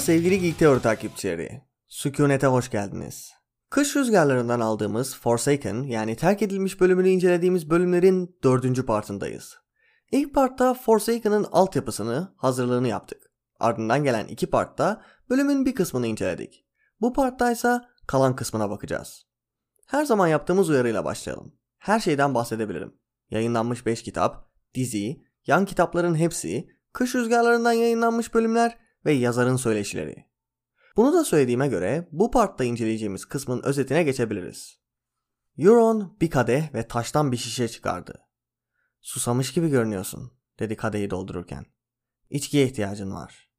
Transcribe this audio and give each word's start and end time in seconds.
Sevgili 0.00 0.40
Geek 0.40 0.82
takipçileri. 0.82 1.62
Sükunete 1.88 2.46
hoş 2.46 2.70
geldiniz. 2.70 3.32
Kış 3.70 3.96
rüzgarlarından 3.96 4.60
aldığımız 4.60 5.16
Forsaken 5.16 5.82
yani 5.82 6.16
terk 6.16 6.42
edilmiş 6.42 6.80
bölümünü 6.80 7.08
incelediğimiz 7.08 7.70
bölümlerin 7.70 8.38
dördüncü 8.42 8.86
partındayız. 8.86 9.56
İlk 10.12 10.34
partta 10.34 10.74
Forsaken'ın 10.74 11.46
altyapısını, 11.52 12.34
hazırlığını 12.36 12.88
yaptık. 12.88 13.22
Ardından 13.58 14.04
gelen 14.04 14.26
iki 14.26 14.46
partta 14.46 15.02
bölümün 15.30 15.66
bir 15.66 15.74
kısmını 15.74 16.06
inceledik. 16.06 16.66
Bu 17.00 17.12
partta 17.12 17.52
ise 17.52 17.80
kalan 18.06 18.36
kısmına 18.36 18.70
bakacağız. 18.70 19.26
Her 19.86 20.04
zaman 20.04 20.28
yaptığımız 20.28 20.70
uyarıyla 20.70 21.04
başlayalım. 21.04 21.54
Her 21.78 22.00
şeyden 22.00 22.34
bahsedebilirim. 22.34 22.94
Yayınlanmış 23.30 23.86
5 23.86 24.02
kitap, 24.02 24.50
dizi, 24.74 25.22
yan 25.46 25.64
kitapların 25.64 26.14
hepsi, 26.14 26.68
kış 26.92 27.14
rüzgarlarından 27.14 27.72
yayınlanmış 27.72 28.34
bölümler 28.34 28.89
ve 29.04 29.12
yazarın 29.12 29.56
söyleşileri. 29.56 30.30
Bunu 30.96 31.12
da 31.12 31.24
söylediğime 31.24 31.68
göre 31.68 32.08
bu 32.12 32.30
partta 32.30 32.64
inceleyeceğimiz 32.64 33.24
kısmın 33.24 33.62
özetine 33.64 34.02
geçebiliriz. 34.02 34.80
Euron 35.58 36.16
bir 36.20 36.30
kadeh 36.30 36.74
ve 36.74 36.88
taştan 36.88 37.32
bir 37.32 37.36
şişe 37.36 37.68
çıkardı. 37.68 38.20
Susamış 39.00 39.52
gibi 39.52 39.68
görünüyorsun 39.68 40.32
dedi 40.58 40.76
kadehi 40.76 41.10
doldururken. 41.10 41.66
İçkiye 42.30 42.66
ihtiyacın 42.66 43.10
var. 43.10 43.50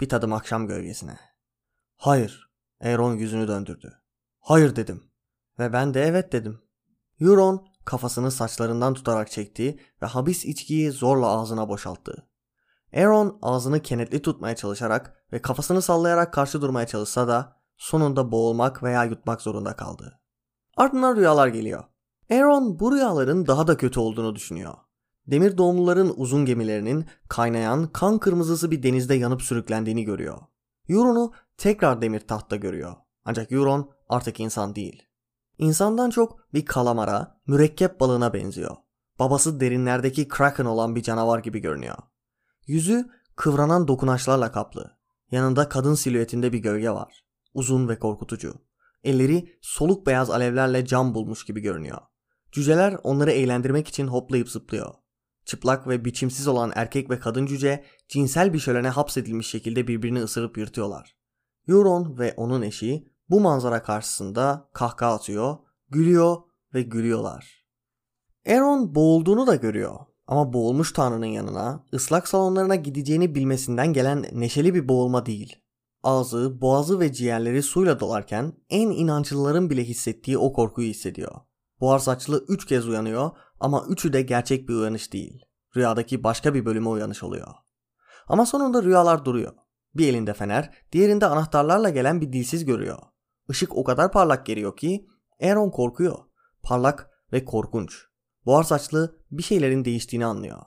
Bir 0.00 0.08
tadım 0.08 0.32
akşam 0.32 0.66
gölgesine. 0.66 1.18
Hayır. 1.96 2.50
Euron 2.80 3.14
yüzünü 3.14 3.48
döndürdü. 3.48 4.02
Hayır 4.38 4.76
dedim. 4.76 5.04
Ve 5.58 5.72
ben 5.72 5.94
de 5.94 6.02
evet 6.02 6.32
dedim. 6.32 6.62
Euron 7.20 7.66
kafasını 7.84 8.30
saçlarından 8.30 8.94
tutarak 8.94 9.30
çekti 9.30 9.78
ve 10.02 10.06
habis 10.06 10.44
içkiyi 10.44 10.90
zorla 10.90 11.26
ağzına 11.26 11.68
boşalttı. 11.68 12.28
Aaron 12.94 13.38
ağzını 13.42 13.82
kenetli 13.82 14.22
tutmaya 14.22 14.56
çalışarak 14.56 15.24
ve 15.32 15.42
kafasını 15.42 15.82
sallayarak 15.82 16.32
karşı 16.32 16.62
durmaya 16.62 16.86
çalışsa 16.86 17.28
da 17.28 17.56
sonunda 17.76 18.32
boğulmak 18.32 18.82
veya 18.82 19.04
yutmak 19.04 19.42
zorunda 19.42 19.76
kaldı. 19.76 20.20
Ardından 20.76 21.16
rüyalar 21.16 21.48
geliyor. 21.48 21.84
Aaron 22.30 22.80
bu 22.80 22.92
rüyaların 22.92 23.46
daha 23.46 23.66
da 23.66 23.76
kötü 23.76 24.00
olduğunu 24.00 24.34
düşünüyor. 24.34 24.74
Demir 25.26 25.58
doğumluların 25.58 26.14
uzun 26.16 26.44
gemilerinin 26.44 27.06
kaynayan 27.28 27.86
kan 27.86 28.18
kırmızısı 28.18 28.70
bir 28.70 28.82
denizde 28.82 29.14
yanıp 29.14 29.42
sürüklendiğini 29.42 30.04
görüyor. 30.04 30.38
Euron'u 30.88 31.32
tekrar 31.56 32.02
demir 32.02 32.20
tahtta 32.20 32.56
görüyor. 32.56 32.94
Ancak 33.24 33.52
Euron 33.52 33.90
artık 34.08 34.40
insan 34.40 34.74
değil. 34.74 35.02
İnsandan 35.58 36.10
çok 36.10 36.52
bir 36.54 36.66
kalamara, 36.66 37.40
mürekkep 37.46 38.00
balığına 38.00 38.34
benziyor. 38.34 38.76
Babası 39.18 39.60
derinlerdeki 39.60 40.28
kraken 40.28 40.64
olan 40.64 40.94
bir 40.94 41.02
canavar 41.02 41.38
gibi 41.38 41.58
görünüyor. 41.58 41.96
Yüzü 42.66 43.10
kıvranan 43.36 43.88
dokunaçlarla 43.88 44.52
kaplı. 44.52 44.98
Yanında 45.30 45.68
kadın 45.68 45.94
silüetinde 45.94 46.52
bir 46.52 46.58
gölge 46.58 46.90
var. 46.90 47.24
Uzun 47.54 47.88
ve 47.88 47.98
korkutucu. 47.98 48.54
Elleri 49.04 49.58
soluk 49.62 50.06
beyaz 50.06 50.30
alevlerle 50.30 50.86
cam 50.86 51.14
bulmuş 51.14 51.44
gibi 51.44 51.60
görünüyor. 51.60 51.98
Cüceler 52.52 52.96
onları 53.02 53.30
eğlendirmek 53.30 53.88
için 53.88 54.06
hoplayıp 54.06 54.48
zıplıyor. 54.48 54.94
Çıplak 55.44 55.88
ve 55.88 56.04
biçimsiz 56.04 56.48
olan 56.48 56.72
erkek 56.74 57.10
ve 57.10 57.18
kadın 57.18 57.46
cüce 57.46 57.84
cinsel 58.08 58.52
bir 58.52 58.58
şölene 58.58 58.88
hapsedilmiş 58.88 59.46
şekilde 59.46 59.88
birbirini 59.88 60.22
ısırıp 60.22 60.58
yırtıyorlar. 60.58 61.16
Euron 61.68 62.18
ve 62.18 62.34
onun 62.36 62.62
eşi 62.62 63.08
bu 63.30 63.40
manzara 63.40 63.82
karşısında 63.82 64.70
kahkaha 64.72 65.14
atıyor, 65.14 65.56
gülüyor 65.90 66.36
ve 66.74 66.82
gülüyorlar. 66.82 67.66
Aaron 68.46 68.94
boğulduğunu 68.94 69.46
da 69.46 69.54
görüyor 69.54 69.96
ama 70.26 70.52
boğulmuş 70.52 70.92
Tanrı'nın 70.92 71.26
yanına 71.26 71.84
ıslak 71.94 72.28
salonlarına 72.28 72.74
gideceğini 72.74 73.34
bilmesinden 73.34 73.92
gelen 73.92 74.26
neşeli 74.32 74.74
bir 74.74 74.88
boğulma 74.88 75.26
değil. 75.26 75.56
Ağzı, 76.02 76.60
boğazı 76.60 77.00
ve 77.00 77.12
ciğerleri 77.12 77.62
suyla 77.62 78.00
dolarken 78.00 78.52
en 78.70 78.90
inançlıların 78.90 79.70
bile 79.70 79.84
hissettiği 79.84 80.38
o 80.38 80.52
korkuyu 80.52 80.88
hissediyor. 80.88 81.32
Buhar 81.80 81.98
saçlı 81.98 82.44
üç 82.48 82.66
kez 82.66 82.88
uyanıyor 82.88 83.30
ama 83.60 83.84
üçü 83.88 84.12
de 84.12 84.22
gerçek 84.22 84.68
bir 84.68 84.74
uyanış 84.74 85.12
değil. 85.12 85.44
Rüyadaki 85.76 86.24
başka 86.24 86.54
bir 86.54 86.64
bölüme 86.64 86.88
uyanış 86.88 87.22
oluyor. 87.22 87.48
Ama 88.28 88.46
sonunda 88.46 88.82
rüyalar 88.82 89.24
duruyor. 89.24 89.52
Bir 89.94 90.08
elinde 90.08 90.34
fener, 90.34 90.74
diğerinde 90.92 91.26
anahtarlarla 91.26 91.90
gelen 91.90 92.20
bir 92.20 92.32
dilsiz 92.32 92.64
görüyor. 92.64 92.98
Işık 93.48 93.76
o 93.76 93.84
kadar 93.84 94.12
parlak 94.12 94.46
geliyor 94.46 94.76
ki 94.76 95.06
Aaron 95.42 95.70
korkuyor. 95.70 96.18
Parlak 96.62 97.10
ve 97.32 97.44
korkunç. 97.44 98.06
Buhar 98.46 98.62
saçlı 98.62 99.18
bir 99.30 99.42
şeylerin 99.42 99.84
değiştiğini 99.84 100.26
anlıyor. 100.26 100.62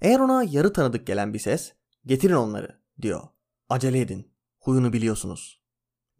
Eğer 0.00 0.20
ona 0.20 0.42
yarı 0.42 0.72
tanıdık 0.72 1.06
gelen 1.06 1.34
bir 1.34 1.38
ses 1.38 1.72
getirin 2.06 2.34
onları 2.34 2.82
diyor. 3.02 3.22
Acele 3.68 4.00
edin. 4.00 4.34
Huyunu 4.58 4.92
biliyorsunuz. 4.92 5.62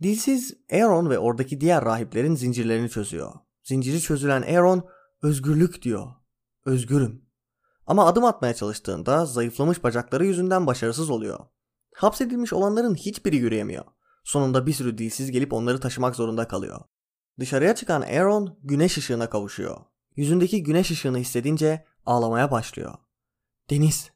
Dilsiz 0.03 0.55
Aaron 0.73 1.11
ve 1.11 1.19
oradaki 1.19 1.61
diğer 1.61 1.85
rahiplerin 1.85 2.35
zincirlerini 2.35 2.91
çözüyor. 2.91 3.33
Zinciri 3.63 4.01
çözülen 4.01 4.43
Aaron 4.43 4.89
özgürlük 5.23 5.83
diyor. 5.83 6.07
Özgürüm. 6.65 7.29
Ama 7.87 8.07
adım 8.07 8.25
atmaya 8.25 8.55
çalıştığında 8.55 9.27
zayıflamış 9.27 9.85
bacakları 9.85 10.27
yüzünden 10.27 10.67
başarısız 10.67 11.11
oluyor. 11.11 11.39
Hapsedilmiş 11.95 12.53
olanların 12.53 12.95
hiçbiri 12.95 13.37
yürüyemiyor. 13.37 13.85
Sonunda 14.25 14.67
bir 14.67 14.73
sürü 14.73 14.99
dilsiz 14.99 15.31
gelip 15.31 15.53
onları 15.53 15.81
taşımak 15.81 16.17
zorunda 16.17 16.49
kalıyor. 16.49 16.81
Dışarıya 17.41 17.75
çıkan 17.75 18.03
Aaron 18.03 18.59
güneş 18.63 18.99
ışığına 18.99 19.31
kavuşuyor. 19.31 19.77
Yüzündeki 20.19 20.63
güneş 20.63 20.91
ışığını 20.91 21.19
hissedince 21.19 21.85
ağlamaya 22.07 22.51
başlıyor. 22.51 22.95
Deniz. 23.71 24.11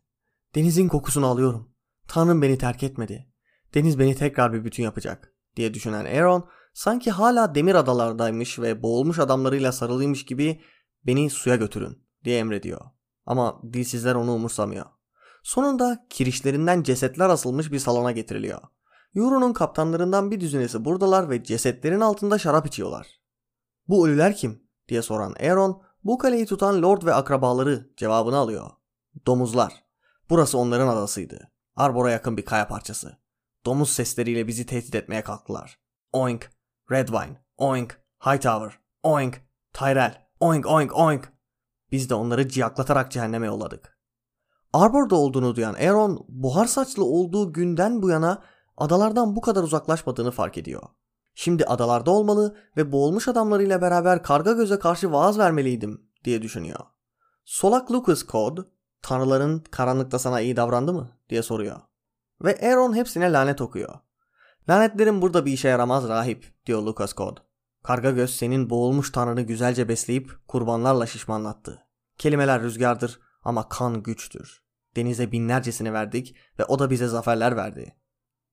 Denizin 0.55 0.89
kokusunu 0.89 1.27
alıyorum. 1.27 1.69
Tanrım 2.09 2.43
beni 2.43 2.59
terk 2.59 2.83
etmedi. 2.83 3.29
Deniz 3.75 3.99
beni 3.99 4.15
tekrar 4.15 4.53
bir 4.53 4.65
bütün 4.65 4.83
yapacak 4.83 5.35
diye 5.57 5.75
düşünen 5.75 6.05
Aaron 6.05 6.49
sanki 6.75 7.11
hala 7.11 7.55
demir 7.55 7.75
adalardaymış 7.75 8.59
ve 8.59 8.83
boğulmuş 8.83 9.19
adamlarıyla 9.19 9.73
sarılıymış 9.73 10.25
gibi 10.25 10.61
beni 11.07 11.31
suya 11.31 11.57
götürün 11.57 12.07
diye 12.25 12.39
emrediyor. 12.39 12.81
Ama 13.27 13.61
dilsizler 13.73 14.15
onu 14.15 14.35
umursamıyor. 14.35 14.87
Sonunda 15.43 16.07
kirişlerinden 16.11 16.83
cesetler 16.83 17.29
asılmış 17.29 17.73
bir 17.73 17.79
salona 17.79 18.13
getiriliyor. 18.13 18.61
Euro'nun 19.15 19.53
kaptanlarından 19.53 20.31
bir 20.31 20.41
düzinesi 20.41 20.85
buradalar 20.85 21.31
ve 21.31 21.45
cesetlerin 21.45 22.01
altında 22.01 22.39
şarap 22.39 22.67
içiyorlar. 22.67 23.07
Bu 23.89 24.09
ölüler 24.09 24.37
kim? 24.37 24.63
diye 24.89 25.03
soran 25.03 25.35
Aaron 25.41 25.83
bu 26.05 26.19
kaleyi 26.19 26.47
tutan 26.47 26.83
lord 26.83 27.03
ve 27.03 27.15
akrabaları 27.15 27.91
cevabını 27.97 28.37
alıyor. 28.37 28.71
Domuzlar. 29.27 29.85
Burası 30.31 30.59
onların 30.59 30.89
adasıydı. 30.89 31.51
Arbor'a 31.77 32.11
yakın 32.11 32.37
bir 32.37 32.45
kaya 32.45 32.69
parçası. 32.69 33.19
Domuz 33.65 33.91
sesleriyle 33.91 34.47
bizi 34.47 34.67
tehdit 34.67 34.95
etmeye 34.95 35.23
kalktılar. 35.23 35.79
Oink, 36.13 36.51
Redwine, 36.91 37.45
oink, 37.59 38.01
Hightower, 38.27 38.79
oink, 39.03 39.41
Tyrell, 39.73 40.29
oink 40.41 40.67
oink 40.67 40.97
oink. 40.97 41.33
Biz 41.93 42.11
de 42.11 42.15
onları 42.15 42.49
ciyaklatarak 42.49 43.13
cehenneme 43.13 43.47
yolladık. 43.47 43.99
Arbor'da 44.73 45.17
olduğunu 45.17 45.57
duyan 45.57 45.75
Aaron, 45.75 46.25
buhar 46.29 46.67
saçlı 46.67 47.05
olduğu 47.05 47.53
günden 47.53 48.03
bu 48.03 48.11
yana 48.11 48.43
adalardan 48.77 49.37
bu 49.37 49.41
kadar 49.41 49.63
uzaklaşmadığını 49.63 50.31
fark 50.31 50.59
ediyor. 50.59 50.83
Şimdi 51.35 51.65
adalarda 51.65 52.11
olmalı 52.11 52.57
ve 52.77 52.93
boğulmuş 52.93 53.29
adamlarıyla 53.29 53.81
beraber 53.81 54.23
karga 54.23 54.53
göze 54.53 54.79
karşı 54.79 55.13
vaaz 55.13 55.39
vermeliydim 55.39 56.07
diye 56.25 56.43
düşünüyor. 56.43 56.81
Solak 57.45 57.93
Lucas 57.93 58.27
Code, 58.27 58.61
tanrıların 59.03 59.65
karanlıkta 59.71 60.19
sana 60.19 60.41
iyi 60.41 60.57
davrandı 60.57 60.93
mı 60.93 61.11
diye 61.29 61.43
soruyor. 61.43 61.81
Ve 62.45 62.59
Aaron 62.63 62.97
hepsine 62.97 63.33
lanet 63.33 63.61
okuyor. 63.61 63.95
Lanetlerin 64.69 65.23
burada 65.23 65.47
bir 65.47 65.53
işe 65.53 65.69
yaramaz 65.69 66.09
rahip 66.09 66.55
diyor 66.67 66.83
Lucas 66.83 67.15
Code. 67.15 67.41
Karga 67.83 68.11
göz 68.11 68.37
senin 68.37 68.71
boğulmuş 68.71 69.13
tanrını 69.13 69.43
güzelce 69.43 69.89
besleyip 69.89 70.49
kurbanlarla 70.49 71.07
şişmanlattı. 71.07 71.87
Kelimeler 72.19 72.63
rüzgardır 72.63 73.21
ama 73.45 73.69
kan 73.69 74.03
güçtür. 74.03 74.63
Denize 74.97 75.33
binlercesini 75.33 75.93
verdik 75.93 76.37
ve 76.59 76.65
o 76.65 76.79
da 76.79 76.91
bize 76.91 77.07
zaferler 77.07 77.57
verdi. 77.57 77.97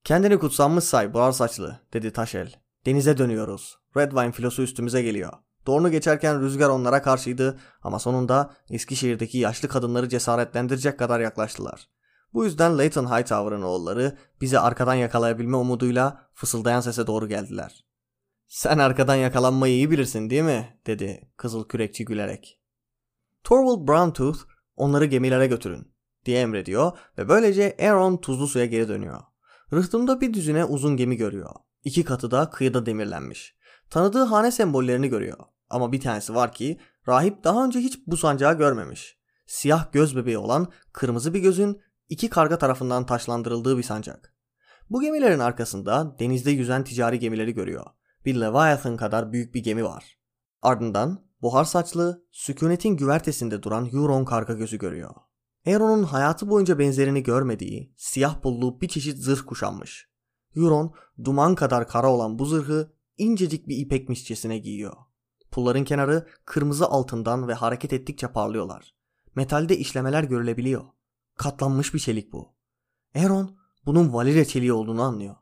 Kendini 0.03 0.39
kutsanmış 0.39 0.83
say 0.83 1.13
buhar 1.13 1.31
saçlı 1.31 1.79
dedi 1.93 2.13
Taşel. 2.13 2.55
Denize 2.85 3.17
dönüyoruz. 3.17 3.77
Redwine 3.97 4.31
filosu 4.31 4.61
üstümüze 4.61 5.01
geliyor. 5.01 5.33
Doğru 5.67 5.89
geçerken 5.89 6.41
rüzgar 6.41 6.69
onlara 6.69 7.01
karşıydı 7.01 7.59
ama 7.81 7.99
sonunda 7.99 8.53
Eskişehir'deki 8.69 9.37
yaşlı 9.37 9.67
kadınları 9.67 10.09
cesaretlendirecek 10.09 10.99
kadar 10.99 11.19
yaklaştılar. 11.19 11.89
Bu 12.33 12.45
yüzden 12.45 12.77
Leighton 12.77 13.05
Hightower'ın 13.05 13.61
oğulları 13.61 14.17
bizi 14.41 14.59
arkadan 14.59 14.93
yakalayabilme 14.93 15.57
umuduyla 15.57 16.29
fısıldayan 16.33 16.81
sese 16.81 17.07
doğru 17.07 17.27
geldiler. 17.27 17.85
Sen 18.47 18.77
arkadan 18.77 19.15
yakalanmayı 19.15 19.73
iyi 19.73 19.91
bilirsin 19.91 20.29
değil 20.29 20.43
mi? 20.43 20.79
dedi 20.87 21.31
kızıl 21.37 21.67
kürekçi 21.67 22.05
gülerek. 22.05 22.59
Torvald 23.43 23.87
Browntooth 23.87 24.39
onları 24.75 25.05
gemilere 25.05 25.47
götürün 25.47 25.93
diye 26.25 26.41
emrediyor 26.41 26.97
ve 27.17 27.29
böylece 27.29 27.77
Aaron 27.81 28.17
tuzlu 28.17 28.47
suya 28.47 28.65
geri 28.65 28.87
dönüyor. 28.87 29.19
Rıhtımda 29.73 30.21
bir 30.21 30.33
düzine 30.33 30.65
uzun 30.65 30.97
gemi 30.97 31.17
görüyor. 31.17 31.51
İki 31.83 32.03
katı 32.03 32.31
da 32.31 32.49
kıyıda 32.49 32.85
demirlenmiş. 32.85 33.55
Tanıdığı 33.89 34.23
hane 34.23 34.51
sembollerini 34.51 35.09
görüyor. 35.09 35.37
Ama 35.69 35.91
bir 35.91 36.01
tanesi 36.01 36.35
var 36.35 36.51
ki 36.51 36.79
rahip 37.07 37.43
daha 37.43 37.65
önce 37.65 37.79
hiç 37.79 38.07
bu 38.07 38.17
sancağı 38.17 38.57
görmemiş. 38.57 39.19
Siyah 39.45 39.91
göz 39.91 40.15
bebeği 40.15 40.37
olan 40.37 40.71
kırmızı 40.93 41.33
bir 41.33 41.39
gözün 41.39 41.81
iki 42.09 42.29
karga 42.29 42.57
tarafından 42.57 43.05
taşlandırıldığı 43.05 43.77
bir 43.77 43.83
sancak. 43.83 44.33
Bu 44.89 45.01
gemilerin 45.01 45.39
arkasında 45.39 46.15
denizde 46.19 46.51
yüzen 46.51 46.83
ticari 46.83 47.19
gemileri 47.19 47.53
görüyor. 47.53 47.85
Bir 48.25 48.41
Leviathan 48.41 48.97
kadar 48.97 49.31
büyük 49.31 49.55
bir 49.55 49.63
gemi 49.63 49.83
var. 49.83 50.17
Ardından 50.61 51.25
buhar 51.41 51.63
saçlı, 51.63 52.23
sükunetin 52.31 52.97
güvertesinde 52.97 53.63
duran 53.63 53.89
Euron 53.93 54.25
karga 54.25 54.53
gözü 54.53 54.77
görüyor. 54.77 55.15
Euron'un 55.65 56.03
hayatı 56.03 56.49
boyunca 56.49 56.79
benzerini 56.79 57.23
görmediği 57.23 57.93
siyah 57.97 58.41
pullu 58.41 58.81
bir 58.81 58.87
çeşit 58.87 59.17
zırh 59.17 59.45
kuşanmış. 59.45 60.08
Euron 60.55 60.93
duman 61.23 61.55
kadar 61.55 61.87
kara 61.87 62.11
olan 62.11 62.39
bu 62.39 62.45
zırhı 62.45 62.93
incecik 63.17 63.67
bir 63.67 63.77
ipekmişçesine 63.77 64.57
giyiyor. 64.57 64.93
Pulların 65.51 65.83
kenarı 65.83 66.27
kırmızı 66.45 66.85
altından 66.85 67.47
ve 67.47 67.53
hareket 67.53 67.93
ettikçe 67.93 68.27
parlıyorlar. 68.27 68.95
Metalde 69.35 69.77
işlemeler 69.77 70.23
görülebiliyor. 70.23 70.83
Katlanmış 71.35 71.93
bir 71.93 71.99
çelik 71.99 72.33
bu. 72.33 72.55
Euron 73.15 73.57
bunun 73.85 74.13
Valyria 74.13 74.45
çeliği 74.45 74.73
olduğunu 74.73 75.01
anlıyor. 75.01 75.35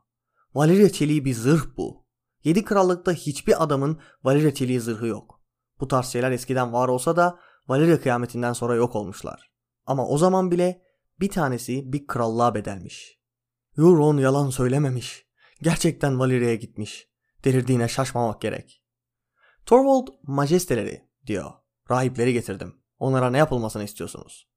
Valyria 0.54 0.88
çeliği 0.88 1.24
bir 1.24 1.34
zırh 1.34 1.76
bu. 1.76 2.06
Yedi 2.44 2.64
krallıkta 2.64 3.12
hiçbir 3.12 3.62
adamın 3.62 4.00
Valyria 4.24 4.54
çeliği 4.54 4.80
zırhı 4.80 5.06
yok. 5.06 5.40
Bu 5.80 5.88
tarz 5.88 6.06
şeyler 6.06 6.30
eskiden 6.30 6.72
var 6.72 6.88
olsa 6.88 7.16
da 7.16 7.38
Valyria 7.68 8.00
kıyametinden 8.00 8.52
sonra 8.52 8.74
yok 8.74 8.96
olmuşlar. 8.96 9.50
Ama 9.86 10.08
o 10.08 10.18
zaman 10.18 10.50
bile 10.50 10.82
bir 11.20 11.30
tanesi 11.30 11.92
bir 11.92 12.06
krallığa 12.06 12.54
bedelmiş. 12.54 13.17
Euron 13.78 14.16
yalan 14.16 14.50
söylememiş. 14.50 15.26
Gerçekten 15.62 16.18
Valyria'ya 16.18 16.54
gitmiş. 16.54 17.08
Delirdiğine 17.44 17.88
şaşmamak 17.88 18.40
gerek. 18.40 18.82
Torvald 19.66 20.08
majesteleri 20.22 21.10
diyor. 21.26 21.52
Rahipleri 21.90 22.32
getirdim. 22.32 22.82
Onlara 22.98 23.30
ne 23.30 23.38
yapılmasını 23.38 23.84
istiyorsunuz? 23.84 24.48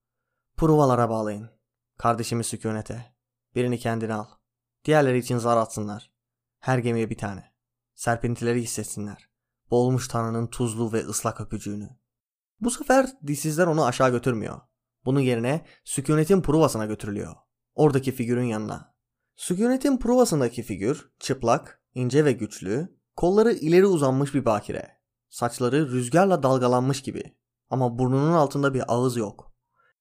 Pruvalara 0.57 1.09
bağlayın. 1.09 1.49
Kardeşimi 1.97 2.43
sükunete. 2.43 3.15
Birini 3.55 3.79
kendine 3.79 4.13
al. 4.13 4.25
Diğerleri 4.85 5.17
için 5.17 5.37
zar 5.37 5.57
atsınlar. 5.57 6.11
Her 6.59 6.77
gemiye 6.77 7.09
bir 7.09 7.17
tane. 7.17 7.53
Serpintileri 7.95 8.61
hissetsinler. 8.61 9.29
Boğulmuş 9.71 10.07
tanrının 10.07 10.47
tuzlu 10.47 10.93
ve 10.93 10.99
ıslak 10.99 11.41
öpücüğünü. 11.41 11.89
Bu 12.59 12.71
sefer 12.71 13.09
dişsizler 13.27 13.67
onu 13.67 13.85
aşağı 13.85 14.11
götürmüyor. 14.11 14.61
Bunun 15.05 15.19
yerine 15.19 15.65
sükunetin 15.83 16.41
pruvasına 16.41 16.85
götürülüyor. 16.85 17.35
Oradaki 17.75 18.11
figürün 18.11 18.45
yanına. 18.45 18.90
Sükunetin 19.35 19.97
pruvasındaki 19.97 20.63
figür 20.63 21.11
çıplak, 21.19 21.81
ince 21.93 22.25
ve 22.25 22.31
güçlü, 22.31 22.97
kolları 23.15 23.53
ileri 23.53 23.85
uzanmış 23.85 24.33
bir 24.33 24.45
bakire. 24.45 25.01
Saçları 25.29 25.91
rüzgarla 25.91 26.43
dalgalanmış 26.43 27.01
gibi 27.01 27.37
ama 27.69 27.99
burnunun 27.99 28.33
altında 28.33 28.73
bir 28.73 28.83
ağız 28.87 29.17
yok. 29.17 29.53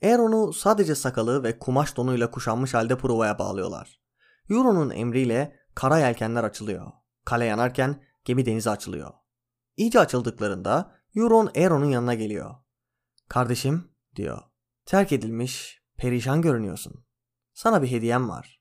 Eğer 0.03 0.19
onu 0.19 0.53
sadece 0.53 0.95
sakalı 0.95 1.43
ve 1.43 1.59
kumaş 1.59 1.97
donuyla 1.97 2.31
kuşanmış 2.31 2.75
halde 2.75 2.99
provaya 2.99 3.39
bağlıyorlar. 3.39 4.01
Euron'un 4.51 4.91
emriyle 4.91 5.57
kara 5.75 5.99
yelkenler 5.99 6.45
açılıyor. 6.45 6.93
Kale 7.25 7.45
yanarken 7.45 8.05
gemi 8.25 8.47
denize 8.47 8.71
açılıyor. 8.71 9.11
İyice 9.77 10.01
açıldıklarında 10.01 10.95
Euron 11.17 11.51
Aeron'un 11.57 11.91
yanına 11.91 12.15
geliyor. 12.15 12.55
Kardeşim 13.29 13.91
diyor. 14.17 14.43
Terk 14.87 15.13
edilmiş, 15.13 15.83
perişan 15.97 16.43
görünüyorsun. 16.43 17.05
Sana 17.55 17.83
bir 17.83 17.91
hediyem 17.91 18.29
var. 18.29 18.60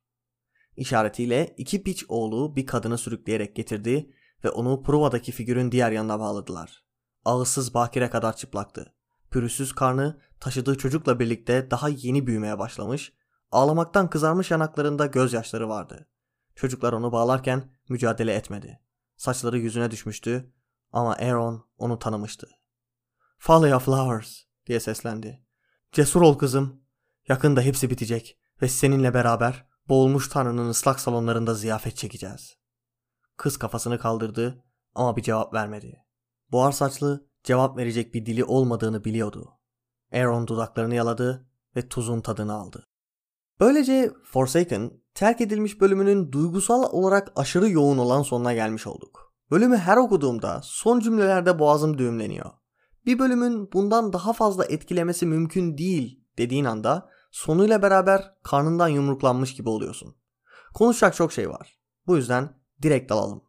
İşaretiyle 0.79 1.53
iki 1.57 1.83
piç 1.83 2.05
oğlu 2.07 2.55
bir 2.55 2.65
kadını 2.65 2.97
sürükleyerek 2.97 3.55
getirdi 3.55 4.13
ve 4.43 4.49
onu 4.49 4.83
provadaki 4.83 5.31
figürün 5.31 5.71
diğer 5.71 5.91
yanına 5.91 6.19
bağladılar. 6.19 6.83
Ağızsız 7.25 7.73
bakire 7.73 8.09
kadar 8.09 8.35
çıplaktı. 8.35 8.93
Pürüzsüz 9.31 9.73
karnı 9.73 10.21
taşıdığı 10.39 10.77
çocukla 10.77 11.19
birlikte 11.19 11.71
daha 11.71 11.89
yeni 11.89 12.27
büyümeye 12.27 12.59
başlamış, 12.59 13.13
ağlamaktan 13.51 14.09
kızarmış 14.09 14.51
yanaklarında 14.51 15.05
gözyaşları 15.05 15.69
vardı. 15.69 16.09
Çocuklar 16.55 16.93
onu 16.93 17.11
bağlarken 17.11 17.63
mücadele 17.89 18.33
etmedi. 18.33 18.79
Saçları 19.17 19.57
yüzüne 19.57 19.91
düşmüştü 19.91 20.53
ama 20.91 21.13
Aaron 21.13 21.65
onu 21.77 21.99
tanımıştı. 21.99 22.47
Of 23.49 23.85
Flowers 23.85 24.41
diye 24.67 24.79
seslendi. 24.79 25.45
Cesur 25.91 26.21
ol 26.21 26.37
kızım. 26.37 26.83
Yakında 27.27 27.61
hepsi 27.61 27.89
bitecek 27.89 28.39
ve 28.61 28.67
seninle 28.67 29.13
beraber 29.13 29.68
boğulmuş 29.89 30.29
tanrının 30.29 30.69
ıslak 30.69 30.99
salonlarında 30.99 31.53
ziyafet 31.53 31.97
çekeceğiz. 31.97 32.57
Kız 33.37 33.57
kafasını 33.57 33.99
kaldırdı 33.99 34.63
ama 34.95 35.15
bir 35.15 35.21
cevap 35.21 35.53
vermedi. 35.53 36.05
Buhar 36.51 36.71
saçlı 36.71 37.27
cevap 37.43 37.77
verecek 37.77 38.13
bir 38.13 38.25
dili 38.25 38.43
olmadığını 38.43 39.03
biliyordu. 39.03 39.49
Aaron 40.13 40.47
dudaklarını 40.47 40.95
yaladı 40.95 41.47
ve 41.75 41.87
tuzun 41.87 42.21
tadını 42.21 42.53
aldı. 42.53 42.87
Böylece 43.59 44.11
Forsaken 44.23 44.91
terk 45.13 45.41
edilmiş 45.41 45.81
bölümünün 45.81 46.31
duygusal 46.31 46.83
olarak 46.91 47.31
aşırı 47.35 47.69
yoğun 47.69 47.97
olan 47.97 48.21
sonuna 48.21 48.53
gelmiş 48.53 48.87
olduk. 48.87 49.33
Bölümü 49.51 49.77
her 49.77 49.97
okuduğumda 49.97 50.61
son 50.63 50.99
cümlelerde 50.99 51.59
boğazım 51.59 51.97
düğümleniyor. 51.97 52.51
Bir 53.05 53.19
bölümün 53.19 53.71
bundan 53.71 54.13
daha 54.13 54.33
fazla 54.33 54.65
etkilemesi 54.65 55.25
mümkün 55.25 55.77
değil 55.77 56.25
dediğin 56.37 56.65
anda 56.65 57.09
sonuyla 57.31 57.81
beraber 57.81 58.33
karnından 58.43 58.87
yumruklanmış 58.87 59.53
gibi 59.53 59.69
oluyorsun. 59.69 60.15
Konuşacak 60.73 61.15
çok 61.15 61.33
şey 61.33 61.49
var. 61.49 61.79
Bu 62.07 62.17
yüzden 62.17 62.59
direkt 62.81 63.09
dalalım. 63.11 63.43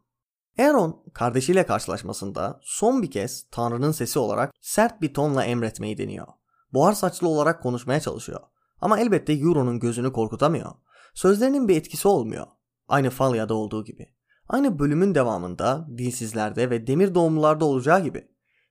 Aaron 0.59 1.03
kardeşiyle 1.13 1.65
karşılaşmasında 1.65 2.59
son 2.63 3.01
bir 3.01 3.11
kez 3.11 3.45
Tanrı'nın 3.51 3.91
sesi 3.91 4.19
olarak 4.19 4.53
sert 4.61 5.01
bir 5.01 5.13
tonla 5.13 5.45
emretmeyi 5.45 5.97
deniyor. 5.97 6.27
Buhar 6.73 6.93
saçlı 6.93 7.27
olarak 7.27 7.63
konuşmaya 7.63 7.99
çalışıyor. 7.99 8.41
Ama 8.81 8.99
elbette 8.99 9.33
Euron'un 9.33 9.79
gözünü 9.79 10.13
korkutamıyor. 10.13 10.71
Sözlerinin 11.13 11.67
bir 11.67 11.77
etkisi 11.77 12.07
olmuyor. 12.07 12.47
Aynı 12.87 13.09
Falya'da 13.09 13.53
olduğu 13.53 13.83
gibi. 13.83 14.13
Aynı 14.49 14.79
bölümün 14.79 15.15
devamında 15.15 15.87
dilsizlerde 15.97 16.69
ve 16.69 16.87
demir 16.87 17.15
doğumlularda 17.15 17.65
olacağı 17.65 18.03
gibi. 18.03 18.27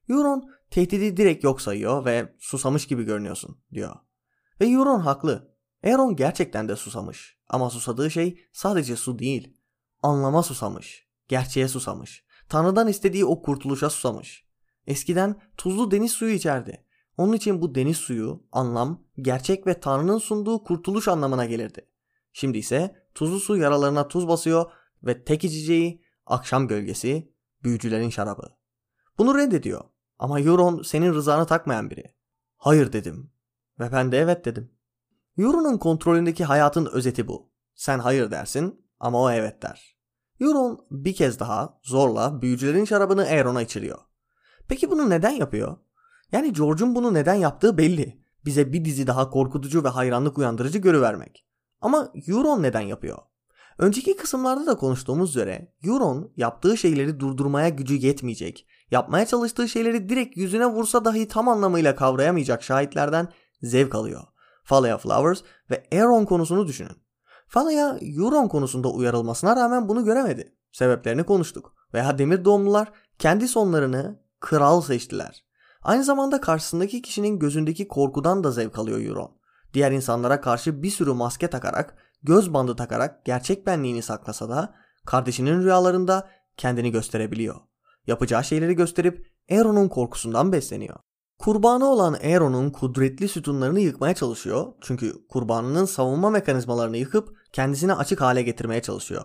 Euron 0.08 0.50
tehdidi 0.70 1.16
direkt 1.16 1.44
yok 1.44 1.60
sayıyor 1.60 2.04
ve 2.04 2.36
susamış 2.38 2.86
gibi 2.86 3.04
görünüyorsun 3.04 3.58
diyor. 3.72 3.96
Ve 4.60 4.66
Euron 4.66 5.00
haklı. 5.00 5.54
Aaron 5.84 6.16
gerçekten 6.16 6.68
de 6.68 6.76
susamış. 6.76 7.38
Ama 7.48 7.70
susadığı 7.70 8.10
şey 8.10 8.40
sadece 8.52 8.96
su 8.96 9.18
değil. 9.18 9.56
Anlama 10.02 10.42
susamış. 10.42 11.08
Gerçeğe 11.28 11.68
susamış. 11.68 12.24
Tanrı'dan 12.48 12.88
istediği 12.88 13.24
o 13.24 13.42
kurtuluşa 13.42 13.90
susamış. 13.90 14.46
Eskiden 14.86 15.40
tuzlu 15.56 15.90
deniz 15.90 16.12
suyu 16.12 16.34
içerdi. 16.34 16.84
Onun 17.16 17.32
için 17.32 17.62
bu 17.62 17.74
deniz 17.74 17.96
suyu, 17.96 18.42
anlam, 18.52 19.04
gerçek 19.20 19.66
ve 19.66 19.80
Tanrı'nın 19.80 20.18
sunduğu 20.18 20.64
kurtuluş 20.64 21.08
anlamına 21.08 21.44
gelirdi. 21.44 21.88
Şimdi 22.32 22.58
ise 22.58 22.96
tuzlu 23.14 23.40
su 23.40 23.56
yaralarına 23.56 24.08
tuz 24.08 24.28
basıyor 24.28 24.70
ve 25.02 25.24
tek 25.24 25.44
içeceği 25.44 26.04
akşam 26.26 26.68
gölgesi, 26.68 27.34
büyücülerin 27.62 28.10
şarabı. 28.10 28.42
Bunu 29.18 29.38
reddediyor. 29.38 29.84
Ama 30.18 30.40
Euron 30.40 30.82
senin 30.82 31.14
rızanı 31.14 31.46
takmayan 31.46 31.90
biri. 31.90 32.14
Hayır 32.56 32.92
dedim. 32.92 33.30
Ve 33.80 33.92
ben 33.92 34.12
de 34.12 34.18
evet 34.18 34.44
dedim. 34.44 34.70
Euron'un 35.38 35.78
kontrolündeki 35.78 36.44
hayatın 36.44 36.86
özeti 36.86 37.28
bu. 37.28 37.50
Sen 37.74 37.98
hayır 37.98 38.30
dersin 38.30 38.86
ama 39.00 39.22
o 39.22 39.30
evet 39.30 39.62
der. 39.62 39.96
Euron 40.40 40.86
bir 40.90 41.14
kez 41.14 41.40
daha 41.40 41.80
zorla 41.82 42.42
büyücülerin 42.42 42.84
şarabını 42.84 43.22
Aeron'a 43.22 43.62
içiriyor. 43.62 43.98
Peki 44.68 44.90
bunu 44.90 45.10
neden 45.10 45.30
yapıyor? 45.30 45.76
Yani 46.32 46.52
George'un 46.52 46.94
bunu 46.94 47.14
neden 47.14 47.34
yaptığı 47.34 47.78
belli. 47.78 48.20
Bize 48.44 48.72
bir 48.72 48.84
dizi 48.84 49.06
daha 49.06 49.30
korkutucu 49.30 49.84
ve 49.84 49.88
hayranlık 49.88 50.38
uyandırıcı 50.38 50.78
görüvermek. 50.78 51.46
Ama 51.80 52.12
Euron 52.28 52.62
neden 52.62 52.80
yapıyor? 52.80 53.18
Önceki 53.78 54.16
kısımlarda 54.16 54.66
da 54.66 54.76
konuştuğumuz 54.76 55.30
üzere 55.30 55.72
Euron 55.84 56.32
yaptığı 56.36 56.76
şeyleri 56.76 57.20
durdurmaya 57.20 57.68
gücü 57.68 57.94
yetmeyecek, 57.94 58.66
yapmaya 58.90 59.26
çalıştığı 59.26 59.68
şeyleri 59.68 60.08
direkt 60.08 60.36
yüzüne 60.36 60.66
vursa 60.66 61.04
dahi 61.04 61.28
tam 61.28 61.48
anlamıyla 61.48 61.96
kavrayamayacak 61.96 62.62
şahitlerden 62.62 63.28
zevk 63.62 63.94
alıyor. 63.94 64.22
Falea 64.64 64.98
Flowers 64.98 65.42
ve 65.70 65.84
Aaron 65.92 66.24
konusunu 66.24 66.66
düşünün. 66.66 66.96
Falea 67.48 67.98
Euron 68.00 68.48
konusunda 68.48 68.88
uyarılmasına 68.88 69.56
rağmen 69.56 69.88
bunu 69.88 70.04
göremedi. 70.04 70.56
Sebeplerini 70.72 71.24
konuştuk. 71.24 71.74
Veya 71.94 72.18
demir 72.18 72.44
doğumlular 72.44 72.92
kendi 73.18 73.48
sonlarını 73.48 74.22
kral 74.40 74.80
seçtiler. 74.80 75.44
Aynı 75.82 76.04
zamanda 76.04 76.40
karşısındaki 76.40 77.02
kişinin 77.02 77.38
gözündeki 77.38 77.88
korkudan 77.88 78.44
da 78.44 78.50
zevk 78.50 78.78
alıyor 78.78 79.00
Euron. 79.00 79.40
Diğer 79.74 79.92
insanlara 79.92 80.40
karşı 80.40 80.82
bir 80.82 80.90
sürü 80.90 81.12
maske 81.12 81.50
takarak, 81.50 81.96
göz 82.22 82.54
bandı 82.54 82.76
takarak 82.76 83.24
gerçek 83.24 83.66
benliğini 83.66 84.02
saklasa 84.02 84.48
da 84.48 84.74
kardeşinin 85.06 85.62
rüyalarında 85.62 86.28
kendini 86.56 86.90
gösterebiliyor. 86.90 87.56
Yapacağı 88.06 88.44
şeyleri 88.44 88.76
gösterip 88.76 89.26
Aeron'un 89.50 89.88
korkusundan 89.88 90.52
besleniyor. 90.52 90.96
Kurbanı 91.40 91.84
olan 91.84 92.12
Aeron'un 92.12 92.70
kudretli 92.70 93.28
sütunlarını 93.28 93.80
yıkmaya 93.80 94.14
çalışıyor. 94.14 94.72
Çünkü 94.80 95.26
kurbanının 95.28 95.84
savunma 95.84 96.30
mekanizmalarını 96.30 96.96
yıkıp 96.96 97.36
kendisine 97.52 97.94
açık 97.94 98.20
hale 98.20 98.42
getirmeye 98.42 98.82
çalışıyor. 98.82 99.24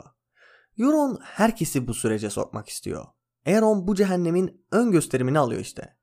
Euron 0.77 1.19
herkesi 1.21 1.87
bu 1.87 1.93
sürece 1.93 2.29
sokmak 2.29 2.69
istiyor. 2.69 3.05
Aeron 3.45 3.87
bu 3.87 3.95
cehennemin 3.95 4.65
ön 4.71 4.91
gösterimini 4.91 5.39
alıyor 5.39 5.61
işte. 5.61 5.97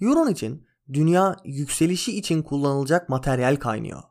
Euron 0.00 0.28
için 0.28 0.66
dünya 0.92 1.36
yükselişi 1.44 2.18
için 2.18 2.42
kullanılacak 2.42 3.08
materyal 3.08 3.56
kaynıyor. 3.56 4.02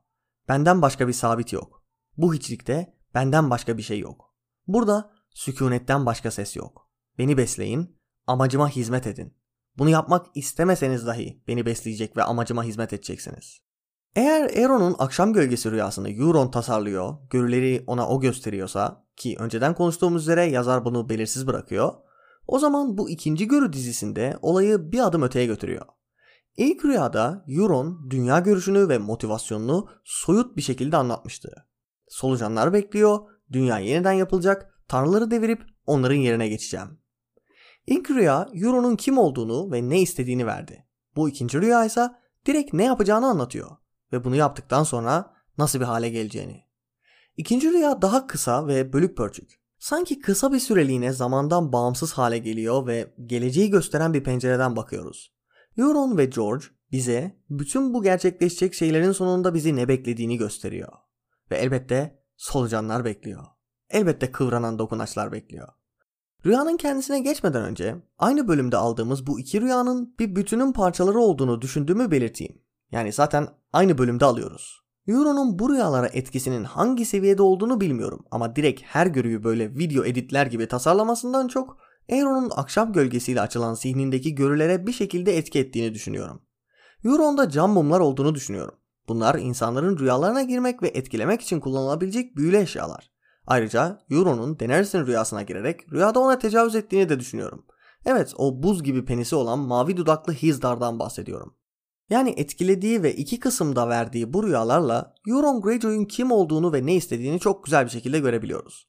Benden 0.48 0.82
başka 0.82 1.08
bir 1.08 1.14
sabit 1.14 1.54
yok. 1.54 1.84
Bu 2.18 2.34
hiçlikte 2.34 2.94
Benden 3.14 3.50
başka 3.50 3.78
bir 3.78 3.84
şey 3.84 4.00
yok. 4.00 4.36
Burada 4.68 5.12
sükunetten 5.30 6.06
başka 6.06 6.32
ses 6.32 6.56
yok. 6.56 6.90
Beni 7.18 7.38
besleyin, 7.38 8.00
amacıma 8.28 8.70
hizmet 8.70 9.08
edin. 9.08 9.41
Bunu 9.82 9.90
yapmak 9.90 10.26
istemeseniz 10.36 11.08
dahi 11.08 11.44
beni 11.48 11.66
besleyecek 11.66 12.18
ve 12.18 12.24
amacıma 12.24 12.64
hizmet 12.64 12.94
edeceksiniz. 12.94 13.60
Eğer 14.16 14.50
Eron'un 14.54 14.96
akşam 15.00 15.34
gölgesi 15.34 15.72
rüyasını 15.72 16.10
Euron 16.10 16.52
tasarlıyor, 16.52 17.16
görüleri 17.30 17.84
ona 17.88 18.10
o 18.10 18.22
gösteriyorsa 18.22 19.06
ki 19.16 19.36
önceden 19.40 19.76
konuştuğumuz 19.76 20.22
üzere 20.22 20.46
yazar 20.46 20.86
bunu 20.86 21.10
belirsiz 21.10 21.48
bırakıyor, 21.48 21.94
o 22.48 22.60
zaman 22.60 22.98
bu 22.98 23.10
ikinci 23.10 23.48
görü 23.48 23.74
dizisinde 23.74 24.38
olayı 24.42 24.92
bir 24.92 25.00
adım 25.00 25.22
öteye 25.22 25.46
götürüyor. 25.46 25.86
İlk 26.58 26.86
rüyada 26.86 27.46
Euron 27.48 28.10
dünya 28.10 28.40
görüşünü 28.40 28.90
ve 28.90 28.98
motivasyonunu 28.98 29.90
soyut 30.04 30.58
bir 30.58 30.62
şekilde 30.62 30.98
anlatmıştı. 30.98 31.68
Solucanlar 32.08 32.74
bekliyor, 32.74 33.20
dünya 33.52 33.80
yeniden 33.80 34.14
yapılacak, 34.14 34.74
tanrıları 34.88 35.32
devirip 35.32 35.64
onların 35.86 36.16
yerine 36.16 36.48
geçeceğim. 36.48 37.01
İlk 37.92 38.12
rüya 38.12 38.50
Euron'un 38.54 38.96
kim 38.96 39.18
olduğunu 39.18 39.72
ve 39.72 39.90
ne 39.90 40.02
istediğini 40.02 40.46
verdi. 40.46 40.86
Bu 41.16 41.30
ikinci 41.30 41.62
rüya 41.62 41.86
ise 41.86 42.10
direkt 42.46 42.74
ne 42.74 42.84
yapacağını 42.84 43.28
anlatıyor 43.28 43.72
ve 44.14 44.24
bunu 44.24 44.36
yaptıktan 44.36 44.84
sonra 44.84 45.34
nasıl 45.58 45.80
bir 45.80 45.86
hale 45.86 46.10
geleceğini. 46.10 46.64
İkinci 47.38 47.72
rüya 47.72 48.02
daha 48.02 48.28
kısa 48.28 48.68
ve 48.68 48.94
bölük 48.94 49.18
pörçük. 49.18 49.62
Sanki 49.80 50.20
kısa 50.20 50.54
bir 50.54 50.60
süreliğine 50.60 51.14
zamandan 51.14 51.74
bağımsız 51.74 52.14
hale 52.14 52.38
geliyor 52.38 52.88
ve 52.88 53.14
geleceği 53.26 53.70
gösteren 53.70 54.14
bir 54.14 54.24
pencereden 54.24 54.76
bakıyoruz. 54.76 55.34
Euron 55.78 56.18
ve 56.18 56.26
George 56.26 56.66
bize 56.92 57.40
bütün 57.50 57.94
bu 57.94 58.04
gerçekleşecek 58.04 58.74
şeylerin 58.74 59.12
sonunda 59.12 59.54
bizi 59.54 59.76
ne 59.76 59.88
beklediğini 59.88 60.38
gösteriyor. 60.38 60.94
Ve 61.52 61.58
elbette 61.58 62.24
solucanlar 62.38 63.06
bekliyor. 63.06 63.46
Elbette 63.90 64.32
kıvranan 64.32 64.80
dokunaçlar 64.80 65.32
bekliyor. 65.32 65.81
Rüyanın 66.46 66.78
kendisine 66.78 67.20
geçmeden 67.20 67.64
önce 67.64 67.96
aynı 68.20 68.48
bölümde 68.48 68.78
aldığımız 68.78 69.28
bu 69.28 69.40
iki 69.40 69.62
rüyanın 69.62 70.16
bir 70.20 70.36
bütünün 70.36 70.74
parçaları 70.74 71.20
olduğunu 71.20 71.62
düşündüğümü 71.62 72.12
belirteyim. 72.12 72.62
Yani 72.92 73.14
zaten 73.14 73.48
aynı 73.74 73.98
bölümde 73.98 74.26
alıyoruz. 74.26 74.82
Euro'nun 75.08 75.60
bu 75.60 75.70
rüyalara 75.70 76.08
etkisinin 76.08 76.64
hangi 76.64 77.06
seviyede 77.06 77.42
olduğunu 77.42 77.82
bilmiyorum 77.82 78.26
ama 78.32 78.56
direkt 78.56 78.82
her 78.84 79.08
görüyü 79.08 79.44
böyle 79.44 79.76
video 79.76 80.06
editler 80.06 80.46
gibi 80.46 80.68
tasarlamasından 80.68 81.48
çok 81.48 81.78
Euron'un 82.10 82.52
akşam 82.56 82.94
gölgesiyle 82.94 83.42
açılan 83.42 83.74
zihnindeki 83.74 84.36
görülere 84.36 84.88
bir 84.88 84.92
şekilde 84.92 85.38
etki 85.38 85.60
ettiğini 85.60 85.94
düşünüyorum. 85.94 86.42
Euron'da 87.06 87.50
cam 87.50 87.72
mumlar 87.72 88.00
olduğunu 88.00 88.36
düşünüyorum. 88.36 88.76
Bunlar 89.08 89.36
insanların 89.36 89.98
rüyalarına 89.98 90.42
girmek 90.42 90.84
ve 90.84 90.88
etkilemek 90.88 91.42
için 91.42 91.60
kullanılabilecek 91.60 92.36
büyülü 92.38 92.58
eşyalar. 92.58 93.11
Ayrıca 93.48 94.00
Euron'un 94.10 94.60
Daenerys'in 94.60 95.06
rüyasına 95.06 95.42
girerek 95.42 95.94
rüyada 95.94 96.20
ona 96.20 96.40
tecavüz 96.40 96.76
ettiğini 96.76 97.10
de 97.10 97.20
düşünüyorum. 97.20 97.66
Evet 98.06 98.34
o 98.38 98.64
buz 98.64 98.84
gibi 98.84 99.06
penisi 99.06 99.36
olan 99.36 99.60
mavi 99.60 99.98
dudaklı 99.98 100.34
Hizdar'dan 100.34 101.00
bahsediyorum. 101.00 101.56
Yani 102.10 102.34
etkilediği 102.38 103.04
ve 103.04 103.16
iki 103.16 103.40
kısımda 103.40 103.90
verdiği 103.90 104.34
bu 104.34 104.44
rüyalarla 104.44 105.14
Euron 105.28 105.62
Greyjoy'un 105.62 106.06
kim 106.06 106.32
olduğunu 106.32 106.74
ve 106.74 106.86
ne 106.86 106.96
istediğini 106.96 107.40
çok 107.40 107.64
güzel 107.64 107.86
bir 107.86 107.90
şekilde 107.90 108.20
görebiliyoruz. 108.20 108.88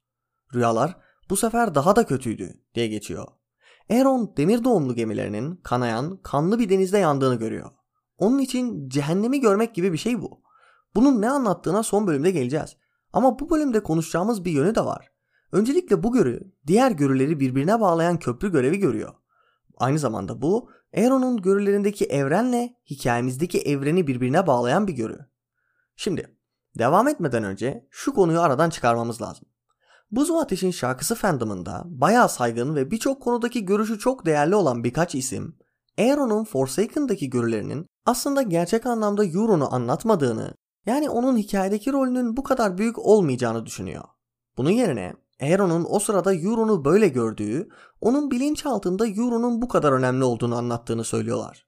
Rüyalar 0.54 0.97
bu 1.30 1.37
sefer 1.37 1.75
daha 1.75 1.97
da 1.97 2.06
kötüydü 2.06 2.54
diye 2.75 2.87
geçiyor. 2.87 3.26
Aeron 3.90 4.35
demir 4.37 4.64
doğumlu 4.64 4.94
gemilerinin 4.94 5.56
kanayan 5.56 6.16
kanlı 6.23 6.59
bir 6.59 6.68
denizde 6.68 6.99
yandığını 6.99 7.35
görüyor. 7.35 7.71
Onun 8.18 8.38
için 8.38 8.88
cehennemi 8.88 9.40
görmek 9.40 9.75
gibi 9.75 9.92
bir 9.92 9.99
şey 9.99 10.23
bu. 10.23 10.42
Bunun 10.94 11.23
ne 11.23 11.30
anlattığına 11.30 11.82
son 11.82 12.06
bölümde 12.06 12.30
geleceğiz. 12.30 12.76
Ama 13.12 13.38
bu 13.38 13.50
bölümde 13.50 13.83
konuşacağımız 13.83 14.45
bir 14.45 14.50
yönü 14.50 14.75
de 14.75 14.85
var. 14.85 15.11
Öncelikle 15.52 16.02
bu 16.02 16.12
görü 16.12 16.52
diğer 16.66 16.90
görüleri 16.90 17.40
birbirine 17.40 17.81
bağlayan 17.81 18.19
köprü 18.19 18.52
görevi 18.52 18.78
görüyor. 18.78 19.14
Aynı 19.78 19.99
zamanda 19.99 20.42
bu 20.42 20.71
Aeron'un 20.97 21.37
görülerindeki 21.37 22.04
evrenle 22.04 22.76
hikayemizdeki 22.90 23.61
evreni 23.61 24.07
birbirine 24.07 24.47
bağlayan 24.47 24.87
bir 24.87 24.92
görü. 24.92 25.19
Şimdi 25.97 26.37
devam 26.78 27.09
etmeden 27.09 27.45
önce 27.45 27.87
şu 27.90 28.14
konuyu 28.14 28.40
aradan 28.40 28.71
çıkarmamız 28.71 29.23
lazım. 29.23 29.49
Buz 30.11 30.31
ve 30.31 30.37
Ateş'in 30.37 30.71
şarkısı 30.71 31.14
fandomında 31.14 31.83
bayağı 31.87 32.28
saygın 32.28 32.75
ve 32.75 32.90
birçok 32.90 33.23
konudaki 33.23 33.64
görüşü 33.64 33.99
çok 33.99 34.26
değerli 34.26 34.54
olan 34.54 34.85
birkaç 34.85 35.14
isim 35.14 35.57
Aeron'un 35.99 36.45
Forsaken'daki 36.45 37.31
görülerinin 37.31 37.87
aslında 38.07 38.42
gerçek 38.42 38.87
anlamda 38.87 39.25
Euron'u 39.25 39.75
anlatmadığını 39.75 40.54
yani 40.87 41.11
onun 41.11 41.37
hikayedeki 41.37 41.93
rolünün 41.93 42.37
bu 42.37 42.43
kadar 42.43 42.79
büyük 42.79 42.99
olmayacağını 42.99 43.67
düşünüyor. 43.67 44.05
Bunun 44.57 44.71
yerine 44.71 45.15
Aeron'un 45.43 45.87
o 45.89 45.99
sırada 45.99 46.35
Euron'u 46.35 46.85
böyle 46.85 47.09
gördüğü, 47.09 47.69
onun 48.01 48.31
bilinçaltında 48.31 49.07
Euron'un 49.07 49.62
bu 49.62 49.69
kadar 49.69 49.93
önemli 49.93 50.25
olduğunu 50.25 50.57
anlattığını 50.57 51.05
söylüyorlar. 51.05 51.67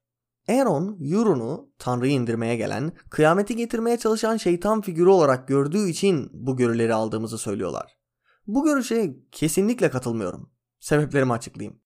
Aeron, 0.49 0.99
Euron'u 1.01 1.71
Tanrı'yı 1.79 2.13
indirmeye 2.13 2.57
gelen, 2.57 2.93
kıyameti 3.11 3.57
getirmeye 3.57 3.97
çalışan 3.97 4.37
şeytan 4.37 4.81
figürü 4.81 5.09
olarak 5.09 5.49
gördüğü 5.49 5.89
için 5.89 6.31
bu 6.33 6.57
görüleri 6.57 6.95
aldığımızı 6.95 7.39
söylüyorlar. 7.39 7.99
Bu 8.47 8.65
görüşe 8.65 9.17
kesinlikle 9.33 9.91
katılmıyorum. 9.91 10.51
Sebeplerimi 10.81 11.33
açıklayayım. 11.33 11.81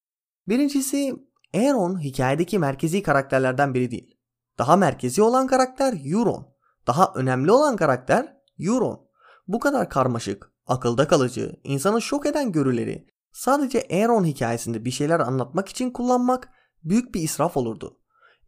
Birincisi, 0.49 1.15
Aeron 1.55 2.01
hikayedeki 2.01 2.59
merkezi 2.59 3.03
karakterlerden 3.03 3.75
biri 3.75 3.91
değil. 3.91 4.19
Daha 4.59 4.77
merkezi 4.77 5.23
olan 5.23 5.47
karakter 5.47 5.95
Euron. 6.05 6.58
Daha 6.89 7.13
önemli 7.15 7.53
olan 7.53 7.77
karakter 7.77 8.37
Euron. 8.59 9.01
Bu 9.49 9.59
kadar 9.59 9.91
karmaşık, 9.91 10.53
akılda 10.67 11.09
kalıcı, 11.09 11.57
insanı 11.65 12.03
şok 12.03 12.27
eden 12.27 12.53
görüleri 12.53 13.07
sadece 13.33 13.87
Aeron 13.91 14.25
hikayesinde 14.25 14.85
bir 14.85 14.91
şeyler 14.91 15.21
anlatmak 15.21 15.69
için 15.69 15.91
kullanmak 15.91 16.49
büyük 16.85 17.15
bir 17.15 17.23
israf 17.23 17.57
olurdu. 17.57 17.99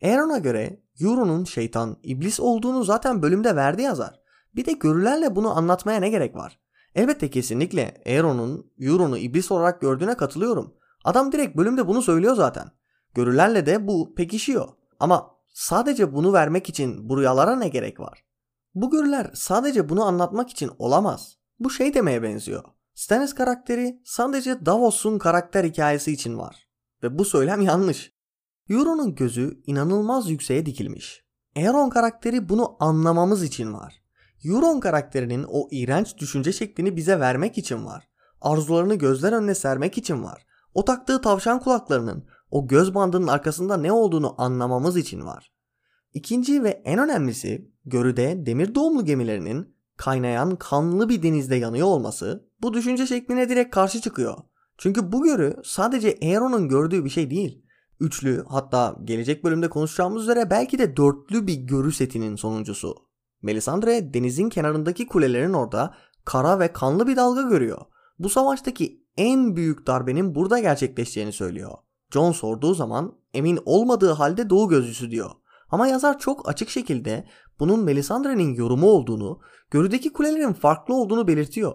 Aeron'a 0.03 0.39
göre 0.39 0.83
Euron'un 1.01 1.45
şeytan, 1.45 1.97
iblis 2.03 2.41
olduğunu 2.41 2.85
zaten 2.85 3.23
bölümde 3.23 3.57
verdi 3.57 3.83
yazar. 3.83 4.21
Bir 4.55 4.65
de 4.65 4.73
görülerle 4.73 5.37
bunu 5.37 5.57
anlatmaya 5.57 6.01
ne 6.01 6.09
gerek 6.09 6.37
var? 6.37 6.59
Elbette 6.95 7.31
kesinlikle 7.31 8.03
Aeron'un 8.07 8.73
Euron'u 8.79 9.19
iblis 9.19 9.51
olarak 9.51 9.81
gördüğüne 9.81 10.17
katılıyorum. 10.17 10.75
Adam 11.05 11.33
direkt 11.33 11.57
bölümde 11.57 11.89
bunu 11.89 12.03
söylüyor 12.03 12.35
zaten. 12.35 12.71
Görülerle 13.15 13.67
de 13.67 13.87
bu 13.87 14.15
pekişiyor. 14.15 14.69
Ama 15.01 15.31
sadece 15.53 16.15
bunu 16.15 16.33
vermek 16.33 16.69
için 16.69 17.09
bu 17.09 17.19
rüyalara 17.19 17.57
ne 17.57 17.69
gerek 17.69 18.01
var? 18.01 18.30
Bu 18.75 18.91
görüler 18.91 19.31
sadece 19.35 19.89
bunu 19.89 20.05
anlatmak 20.05 20.51
için 20.51 20.71
olamaz. 20.79 21.37
Bu 21.59 21.71
şey 21.71 21.95
demeye 21.95 22.23
benziyor. 22.23 22.65
Stannis 22.95 23.35
karakteri 23.35 24.01
sadece 24.05 24.67
Davos'un 24.67 25.19
karakter 25.19 25.65
hikayesi 25.65 26.13
için 26.13 26.39
var. 26.39 26.69
Ve 27.03 27.19
bu 27.19 27.25
söylem 27.25 27.61
yanlış. 27.71 28.13
Euron'un 28.69 29.15
gözü 29.15 29.63
inanılmaz 29.67 30.31
yükseğe 30.31 30.67
dikilmiş. 30.67 31.25
Aeron 31.57 31.91
karakteri 31.91 32.49
bunu 32.49 32.77
anlamamız 32.81 33.43
için 33.43 33.75
var. 33.75 34.03
Euron 34.45 34.81
karakterinin 34.81 35.47
o 35.49 35.69
iğrenç 35.71 36.19
düşünce 36.19 36.53
şeklini 36.53 36.97
bize 36.97 37.21
vermek 37.21 37.59
için 37.59 37.87
var. 37.87 38.09
Arzularını 38.41 38.95
gözler 38.95 39.33
önüne 39.33 39.55
sermek 39.55 39.99
için 39.99 40.25
var. 40.25 40.47
O 40.75 40.85
taktığı 40.85 41.21
tavşan 41.21 41.61
kulaklarının 41.61 42.25
o 42.51 42.69
göz 42.69 42.95
bandının 42.95 43.27
arkasında 43.27 43.77
ne 43.77 43.93
olduğunu 43.93 44.35
anlamamız 44.39 44.97
için 44.97 45.27
var. 45.27 45.53
İkinci 46.15 46.65
ve 46.65 46.83
en 46.85 46.99
önemlisi 46.99 47.70
görüde 47.85 48.47
demir 48.47 48.75
doğumlu 48.75 49.05
gemilerinin 49.05 49.77
kaynayan 49.97 50.57
kanlı 50.57 51.09
bir 51.09 51.23
denizde 51.23 51.57
yanıyor 51.57 51.87
olması 51.87 52.49
bu 52.63 52.75
düşünce 52.75 53.07
şekline 53.07 53.49
direkt 53.49 53.75
karşı 53.75 54.01
çıkıyor. 54.01 54.39
Çünkü 54.79 55.13
bu 55.13 55.23
görü 55.23 55.57
sadece 55.65 56.19
Aeron'un 56.23 56.69
gördüğü 56.69 57.05
bir 57.05 57.11
şey 57.11 57.31
değil. 57.31 57.63
Üçlü 58.01 58.45
hatta 58.49 58.97
gelecek 59.05 59.45
bölümde 59.45 59.69
konuşacağımız 59.69 60.23
üzere 60.23 60.51
belki 60.51 60.79
de 60.79 60.97
dörtlü 60.97 61.47
bir 61.47 61.55
görü 61.55 61.93
setinin 61.93 62.37
sonuncusu. 62.37 62.95
Melisandre 63.43 64.15
denizin 64.15 64.49
kenarındaki 64.49 65.07
kulelerin 65.07 65.53
orada 65.53 65.95
kara 66.25 66.59
ve 66.59 66.73
kanlı 66.73 67.07
bir 67.07 67.17
dalga 67.17 67.43
görüyor. 67.43 67.81
Bu 68.19 68.29
savaştaki 68.29 69.05
en 69.17 69.57
büyük 69.57 69.87
darbenin 69.87 70.35
burada 70.35 70.59
gerçekleşeceğini 70.59 71.33
söylüyor. 71.33 71.71
John 72.13 72.33
sorduğu 72.33 72.75
zaman 72.75 73.15
emin 73.35 73.59
olmadığı 73.65 74.13
halde 74.13 74.51
doğu 74.51 74.69
gözcüsü 74.69 75.11
diyor. 75.11 75.31
Ama 75.71 75.87
yazar 75.87 76.19
çok 76.19 76.49
açık 76.49 76.71
şekilde 76.71 77.29
bunun 77.61 77.85
Melisandre'nin 77.85 78.55
yorumu 78.55 78.87
olduğunu, 78.87 79.41
görüdeki 79.71 80.13
kulelerin 80.13 80.53
farklı 80.53 80.95
olduğunu 80.95 81.29
belirtiyor. 81.29 81.75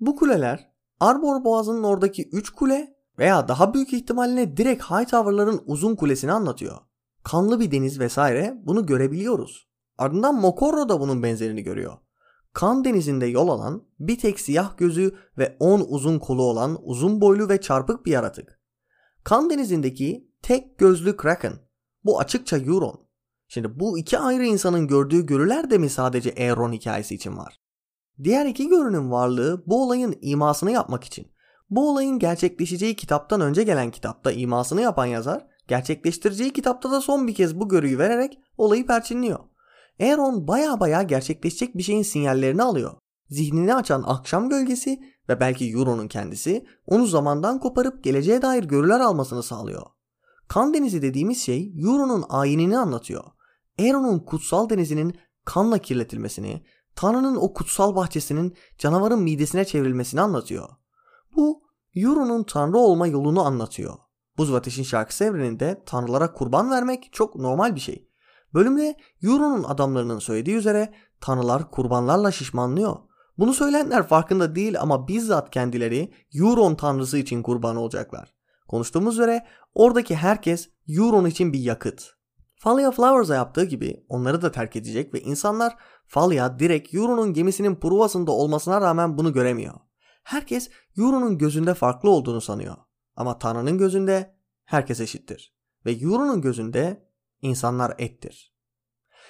Bu 0.00 0.16
kuleler 0.16 0.72
Arbor 1.00 1.44
Boğazı'nın 1.44 1.82
oradaki 1.82 2.28
3 2.32 2.50
kule 2.50 2.96
veya 3.18 3.48
daha 3.48 3.74
büyük 3.74 3.92
ihtimalle 3.92 4.56
direkt 4.56 4.82
Hightower'ların 4.82 5.62
uzun 5.66 5.96
kulesini 5.96 6.32
anlatıyor. 6.32 6.76
Kanlı 7.24 7.60
bir 7.60 7.70
deniz 7.70 8.00
vesaire 8.00 8.58
bunu 8.62 8.86
görebiliyoruz. 8.86 9.68
Ardından 9.98 10.34
Mokorro 10.34 10.88
da 10.88 11.00
bunun 11.00 11.22
benzerini 11.22 11.62
görüyor. 11.62 11.92
Kan 12.52 12.84
denizinde 12.84 13.26
yol 13.26 13.48
alan 13.48 13.84
bir 13.98 14.18
tek 14.18 14.40
siyah 14.40 14.76
gözü 14.76 15.14
ve 15.38 15.56
10 15.60 15.86
uzun 15.88 16.18
kolu 16.18 16.42
olan 16.42 16.78
uzun 16.82 17.20
boylu 17.20 17.48
ve 17.48 17.60
çarpık 17.60 18.06
bir 18.06 18.10
yaratık. 18.10 18.60
Kan 19.24 19.50
denizindeki 19.50 20.28
tek 20.42 20.78
gözlü 20.78 21.16
Kraken. 21.16 21.52
Bu 22.04 22.20
açıkça 22.20 22.58
Euron. 22.58 23.07
Şimdi 23.48 23.80
bu 23.80 23.98
iki 23.98 24.18
ayrı 24.18 24.44
insanın 24.44 24.86
gördüğü 24.86 25.26
görüler 25.26 25.70
de 25.70 25.78
mi 25.78 25.90
sadece 25.90 26.34
Aeron 26.38 26.72
hikayesi 26.72 27.14
için 27.14 27.36
var? 27.36 27.60
Diğer 28.24 28.46
iki 28.46 28.68
görünün 28.68 29.10
varlığı 29.10 29.64
bu 29.66 29.84
olayın 29.84 30.18
imasını 30.20 30.70
yapmak 30.70 31.04
için. 31.04 31.32
Bu 31.70 31.90
olayın 31.90 32.18
gerçekleşeceği 32.18 32.96
kitaptan 32.96 33.40
önce 33.40 33.62
gelen 33.62 33.90
kitapta 33.90 34.32
imasını 34.32 34.80
yapan 34.80 35.06
yazar, 35.06 35.46
gerçekleştireceği 35.68 36.52
kitapta 36.52 36.90
da 36.90 37.00
son 37.00 37.26
bir 37.26 37.34
kez 37.34 37.60
bu 37.60 37.68
görüyü 37.68 37.98
vererek 37.98 38.38
olayı 38.56 38.86
perçinliyor. 38.86 39.38
Aaron 40.00 40.48
baya 40.48 40.80
baya 40.80 41.02
gerçekleşecek 41.02 41.76
bir 41.76 41.82
şeyin 41.82 42.02
sinyallerini 42.02 42.62
alıyor. 42.62 42.94
Zihnini 43.28 43.74
açan 43.74 44.04
akşam 44.06 44.48
gölgesi 44.48 45.00
ve 45.28 45.40
belki 45.40 45.70
Euron'un 45.70 46.08
kendisi 46.08 46.66
onu 46.86 47.06
zamandan 47.06 47.60
koparıp 47.60 48.04
geleceğe 48.04 48.42
dair 48.42 48.64
görüler 48.64 49.00
almasını 49.00 49.42
sağlıyor. 49.42 49.82
Kan 50.48 50.74
denizi 50.74 51.02
dediğimiz 51.02 51.42
şey 51.42 51.72
Euron'un 51.78 52.24
ayinini 52.28 52.78
anlatıyor. 52.78 53.24
Aaron'un 53.80 54.18
kutsal 54.18 54.68
denizinin 54.70 55.18
kanla 55.44 55.78
kirletilmesini, 55.78 56.62
Tanrı'nın 56.94 57.36
o 57.36 57.52
kutsal 57.52 57.96
bahçesinin 57.96 58.56
canavarın 58.78 59.22
midesine 59.22 59.64
çevrilmesini 59.64 60.20
anlatıyor. 60.20 60.68
Bu 61.36 61.62
Euron'un 61.94 62.42
tanrı 62.42 62.78
olma 62.78 63.06
yolunu 63.06 63.46
anlatıyor. 63.46 63.94
Buz 64.38 64.52
ve 64.52 64.56
Ateş'in 64.56 64.82
şarkısı 64.82 65.24
evreninde 65.24 65.82
tanrılara 65.86 66.32
kurban 66.32 66.70
vermek 66.70 67.08
çok 67.12 67.36
normal 67.36 67.74
bir 67.74 67.80
şey. 67.80 68.08
Bölümde 68.54 68.96
Euron'un 69.22 69.64
adamlarının 69.64 70.18
söylediği 70.18 70.56
üzere 70.56 70.94
tanrılar 71.20 71.70
kurbanlarla 71.70 72.32
şişmanlıyor. 72.32 72.96
Bunu 73.38 73.54
söyleyenler 73.54 74.08
farkında 74.08 74.54
değil 74.54 74.80
ama 74.80 75.08
bizzat 75.08 75.50
kendileri 75.50 76.12
Euron 76.34 76.74
tanrısı 76.74 77.18
için 77.18 77.42
kurban 77.42 77.76
olacaklar. 77.76 78.34
Konuştuğumuz 78.68 79.14
üzere 79.14 79.46
oradaki 79.74 80.16
herkes 80.16 80.68
Euron 80.88 81.24
için 81.24 81.52
bir 81.52 81.60
yakıt. 81.60 82.17
Falia 82.58 82.90
Flowers'a 82.90 83.34
yaptığı 83.34 83.64
gibi 83.64 84.04
onları 84.08 84.42
da 84.42 84.52
terk 84.52 84.76
edecek 84.76 85.14
ve 85.14 85.20
insanlar 85.20 85.76
Falia 86.06 86.58
direkt 86.58 86.94
Euron'un 86.94 87.32
gemisinin 87.32 87.76
provasında 87.76 88.32
olmasına 88.32 88.80
rağmen 88.80 89.18
bunu 89.18 89.32
göremiyor. 89.32 89.74
Herkes 90.22 90.70
Euron'un 90.98 91.38
gözünde 91.38 91.74
farklı 91.74 92.10
olduğunu 92.10 92.40
sanıyor. 92.40 92.76
Ama 93.16 93.38
Tanrı'nın 93.38 93.78
gözünde 93.78 94.34
herkes 94.64 95.00
eşittir. 95.00 95.54
Ve 95.86 95.92
Euron'un 95.92 96.40
gözünde 96.40 97.08
insanlar 97.42 97.94
ettir. 97.98 98.54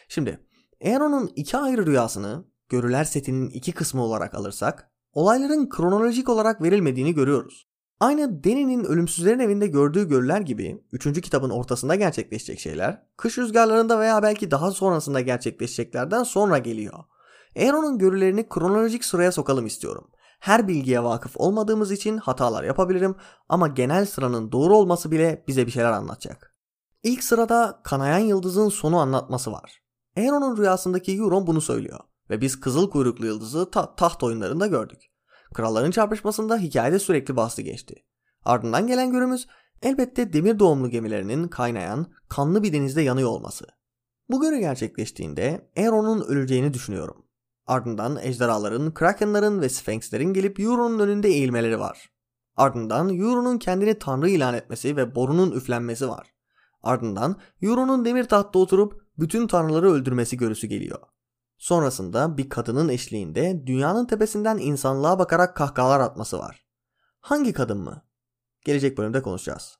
Şimdi 0.09 0.47
Aaron'un 0.85 1.33
iki 1.37 1.57
ayrı 1.57 1.87
rüyasını 1.87 2.45
görüler 2.69 3.05
setinin 3.05 3.51
iki 3.51 3.73
kısmı 3.73 4.03
olarak 4.03 4.35
alırsak 4.35 4.93
olayların 5.13 5.69
kronolojik 5.69 6.29
olarak 6.29 6.63
verilmediğini 6.63 7.15
görüyoruz. 7.15 7.68
Aynı 8.01 8.45
Deni'nin 8.45 8.85
ölümsüzlerin 8.85 9.39
evinde 9.39 9.67
gördüğü 9.67 10.09
görüler 10.09 10.41
gibi 10.41 10.85
3. 10.93 11.21
kitabın 11.21 11.51
ortasında 11.51 11.95
gerçekleşecek 11.95 12.61
şeyler 12.61 13.03
kış 13.17 13.39
rüzgarlarında 13.39 14.01
veya 14.01 14.23
belki 14.23 14.51
daha 14.51 14.71
sonrasında 14.71 15.21
gerçekleşeceklerden 15.21 16.23
sonra 16.23 16.59
geliyor. 16.59 17.05
Aaron'un 17.57 17.99
görülerini 17.99 18.49
kronolojik 18.49 19.05
sıraya 19.05 19.33
sokalım 19.33 19.67
istiyorum. 19.67 20.11
Her 20.41 20.69
bilgiye 20.69 21.03
vakıf 21.03 21.33
olmadığımız 21.37 21.93
için 21.93 22.17
hatalar 22.17 22.65
yapabilirim 22.65 23.15
ama 23.49 23.69
genel 23.69 24.07
sıranın 24.07 24.53
doğru 24.53 24.77
olması 24.77 25.11
bile 25.11 25.45
bize 25.49 25.67
bir 25.67 25.71
şeyler 25.71 25.93
anlatacak. 25.93 26.55
İlk 27.03 27.25
sırada 27.25 27.81
kanayan 27.85 28.19
yıldızın 28.19 28.69
sonu 28.69 28.99
anlatması 28.99 29.53
var. 29.53 29.83
Aaron'un 30.17 30.57
rüyasındaki 30.57 31.17
Euron 31.17 31.47
bunu 31.47 31.61
söylüyor 31.61 32.01
ve 32.31 32.41
biz 32.41 32.61
kızıl 32.61 32.91
kuyruklu 32.91 33.27
yıldızı 33.27 33.71
ta- 33.71 33.95
taht 33.95 34.23
oyunlarında 34.23 34.67
gördük. 34.67 35.01
Kralların 35.55 35.91
çarpışmasında 35.91 36.59
hikayede 36.59 36.99
sürekli 36.99 37.37
bastı 37.37 37.63
geçti. 37.63 37.95
Ardından 38.45 38.87
gelen 38.87 39.11
görümüz 39.11 39.47
elbette 39.83 40.33
demir 40.33 40.59
doğumlu 40.59 40.91
gemilerinin 40.91 41.49
kaynayan 41.49 42.13
kanlı 42.29 42.63
bir 42.63 42.73
denizde 42.73 43.03
yanıyor 43.03 43.29
olması. 43.29 43.67
Bu 44.31 44.41
görü 44.41 44.59
gerçekleştiğinde 44.59 45.71
Aeron'un 45.77 46.21
öleceğini 46.21 46.75
düşünüyorum. 46.75 47.25
Ardından 47.67 48.19
ejderhaların, 48.23 48.95
krakenların 48.95 49.61
ve 49.61 49.69
sphinxlerin 49.69 50.33
gelip 50.33 50.61
Euron'un 50.61 50.99
önünde 50.99 51.29
eğilmeleri 51.29 51.81
var. 51.81 52.11
Ardından 52.57 53.19
Euron'un 53.19 53.59
kendini 53.59 53.99
tanrı 53.99 54.31
ilan 54.31 54.55
etmesi 54.55 54.97
ve 54.97 55.15
borunun 55.15 55.53
üflenmesi 55.53 56.09
var. 56.09 56.35
Ardından 56.83 57.41
Euron'un 57.63 58.05
demir 58.05 58.25
tahtta 58.25 58.59
oturup 58.59 59.03
bütün 59.19 59.47
tanrıları 59.47 59.93
öldürmesi 59.93 60.37
görüsü 60.37 60.67
geliyor. 60.67 60.99
Sonrasında 61.59 62.37
bir 62.37 62.49
kadının 62.49 62.89
eşliğinde 62.89 63.67
dünyanın 63.67 64.07
tepesinden 64.07 64.59
insanlığa 64.59 65.19
bakarak 65.19 65.57
kahkahalar 65.57 66.01
atması 66.01 66.39
var. 66.39 66.67
Hangi 67.21 67.53
kadın 67.53 67.79
mı? 67.79 68.03
Gelecek 68.65 68.99
bölümde 68.99 69.23
konuşacağız. 69.23 69.79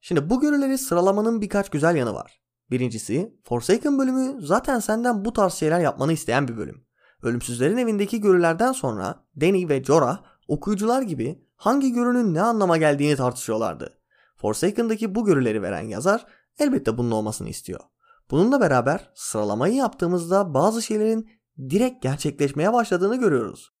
Şimdi 0.00 0.30
bu 0.30 0.40
görüleri 0.40 0.78
sıralamanın 0.78 1.40
birkaç 1.40 1.70
güzel 1.70 1.96
yanı 1.96 2.14
var. 2.14 2.40
Birincisi 2.70 3.40
Forsaken 3.44 3.98
bölümü 3.98 4.46
zaten 4.46 4.78
senden 4.78 5.24
bu 5.24 5.32
tarz 5.32 5.54
şeyler 5.54 5.80
yapmanı 5.80 6.12
isteyen 6.12 6.48
bir 6.48 6.56
bölüm. 6.56 6.86
Ölümsüzlerin 7.22 7.76
evindeki 7.76 8.20
görülerden 8.20 8.72
sonra 8.72 9.24
Danny 9.40 9.68
ve 9.68 9.84
Jorah 9.84 10.22
okuyucular 10.48 11.02
gibi 11.02 11.44
hangi 11.56 11.92
görünün 11.92 12.34
ne 12.34 12.42
anlama 12.42 12.76
geldiğini 12.76 13.16
tartışıyorlardı. 13.16 13.98
Forsaken'daki 14.36 15.14
bu 15.14 15.24
görüleri 15.24 15.62
veren 15.62 15.88
yazar 15.88 16.26
elbette 16.58 16.98
bunun 16.98 17.10
olmasını 17.10 17.48
istiyor. 17.48 17.80
Bununla 18.30 18.60
beraber 18.60 19.10
sıralamayı 19.14 19.74
yaptığımızda 19.74 20.54
bazı 20.54 20.82
şeylerin 20.82 21.30
direkt 21.70 22.02
gerçekleşmeye 22.02 22.72
başladığını 22.72 23.16
görüyoruz. 23.16 23.72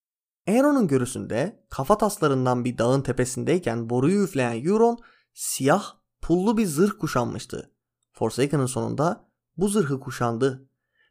Aeron'un 0.48 0.88
görüsünde 0.88 1.64
kafa 1.70 1.98
taslarından 1.98 2.64
bir 2.64 2.78
dağın 2.78 3.02
tepesindeyken 3.02 3.90
boruyu 3.90 4.24
üfleyen 4.24 4.64
Euron 4.64 4.98
siyah 5.34 5.84
pullu 6.20 6.56
bir 6.56 6.66
zırh 6.66 6.98
kuşanmıştı. 6.98 7.70
Forsaken'ın 8.12 8.66
sonunda 8.66 9.28
bu 9.56 9.68
zırhı 9.68 10.00
kuşandı. 10.00 10.68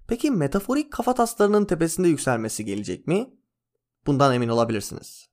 Peki 0.07 0.31
metaforik 0.31 0.93
kafa 0.93 1.13
taslarının 1.13 1.65
tepesinde 1.65 2.07
yükselmesi 2.07 2.65
gelecek 2.65 3.07
mi? 3.07 3.33
Bundan 4.05 4.33
emin 4.33 4.47
olabilirsiniz. 4.47 5.29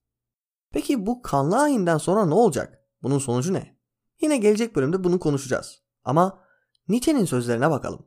Peki 0.73 1.07
bu 1.07 1.23
kanlı 1.23 1.59
ayinden 1.59 1.99
sonra 1.99 2.27
ne 2.27 2.35
olacak? 2.35 2.85
Bunun 3.03 3.19
sonucu 3.19 3.53
ne? 3.53 3.77
Yine 4.21 4.37
gelecek 4.37 4.77
bölümde 4.77 5.05
bunu 5.05 5.19
konuşacağız. 5.19 5.83
Ama 6.05 6.39
Nietzsche'nin 6.91 7.25
sözlerine 7.25 7.71
bakalım. 7.71 8.07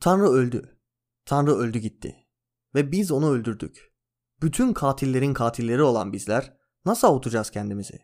Tanrı 0.00 0.28
öldü. 0.28 0.78
Tanrı 1.24 1.54
öldü 1.54 1.78
gitti. 1.78 2.16
Ve 2.74 2.92
biz 2.92 3.10
onu 3.10 3.30
öldürdük. 3.30 3.94
Bütün 4.42 4.72
katillerin 4.72 5.34
katilleri 5.34 5.82
olan 5.82 6.12
bizler 6.12 6.56
nasıl 6.84 7.08
avutacağız 7.08 7.50
kendimizi? 7.50 7.98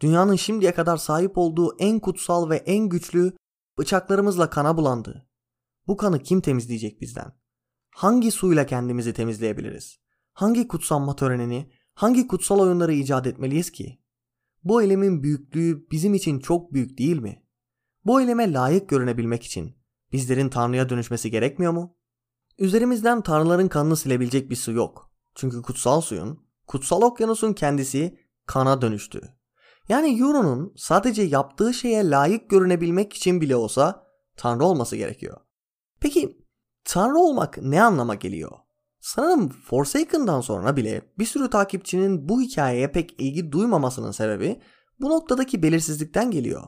Dünyanın 0.00 0.36
şimdiye 0.36 0.74
kadar 0.74 0.96
sahip 0.96 1.38
olduğu 1.38 1.76
en 1.78 2.00
kutsal 2.00 2.50
ve 2.50 2.56
en 2.56 2.88
güçlü 2.88 3.36
bıçaklarımızla 3.78 4.50
kana 4.50 4.76
bulandı. 4.76 5.28
Bu 5.86 5.96
kanı 5.96 6.22
kim 6.22 6.40
temizleyecek 6.40 7.00
bizden? 7.00 7.32
Hangi 7.90 8.30
suyla 8.30 8.66
kendimizi 8.66 9.12
temizleyebiliriz? 9.12 9.98
Hangi 10.32 10.68
kutsanma 10.68 11.16
törenini, 11.16 11.72
hangi 11.94 12.28
kutsal 12.28 12.60
oyunları 12.60 12.92
icat 12.92 13.26
etmeliyiz 13.26 13.72
ki? 13.72 14.02
Bu 14.64 14.82
eylemin 14.82 15.22
büyüklüğü 15.22 15.90
bizim 15.90 16.14
için 16.14 16.38
çok 16.38 16.72
büyük 16.72 16.98
değil 16.98 17.18
mi? 17.18 17.39
Bu 18.04 18.20
eyleme 18.20 18.52
layık 18.52 18.88
görünebilmek 18.88 19.42
için 19.42 19.76
bizlerin 20.12 20.48
Tanrı'ya 20.48 20.88
dönüşmesi 20.88 21.30
gerekmiyor 21.30 21.72
mu? 21.72 21.96
Üzerimizden 22.58 23.22
Tanrıların 23.22 23.68
kanını 23.68 23.96
silebilecek 23.96 24.50
bir 24.50 24.56
su 24.56 24.72
yok. 24.72 25.10
Çünkü 25.34 25.62
kutsal 25.62 26.00
suyun, 26.00 26.46
kutsal 26.66 27.02
okyanusun 27.02 27.52
kendisi 27.52 28.18
kana 28.46 28.82
dönüştü. 28.82 29.20
Yani 29.88 30.20
Euron'un 30.20 30.72
sadece 30.76 31.22
yaptığı 31.22 31.74
şeye 31.74 32.10
layık 32.10 32.50
görünebilmek 32.50 33.12
için 33.12 33.40
bile 33.40 33.56
olsa 33.56 34.06
Tanrı 34.36 34.64
olması 34.64 34.96
gerekiyor. 34.96 35.36
Peki 36.00 36.38
Tanrı 36.84 37.18
olmak 37.18 37.58
ne 37.62 37.82
anlama 37.82 38.14
geliyor? 38.14 38.50
Sanırım 39.00 39.48
Forsaken'dan 39.48 40.40
sonra 40.40 40.76
bile 40.76 41.02
bir 41.18 41.24
sürü 41.24 41.50
takipçinin 41.50 42.28
bu 42.28 42.40
hikayeye 42.40 42.92
pek 42.92 43.14
ilgi 43.18 43.52
duymamasının 43.52 44.10
sebebi 44.10 44.60
bu 45.00 45.10
noktadaki 45.10 45.62
belirsizlikten 45.62 46.30
geliyor. 46.30 46.62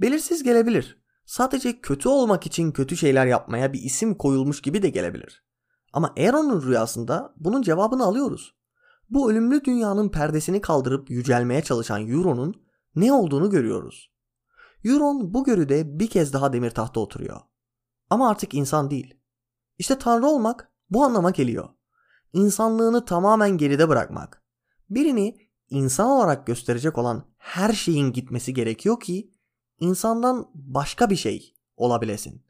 Belirsiz 0.00 0.42
gelebilir. 0.42 1.02
Sadece 1.26 1.80
kötü 1.80 2.08
olmak 2.08 2.46
için 2.46 2.72
kötü 2.72 2.96
şeyler 2.96 3.26
yapmaya 3.26 3.72
bir 3.72 3.82
isim 3.82 4.14
koyulmuş 4.14 4.62
gibi 4.62 4.82
de 4.82 4.88
gelebilir. 4.88 5.44
Ama 5.92 6.14
Aaron'un 6.18 6.62
rüyasında 6.62 7.34
bunun 7.36 7.62
cevabını 7.62 8.04
alıyoruz. 8.04 8.56
Bu 9.10 9.30
ölümlü 9.30 9.64
dünyanın 9.64 10.08
perdesini 10.08 10.60
kaldırıp 10.60 11.10
yücelmeye 11.10 11.62
çalışan 11.62 12.08
Euron'un 12.08 12.62
ne 12.94 13.12
olduğunu 13.12 13.50
görüyoruz. 13.50 14.12
Euron 14.84 15.34
bu 15.34 15.44
görüde 15.44 15.98
bir 15.98 16.06
kez 16.06 16.32
daha 16.32 16.52
demir 16.52 16.70
tahta 16.70 17.00
oturuyor. 17.00 17.40
Ama 18.10 18.30
artık 18.30 18.54
insan 18.54 18.90
değil. 18.90 19.14
İşte 19.78 19.98
tanrı 19.98 20.26
olmak 20.26 20.72
bu 20.90 21.04
anlama 21.04 21.30
geliyor. 21.30 21.68
İnsanlığını 22.32 23.04
tamamen 23.04 23.50
geride 23.50 23.88
bırakmak. 23.88 24.42
Birini 24.90 25.36
insan 25.70 26.10
olarak 26.10 26.46
gösterecek 26.46 26.98
olan 26.98 27.24
her 27.36 27.72
şeyin 27.72 28.12
gitmesi 28.12 28.54
gerekiyor 28.54 29.00
ki 29.00 29.30
insandan 29.80 30.50
başka 30.54 31.10
bir 31.10 31.16
şey 31.16 31.54
olabilesin. 31.76 32.44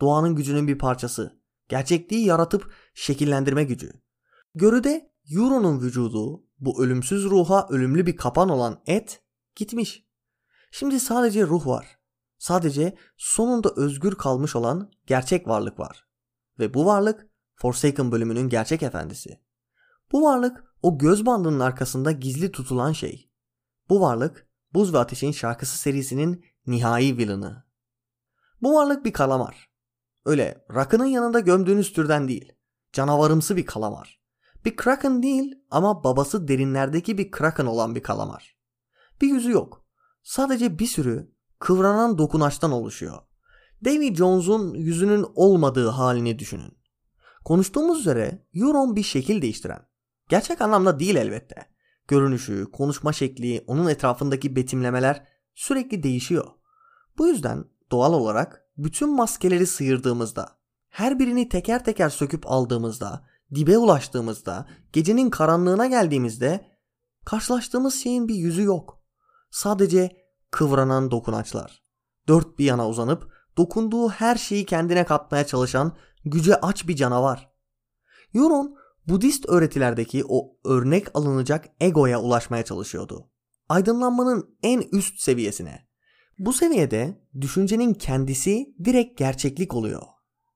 Doğanın 0.00 0.36
gücünün 0.36 0.68
bir 0.68 0.78
parçası. 0.78 1.40
Gerçekliği 1.68 2.26
yaratıp 2.26 2.72
şekillendirme 2.94 3.64
gücü. 3.64 3.92
Görüde 4.54 5.12
Euron'un 5.30 5.80
vücudu 5.80 6.44
bu 6.58 6.82
ölümsüz 6.82 7.24
ruha 7.24 7.66
ölümlü 7.70 8.06
bir 8.06 8.16
kapan 8.16 8.48
olan 8.48 8.82
et 8.86 9.22
gitmiş. 9.56 10.06
Şimdi 10.70 11.00
sadece 11.00 11.46
ruh 11.46 11.66
var. 11.66 11.98
Sadece 12.38 12.96
sonunda 13.16 13.72
özgür 13.76 14.14
kalmış 14.14 14.56
olan 14.56 14.90
gerçek 15.06 15.48
varlık 15.48 15.78
var. 15.78 16.06
Ve 16.58 16.74
bu 16.74 16.86
varlık 16.86 17.26
Forsaken 17.54 18.12
bölümünün 18.12 18.48
gerçek 18.48 18.82
efendisi. 18.82 19.40
Bu 20.12 20.22
varlık 20.22 20.64
o 20.82 20.98
göz 20.98 21.26
bandının 21.26 21.60
arkasında 21.60 22.12
gizli 22.12 22.52
tutulan 22.52 22.92
şey. 22.92 23.30
Bu 23.88 24.00
varlık 24.00 24.48
Buz 24.74 24.94
ve 24.94 24.98
Ateş'in 24.98 25.32
şarkısı 25.32 25.78
serisinin 25.78 26.44
nihai 26.66 27.18
villainı. 27.18 27.64
Bu 28.62 28.74
varlık 28.74 29.04
bir 29.04 29.12
kalamar. 29.12 29.70
Öyle 30.24 30.64
rakının 30.74 31.04
yanında 31.04 31.40
gömdüğünüz 31.40 31.92
türden 31.92 32.28
değil. 32.28 32.52
Canavarımsı 32.92 33.56
bir 33.56 33.66
kalamar. 33.66 34.20
Bir 34.64 34.76
kraken 34.76 35.22
değil 35.22 35.54
ama 35.70 36.04
babası 36.04 36.48
derinlerdeki 36.48 37.18
bir 37.18 37.30
kraken 37.30 37.66
olan 37.66 37.94
bir 37.94 38.02
kalamar. 38.02 38.56
Bir 39.20 39.28
yüzü 39.28 39.50
yok. 39.50 39.84
Sadece 40.22 40.78
bir 40.78 40.86
sürü 40.86 41.32
kıvranan 41.58 42.18
dokunaçtan 42.18 42.72
oluşuyor. 42.72 43.18
Davy 43.84 44.14
Jones'un 44.14 44.74
yüzünün 44.74 45.26
olmadığı 45.34 45.88
halini 45.88 46.38
düşünün. 46.38 46.78
Konuştuğumuz 47.44 48.00
üzere 48.00 48.46
Euron 48.54 48.96
bir 48.96 49.02
şekil 49.02 49.42
değiştiren. 49.42 49.88
Gerçek 50.28 50.60
anlamda 50.60 51.00
değil 51.00 51.16
elbette. 51.16 51.66
Görünüşü, 52.08 52.66
konuşma 52.72 53.12
şekli, 53.12 53.64
onun 53.66 53.88
etrafındaki 53.88 54.56
betimlemeler 54.56 55.26
sürekli 55.54 56.02
değişiyor. 56.02 56.46
Bu 57.18 57.28
yüzden 57.28 57.64
doğal 57.90 58.12
olarak 58.12 58.66
bütün 58.76 59.16
maskeleri 59.16 59.66
sıyırdığımızda, 59.66 60.58
her 60.88 61.18
birini 61.18 61.48
teker 61.48 61.84
teker 61.84 62.08
söküp 62.08 62.50
aldığımızda, 62.50 63.26
dibe 63.54 63.78
ulaştığımızda, 63.78 64.66
gecenin 64.92 65.30
karanlığına 65.30 65.86
geldiğimizde 65.86 66.78
karşılaştığımız 67.24 67.94
şeyin 67.94 68.28
bir 68.28 68.34
yüzü 68.34 68.62
yok. 68.62 69.02
Sadece 69.50 70.16
kıvranan 70.50 71.10
dokunaçlar. 71.10 71.82
Dört 72.28 72.58
bir 72.58 72.64
yana 72.64 72.88
uzanıp 72.88 73.32
dokunduğu 73.56 74.08
her 74.08 74.36
şeyi 74.36 74.66
kendine 74.66 75.04
katmaya 75.04 75.46
çalışan 75.46 75.96
güce 76.24 76.56
aç 76.56 76.88
bir 76.88 76.96
canavar. 76.96 77.50
Euron 78.34 78.76
Budist 79.08 79.48
öğretilerdeki 79.48 80.24
o 80.28 80.56
örnek 80.64 81.06
alınacak 81.14 81.68
egoya 81.80 82.20
ulaşmaya 82.20 82.64
çalışıyordu. 82.64 83.30
Aydınlanmanın 83.68 84.56
en 84.62 84.80
üst 84.80 85.20
seviyesine. 85.20 85.85
Bu 86.38 86.52
seviyede 86.52 87.20
düşüncenin 87.40 87.94
kendisi 87.94 88.74
direkt 88.84 89.18
gerçeklik 89.18 89.74
oluyor. 89.74 90.02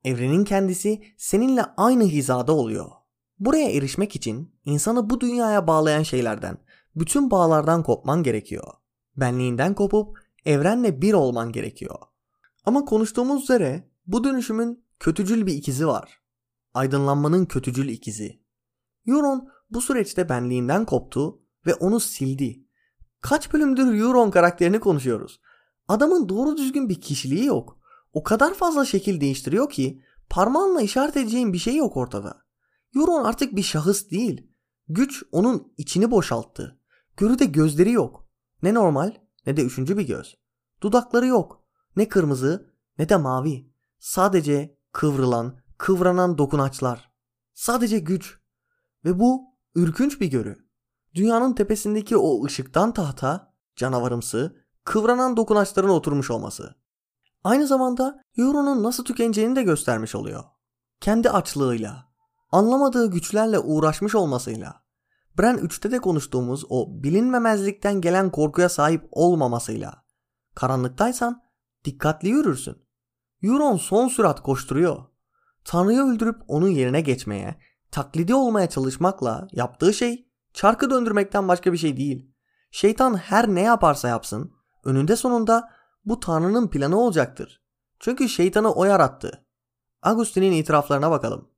Evrenin 0.05 0.45
kendisi 0.45 1.03
seninle 1.17 1.65
aynı 1.77 2.05
hizada 2.05 2.53
oluyor. 2.53 2.91
Buraya 3.39 3.71
erişmek 3.71 4.17
için 4.17 4.55
insanı 4.65 5.11
bu 5.11 5.21
dünyaya 5.21 5.67
bağlayan 5.67 6.03
şeylerden, 6.03 6.59
bütün 6.97 7.31
bağlardan 7.31 7.83
kopman 7.83 8.23
gerekiyor. 8.23 8.73
Benliğinden 9.17 9.75
kopup 9.75 10.19
evrenle 10.45 11.03
bir 11.03 11.13
olman 11.13 11.53
gerekiyor. 11.53 11.99
Ama 12.65 12.85
konuştuğumuz 12.85 13.43
üzere 13.43 13.91
bu 14.07 14.25
dönüşümün 14.25 14.85
kötücül 14.99 15.47
bir 15.47 15.55
ikizi 15.55 15.87
var. 15.87 16.21
Aydınlanmanın 16.75 17.45
kötücül 17.45 17.89
ikizi. 17.89 18.43
Euron 19.07 19.49
bu 19.71 19.81
süreçte 19.81 20.29
benliğinden 20.29 20.85
koptu 20.85 21.43
ve 21.67 21.75
onu 21.75 22.01
sildi. 22.01 22.65
Kaç 23.21 23.53
bölümdür 23.53 24.01
Euron 24.01 24.31
karakterini 24.31 24.81
konuşuyoruz. 24.81 25.41
Adamın 25.91 26.29
doğru 26.29 26.57
düzgün 26.57 26.89
bir 26.89 27.01
kişiliği 27.01 27.45
yok. 27.45 27.79
O 28.13 28.23
kadar 28.23 28.55
fazla 28.55 28.85
şekil 28.85 29.21
değiştiriyor 29.21 29.71
ki 29.71 30.03
parmağınla 30.29 30.83
işaret 30.83 31.17
edeceğin 31.17 31.53
bir 31.53 31.59
şey 31.59 31.77
yok 31.77 31.97
ortada. 31.97 32.43
Euron 32.97 33.25
artık 33.25 33.57
bir 33.57 33.63
şahıs 33.63 34.11
değil. 34.11 34.51
Güç 34.89 35.23
onun 35.33 35.73
içini 35.77 36.11
boşalttı. 36.11 36.81
Görüde 37.17 37.45
gözleri 37.45 37.93
yok. 37.93 38.29
Ne 38.63 38.75
normal 38.75 39.15
ne 39.47 39.57
de 39.57 39.63
üçüncü 39.63 39.99
bir 39.99 40.07
göz. 40.07 40.37
Dudakları 40.83 41.27
yok. 41.27 41.65
Ne 41.97 42.09
kırmızı 42.09 42.75
ne 42.99 43.09
de 43.09 43.17
mavi. 43.17 43.73
Sadece 43.99 44.79
kıvrılan, 44.93 45.61
kıvranan 45.79 46.39
dokunaçlar. 46.39 47.13
Sadece 47.55 47.99
güç. 47.99 48.39
Ve 49.05 49.19
bu 49.19 49.43
ürkünç 49.75 50.21
bir 50.21 50.27
görü. 50.27 50.57
Dünyanın 51.15 51.53
tepesindeki 51.53 52.17
o 52.17 52.45
ışıktan 52.45 52.93
tahta, 52.93 53.55
canavarımsı, 53.77 54.60
kıvranan 54.85 55.37
dokunaçların 55.37 55.89
oturmuş 55.89 56.31
olması. 56.31 56.75
Aynı 57.45 57.67
zamanda 57.67 58.25
Euron'un 58.37 58.83
nasıl 58.83 59.05
tükeneceğini 59.05 59.57
de 59.57 59.63
göstermiş 59.63 60.15
oluyor. 60.15 60.45
Kendi 61.01 61.31
açlığıyla, 61.31 62.09
anlamadığı 62.53 63.11
güçlerle 63.11 63.59
uğraşmış 63.59 64.15
olmasıyla, 64.15 64.81
Bren 65.39 65.57
3'te 65.57 65.91
de 65.91 65.99
konuştuğumuz 65.99 66.65
o 66.69 67.03
bilinmemezlikten 67.03 68.01
gelen 68.01 68.31
korkuya 68.31 68.69
sahip 68.69 69.09
olmamasıyla. 69.11 70.05
Karanlıktaysan 70.55 71.43
dikkatli 71.85 72.29
yürürsün. 72.29 72.77
Euron 73.43 73.77
son 73.77 74.09
sürat 74.09 74.43
koşturuyor. 74.43 75.05
Tanrı'yı 75.65 76.01
öldürüp 76.01 76.37
onun 76.49 76.69
yerine 76.69 77.01
geçmeye, 77.01 77.61
taklidi 77.91 78.35
olmaya 78.35 78.69
çalışmakla 78.69 79.49
yaptığı 79.53 79.95
şey 79.95 80.29
çarkı 80.53 80.91
döndürmekten 80.91 81.49
başka 81.49 81.73
bir 81.73 81.79
şey 81.79 81.97
değil. 81.97 82.35
Şeytan 82.71 83.15
her 83.15 83.49
ne 83.49 83.61
yaparsa 83.61 84.09
yapsın 84.09 84.53
önünde 84.85 85.17
sonunda 85.17 85.71
bu 86.05 86.21
Tanrı'nın 86.21 86.69
planı 86.69 87.01
olacaktır. 87.01 87.63
Çünkü 88.01 88.29
şeytanı 88.29 88.73
o 88.73 88.85
yarattı. 88.85 89.47
Agustin'in 90.03 90.53
itiraflarına 90.53 91.11
bakalım. 91.11 91.49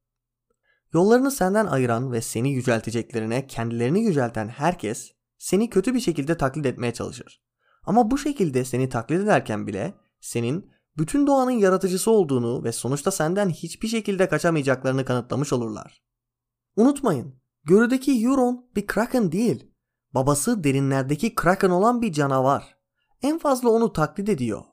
Yollarını 0.93 1.31
senden 1.31 1.67
ayıran 1.67 2.13
ve 2.13 2.21
seni 2.21 2.53
yücelteceklerine 2.53 3.47
kendilerini 3.47 4.01
yücelten 4.05 4.49
herkes 4.49 5.13
seni 5.39 5.71
kötü 5.71 5.95
bir 5.95 6.01
şekilde 6.01 6.37
taklit 6.37 6.67
etmeye 6.67 6.93
çalışır. 6.93 7.43
Ama 7.85 8.11
bu 8.11 8.19
şekilde 8.19 8.65
seni 8.65 8.89
taklit 8.89 9.21
ederken 9.21 9.67
bile 9.67 9.95
senin 10.21 10.71
bütün 10.97 11.27
doğanın 11.27 11.51
yaratıcısı 11.51 12.11
olduğunu 12.11 12.65
ve 12.65 12.73
sonuçta 12.73 13.11
senden 13.11 13.51
hiçbir 13.51 13.89
şekilde 13.89 14.29
kaçamayacaklarını 14.29 15.05
kanıtlamış 15.05 15.53
olurlar. 15.53 16.03
Unutmayın, 16.77 17.35
görüdeki 17.65 18.27
Euron 18.27 18.67
bir 18.77 18.87
Kraken 18.87 19.33
değil. 19.33 19.71
Babası 20.15 20.65
derinlerdeki 20.65 21.35
Kraken 21.35 21.71
olan 21.71 22.03
bir 22.03 22.13
canavar. 22.13 22.82
En 23.23 23.39
fazla 23.39 23.71
onu 23.71 23.93
taklit 23.93 24.29
ediyor. 24.29 24.65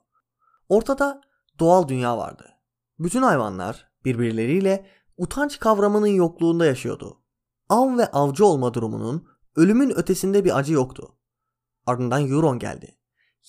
Ortada 0.68 1.20
doğal 1.58 1.88
dünya 1.88 2.18
vardı. 2.18 2.50
Bütün 2.98 3.22
hayvanlar 3.22 3.90
birbirleriyle 4.04 4.86
utanç 5.16 5.58
kavramının 5.58 6.06
yokluğunda 6.06 6.66
yaşıyordu. 6.66 7.22
Av 7.68 7.98
ve 7.98 8.06
avcı 8.10 8.46
olma 8.46 8.74
durumunun 8.74 9.28
ölümün 9.56 9.90
ötesinde 9.90 10.44
bir 10.44 10.58
acı 10.58 10.72
yoktu. 10.72 11.18
Ardından 11.86 12.30
Euron 12.30 12.58
geldi. 12.58 12.98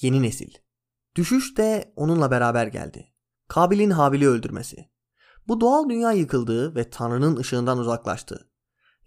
Yeni 0.01 0.21
nesil. 0.21 0.53
Düşüş 1.15 1.57
de 1.57 1.93
onunla 1.95 2.31
beraber 2.31 2.67
geldi. 2.67 3.13
Kabil'in 3.47 3.91
Habil'i 3.91 4.27
öldürmesi. 4.27 4.91
Bu 5.47 5.61
doğal 5.61 5.89
dünya 5.89 6.11
yıkıldı 6.11 6.75
ve 6.75 6.89
Tanrı'nın 6.89 7.35
ışığından 7.35 7.77
uzaklaştı. 7.77 8.49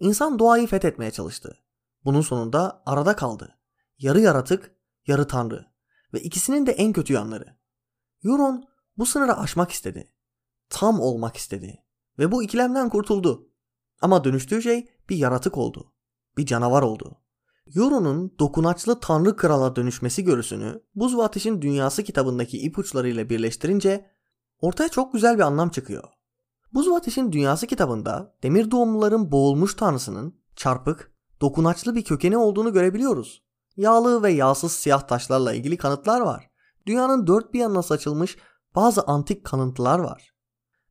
İnsan 0.01 0.39
doğayı 0.39 0.67
fethetmeye 0.67 1.11
çalıştı. 1.11 1.59
Bunun 2.05 2.21
sonunda 2.21 2.83
arada 2.87 3.17
kaldı. 3.17 3.59
Yarı 3.99 4.21
yaratık, 4.21 4.77
yarı 5.07 5.27
Tanrı. 5.29 5.74
Ve 6.15 6.21
ikisinin 6.21 6.67
de 6.67 6.73
en 6.73 6.93
kötü 6.93 7.13
yanları. 7.13 7.57
Euron 8.25 8.65
bu 8.99 9.07
sınırı 9.07 9.37
aşmak 9.37 9.71
istedi. 9.71 10.13
Tam 10.69 11.01
olmak 11.01 11.37
istedi. 11.37 11.85
Ve 12.19 12.33
bu 12.33 12.43
ikilemden 12.43 12.89
kurtuldu. 12.89 13.49
Ama 14.01 14.25
dönüştüğü 14.25 14.63
şey 14.63 14.89
bir 15.09 15.17
yaratık 15.17 15.59
oldu. 15.59 15.93
Bir 16.37 16.47
canavar 16.47 16.83
oldu. 16.83 17.17
Euron'un 17.77 18.39
dokunaçlı 18.39 19.01
tanrı 19.01 19.37
krala 19.37 19.77
dönüşmesi 19.77 20.25
görüsünü 20.25 20.83
Buz 20.95 21.17
ve 21.17 21.23
Ateş'in 21.23 21.63
Dünyası 21.63 22.03
kitabındaki 22.03 22.59
ipuçlarıyla 22.59 23.31
birleştirince 23.31 24.11
ortaya 24.61 24.89
çok 24.89 25.13
güzel 25.13 25.37
bir 25.37 25.43
anlam 25.43 25.69
çıkıyor. 25.69 26.05
Buz 26.75 26.91
ve 26.91 26.95
Ateş'in 26.95 27.33
Dünyası 27.33 27.67
kitabında 27.67 28.37
demir 28.43 28.71
doğumluların 28.71 29.33
boğulmuş 29.33 29.75
tanrısının 29.75 30.41
çarpık, 30.57 31.13
dokunaçlı 31.41 31.95
bir 31.95 32.05
kökeni 32.05 32.37
olduğunu 32.37 32.73
görebiliyoruz. 32.73 33.44
Yağlı 33.77 34.23
ve 34.23 34.33
yağsız 34.33 34.73
siyah 34.73 35.03
taşlarla 35.03 35.55
ilgili 35.55 35.77
kanıtlar 35.77 36.21
var. 36.21 36.51
Dünyanın 36.87 37.27
dört 37.27 37.55
bir 37.55 37.59
yanına 37.59 37.83
saçılmış 37.83 38.37
bazı 38.75 39.03
antik 39.03 39.45
kalıntılar 39.45 39.99
var. 39.99 40.35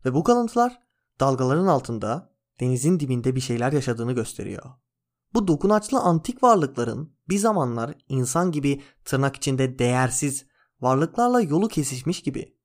Ve 0.06 0.14
bu 0.14 0.24
kalıntılar 0.24 0.80
dalgaların 1.20 1.68
altında, 1.68 2.34
denizin 2.60 3.00
dibinde 3.00 3.36
bir 3.36 3.42
şeyler 3.42 3.72
yaşadığını 3.72 4.14
gösteriyor. 4.14 4.64
Bu 5.34 5.48
dokunaçlı 5.48 6.00
antik 6.00 6.44
varlıkların 6.44 7.14
bir 7.30 7.38
zamanlar 7.38 7.96
insan 8.10 8.52
gibi 8.52 8.82
tırnak 9.06 9.36
içinde 9.36 9.80
değersiz 9.80 10.46
varlıklarla 10.82 11.42
yolu 11.42 11.68
kesişmiş 11.68 12.22
gibi. 12.22 12.58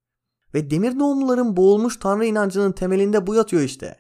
Ve 0.55 0.71
demir 0.71 0.99
doğumluların 0.99 1.57
boğulmuş 1.57 1.99
tanrı 1.99 2.27
inancının 2.27 2.73
temelinde 2.73 3.27
bu 3.27 3.35
yatıyor 3.35 3.63
işte. 3.63 3.97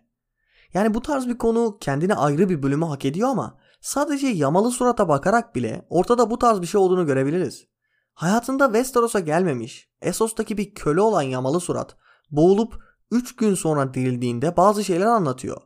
Yani 0.75 0.95
bu 0.95 1.03
tarz 1.03 1.27
bir 1.29 1.39
konu 1.39 1.79
kendine 1.81 2.15
ayrı 2.15 2.49
bir 2.49 2.63
bölümü 2.63 2.85
hak 2.85 3.05
ediyor 3.05 3.29
ama 3.29 3.59
sadece 3.89 4.27
yamalı 4.27 4.71
surata 4.71 5.09
bakarak 5.09 5.55
bile 5.55 5.87
ortada 5.91 6.31
bu 6.31 6.39
tarz 6.39 6.61
bir 6.61 6.67
şey 6.67 6.81
olduğunu 6.81 7.07
görebiliriz. 7.07 7.67
Hayatında 8.15 8.67
Westeros'a 8.67 9.21
gelmemiş, 9.21 9.89
Essos'taki 10.03 10.59
bir 10.59 10.75
köle 10.75 11.01
olan 11.01 11.23
yamalı 11.23 11.61
surat 11.61 11.97
boğulup 12.31 12.83
3 13.11 13.37
gün 13.37 13.55
sonra 13.55 13.95
dirildiğinde 13.95 14.57
bazı 14.57 14.85
şeyler 14.85 15.07
anlatıyor. 15.07 15.61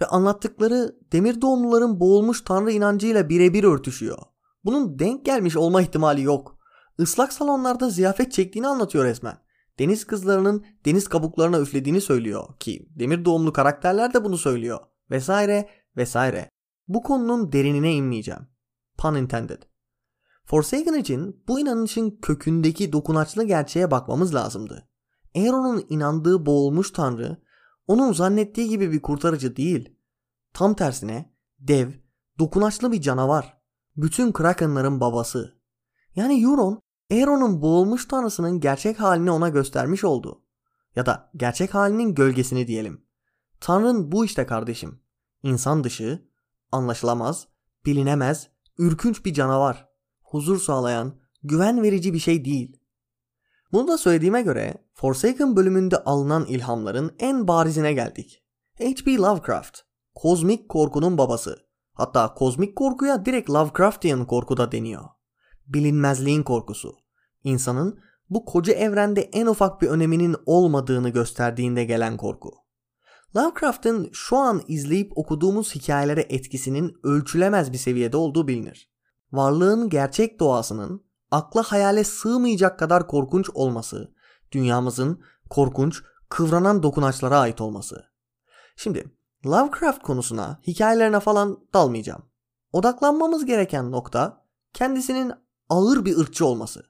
Ve 0.00 0.06
anlattıkları 0.06 0.96
demir 1.12 1.40
doğumluların 1.40 2.00
boğulmuş 2.00 2.44
tanrı 2.44 2.72
inancıyla 2.72 3.28
birebir 3.28 3.64
örtüşüyor. 3.64 4.18
Bunun 4.64 4.98
denk 4.98 5.24
gelmiş 5.24 5.56
olma 5.56 5.82
ihtimali 5.82 6.22
yok. 6.22 6.58
Islak 6.98 7.32
salonlarda 7.32 7.90
ziyafet 7.90 8.32
çektiğini 8.32 8.68
anlatıyor 8.68 9.04
resmen. 9.04 9.38
Deniz 9.78 10.04
kızlarının 10.04 10.64
deniz 10.84 11.08
kabuklarına 11.08 11.58
üflediğini 11.58 12.00
söylüyor 12.00 12.44
ki 12.60 12.88
demir 12.90 13.24
doğumlu 13.24 13.52
karakterler 13.52 14.14
de 14.14 14.24
bunu 14.24 14.38
söylüyor. 14.38 14.78
Vesaire 15.10 15.68
vesaire. 15.96 16.53
Bu 16.88 17.02
konunun 17.02 17.52
derinine 17.52 17.92
inmeyeceğim. 17.94 18.46
Pun 18.98 19.14
intended. 19.14 19.62
Forsaken 20.44 20.94
için 20.94 21.44
bu 21.48 21.60
inanışın 21.60 22.18
kökündeki 22.22 22.92
dokunaçlı 22.92 23.44
gerçeğe 23.44 23.90
bakmamız 23.90 24.34
lazımdı. 24.34 24.88
Eğer 25.34 25.52
onun 25.52 25.86
inandığı 25.88 26.46
boğulmuş 26.46 26.90
tanrı, 26.90 27.42
onun 27.86 28.12
zannettiği 28.12 28.68
gibi 28.68 28.92
bir 28.92 29.02
kurtarıcı 29.02 29.56
değil. 29.56 29.98
Tam 30.52 30.74
tersine 30.74 31.34
dev, 31.58 31.90
dokunaçlı 32.38 32.92
bir 32.92 33.00
canavar. 33.00 33.58
Bütün 33.96 34.32
Kraken'ların 34.32 35.00
babası. 35.00 35.58
Yani 36.16 36.42
Euron, 36.42 36.80
Euron'un 37.10 37.62
boğulmuş 37.62 38.08
tanrısının 38.08 38.60
gerçek 38.60 39.00
halini 39.00 39.30
ona 39.30 39.48
göstermiş 39.48 40.04
oldu. 40.04 40.44
Ya 40.96 41.06
da 41.06 41.30
gerçek 41.36 41.74
halinin 41.74 42.14
gölgesini 42.14 42.66
diyelim. 42.66 43.06
Tanrın 43.60 44.12
bu 44.12 44.24
işte 44.24 44.46
kardeşim. 44.46 45.00
İnsan 45.42 45.84
dışı, 45.84 46.28
anlaşılamaz, 46.74 47.48
bilinemez, 47.86 48.48
ürkünç 48.78 49.24
bir 49.24 49.34
canavar. 49.34 49.88
Huzur 50.22 50.60
sağlayan, 50.60 51.20
güven 51.42 51.82
verici 51.82 52.14
bir 52.14 52.18
şey 52.18 52.44
değil. 52.44 52.80
Bunu 53.72 53.88
da 53.88 53.98
söylediğime 53.98 54.42
göre 54.42 54.74
Forsaken 54.92 55.56
bölümünde 55.56 55.96
alınan 55.96 56.46
ilhamların 56.46 57.16
en 57.18 57.48
barizine 57.48 57.92
geldik. 57.92 58.44
H.P. 58.78 59.16
Lovecraft, 59.16 59.78
kozmik 60.14 60.68
korkunun 60.68 61.18
babası. 61.18 61.58
Hatta 61.92 62.34
kozmik 62.34 62.76
korkuya 62.76 63.24
direkt 63.24 63.50
Lovecraftian 63.50 64.26
korku 64.26 64.56
da 64.56 64.72
deniyor. 64.72 65.04
Bilinmezliğin 65.66 66.42
korkusu. 66.42 66.94
İnsanın 67.44 68.00
bu 68.30 68.44
koca 68.44 68.72
evrende 68.72 69.20
en 69.20 69.46
ufak 69.46 69.82
bir 69.82 69.88
öneminin 69.88 70.36
olmadığını 70.46 71.08
gösterdiğinde 71.08 71.84
gelen 71.84 72.16
korku. 72.16 72.63
Lovecraft'ın 73.36 74.10
şu 74.12 74.36
an 74.36 74.62
izleyip 74.68 75.18
okuduğumuz 75.18 75.74
hikayelere 75.74 76.26
etkisinin 76.28 76.96
ölçülemez 77.02 77.72
bir 77.72 77.78
seviyede 77.78 78.16
olduğu 78.16 78.48
bilinir. 78.48 78.90
Varlığın 79.32 79.88
gerçek 79.88 80.40
doğasının 80.40 81.04
akla 81.30 81.62
hayale 81.62 82.04
sığmayacak 82.04 82.78
kadar 82.78 83.06
korkunç 83.06 83.50
olması, 83.54 84.14
dünyamızın 84.52 85.22
korkunç, 85.50 86.02
kıvranan 86.28 86.82
dokunaçlara 86.82 87.38
ait 87.38 87.60
olması. 87.60 88.04
Şimdi 88.76 89.04
Lovecraft 89.46 90.02
konusuna, 90.02 90.60
hikayelerine 90.66 91.20
falan 91.20 91.58
dalmayacağım. 91.74 92.22
Odaklanmamız 92.72 93.44
gereken 93.44 93.90
nokta 93.90 94.44
kendisinin 94.72 95.32
ağır 95.68 96.04
bir 96.04 96.18
ırkçı 96.18 96.46
olması. 96.46 96.82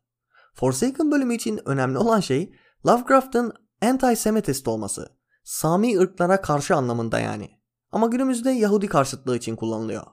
Forsaken 0.54 1.10
bölümü 1.10 1.34
için 1.34 1.60
önemli 1.64 1.98
olan 1.98 2.20
şey 2.20 2.54
Lovecraft'ın 2.86 3.52
anti-Semitist 3.82 4.68
olması. 4.68 5.13
Sami 5.44 5.98
ırklara 5.98 6.40
karşı 6.40 6.76
anlamında 6.76 7.20
yani. 7.20 7.50
Ama 7.92 8.06
günümüzde 8.06 8.50
Yahudi 8.50 8.86
karşıtlığı 8.86 9.36
için 9.36 9.56
kullanılıyor. 9.56 10.06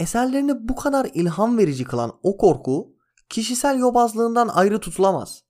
Eserlerini 0.00 0.68
bu 0.68 0.76
kadar 0.76 1.10
ilham 1.14 1.58
verici 1.58 1.84
kılan 1.84 2.12
o 2.22 2.36
korku 2.36 2.96
kişisel 3.28 3.78
yobazlığından 3.78 4.48
ayrı 4.48 4.80
tutulamaz. 4.80 5.42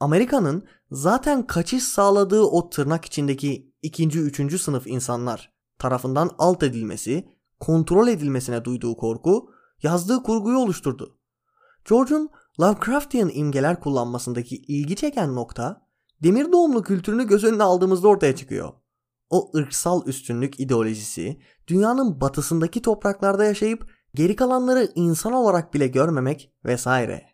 Amerika'nın 0.00 0.68
zaten 0.90 1.46
kaçış 1.46 1.84
sağladığı 1.84 2.42
o 2.42 2.70
tırnak 2.70 3.04
içindeki 3.04 3.74
ikinci, 3.82 4.20
üçüncü 4.20 4.58
sınıf 4.58 4.86
insanlar 4.86 5.52
tarafından 5.78 6.30
alt 6.38 6.62
edilmesi, 6.62 7.28
kontrol 7.60 8.08
edilmesine 8.08 8.64
duyduğu 8.64 8.96
korku 8.96 9.50
yazdığı 9.82 10.22
kurguyu 10.22 10.58
oluşturdu. 10.58 11.18
George'un 11.88 12.30
Lovecraftian 12.60 13.30
imgeler 13.34 13.80
kullanmasındaki 13.80 14.56
ilgi 14.56 14.96
çeken 14.96 15.34
nokta 15.34 15.86
demir 16.22 16.52
doğumlu 16.52 16.82
kültürünü 16.82 17.26
göz 17.26 17.44
önüne 17.44 17.62
aldığımızda 17.62 18.08
ortaya 18.08 18.36
çıkıyor. 18.36 18.72
O 19.30 19.50
ırksal 19.56 20.06
üstünlük 20.06 20.60
ideolojisi 20.60 21.40
dünyanın 21.68 22.20
batısındaki 22.20 22.82
topraklarda 22.82 23.44
yaşayıp 23.44 23.90
geri 24.14 24.36
kalanları 24.36 24.92
insan 24.94 25.32
olarak 25.32 25.74
bile 25.74 25.86
görmemek 25.86 26.52
vesaire. 26.64 27.26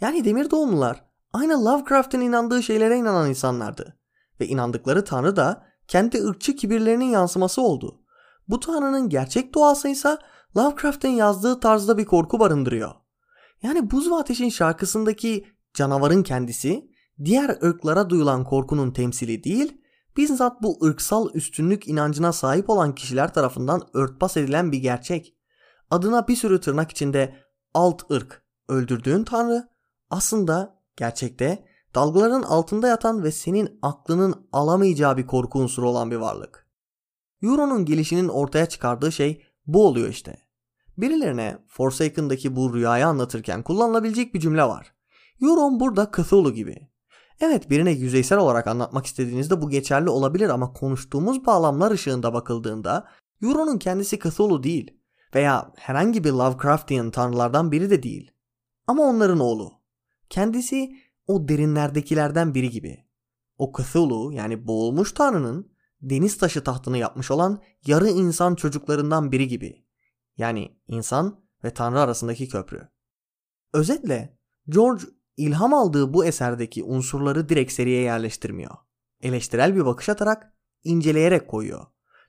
Yani 0.00 0.24
demir 0.24 0.50
doğumlular 0.50 1.04
aynı 1.32 1.64
Lovecraft'ın 1.64 2.20
inandığı 2.20 2.62
şeylere 2.62 2.96
inanan 2.96 3.28
insanlardı. 3.28 3.96
Ve 4.40 4.46
inandıkları 4.46 5.04
tanrı 5.04 5.36
da 5.36 5.66
kendi 5.88 6.24
ırkçı 6.24 6.56
kibirlerinin 6.56 7.04
yansıması 7.04 7.62
oldu. 7.62 8.00
Bu 8.48 8.60
tanrının 8.60 9.08
gerçek 9.08 9.54
doğası 9.54 9.88
ise 9.88 10.18
Lovecraft'ın 10.56 11.08
yazdığı 11.08 11.60
tarzda 11.60 11.98
bir 11.98 12.04
korku 12.04 12.40
barındırıyor. 12.40 12.90
Yani 13.62 13.90
Buz 13.90 14.10
ve 14.10 14.14
Ateş'in 14.14 14.48
şarkısındaki 14.48 15.46
canavarın 15.74 16.22
kendisi 16.22 16.89
diğer 17.24 17.58
ırklara 17.62 18.10
duyulan 18.10 18.44
korkunun 18.44 18.90
temsili 18.90 19.44
değil, 19.44 19.82
bizzat 20.16 20.62
bu 20.62 20.84
ırksal 20.84 21.34
üstünlük 21.34 21.88
inancına 21.88 22.32
sahip 22.32 22.70
olan 22.70 22.94
kişiler 22.94 23.34
tarafından 23.34 23.82
örtbas 23.94 24.36
edilen 24.36 24.72
bir 24.72 24.78
gerçek. 24.78 25.34
Adına 25.90 26.28
bir 26.28 26.36
sürü 26.36 26.60
tırnak 26.60 26.90
içinde 26.90 27.36
alt 27.74 28.10
ırk 28.10 28.42
öldürdüğün 28.68 29.24
tanrı 29.24 29.68
aslında 30.10 30.82
gerçekte 30.96 31.64
dalgaların 31.94 32.42
altında 32.42 32.88
yatan 32.88 33.22
ve 33.22 33.32
senin 33.32 33.78
aklının 33.82 34.48
alamayacağı 34.52 35.16
bir 35.16 35.26
korku 35.26 35.58
unsuru 35.58 35.88
olan 35.88 36.10
bir 36.10 36.16
varlık. 36.16 36.66
Euron'un 37.42 37.84
gelişinin 37.84 38.28
ortaya 38.28 38.66
çıkardığı 38.66 39.12
şey 39.12 39.42
bu 39.66 39.86
oluyor 39.86 40.08
işte. 40.08 40.36
Birilerine 40.98 41.58
Forsaken'daki 41.66 42.56
bu 42.56 42.74
rüyayı 42.74 43.06
anlatırken 43.06 43.62
kullanılabilecek 43.62 44.34
bir 44.34 44.40
cümle 44.40 44.62
var. 44.62 44.94
Euron 45.42 45.80
burada 45.80 46.10
Cthulhu 46.16 46.52
gibi. 46.52 46.89
Evet 47.40 47.70
birine 47.70 47.90
yüzeysel 47.90 48.38
olarak 48.38 48.66
anlatmak 48.66 49.06
istediğinizde 49.06 49.62
bu 49.62 49.70
geçerli 49.70 50.10
olabilir 50.10 50.48
ama 50.48 50.72
konuştuğumuz 50.72 51.46
bağlamlar 51.46 51.90
ışığında 51.90 52.34
bakıldığında 52.34 53.08
Euron'un 53.42 53.78
kendisi 53.78 54.18
Cthulhu 54.18 54.62
değil 54.62 54.90
veya 55.34 55.72
herhangi 55.76 56.24
bir 56.24 56.32
Lovecraftian 56.32 57.10
tanrılardan 57.10 57.72
biri 57.72 57.90
de 57.90 58.02
değil. 58.02 58.32
Ama 58.86 59.02
onların 59.02 59.40
oğlu. 59.40 59.72
Kendisi 60.28 60.96
o 61.26 61.48
derinlerdekilerden 61.48 62.54
biri 62.54 62.70
gibi. 62.70 63.06
O 63.58 63.72
Cthulhu 63.72 64.32
yani 64.32 64.66
boğulmuş 64.66 65.12
tanrının 65.12 65.72
deniz 66.02 66.38
taşı 66.38 66.64
tahtını 66.64 66.98
yapmış 66.98 67.30
olan 67.30 67.62
yarı 67.86 68.08
insan 68.08 68.54
çocuklarından 68.54 69.32
biri 69.32 69.48
gibi. 69.48 69.84
Yani 70.36 70.76
insan 70.86 71.44
ve 71.64 71.70
tanrı 71.70 72.00
arasındaki 72.00 72.48
köprü. 72.48 72.88
Özetle 73.72 74.38
George 74.68 75.02
ilham 75.40 75.74
aldığı 75.74 76.14
bu 76.14 76.24
eserdeki 76.24 76.84
unsurları 76.84 77.48
direkt 77.48 77.72
seriye 77.72 78.00
yerleştirmiyor. 78.00 78.74
Eleştirel 79.20 79.76
bir 79.76 79.86
bakış 79.86 80.08
atarak 80.08 80.52
inceleyerek 80.84 81.48
koyuyor. 81.48 81.86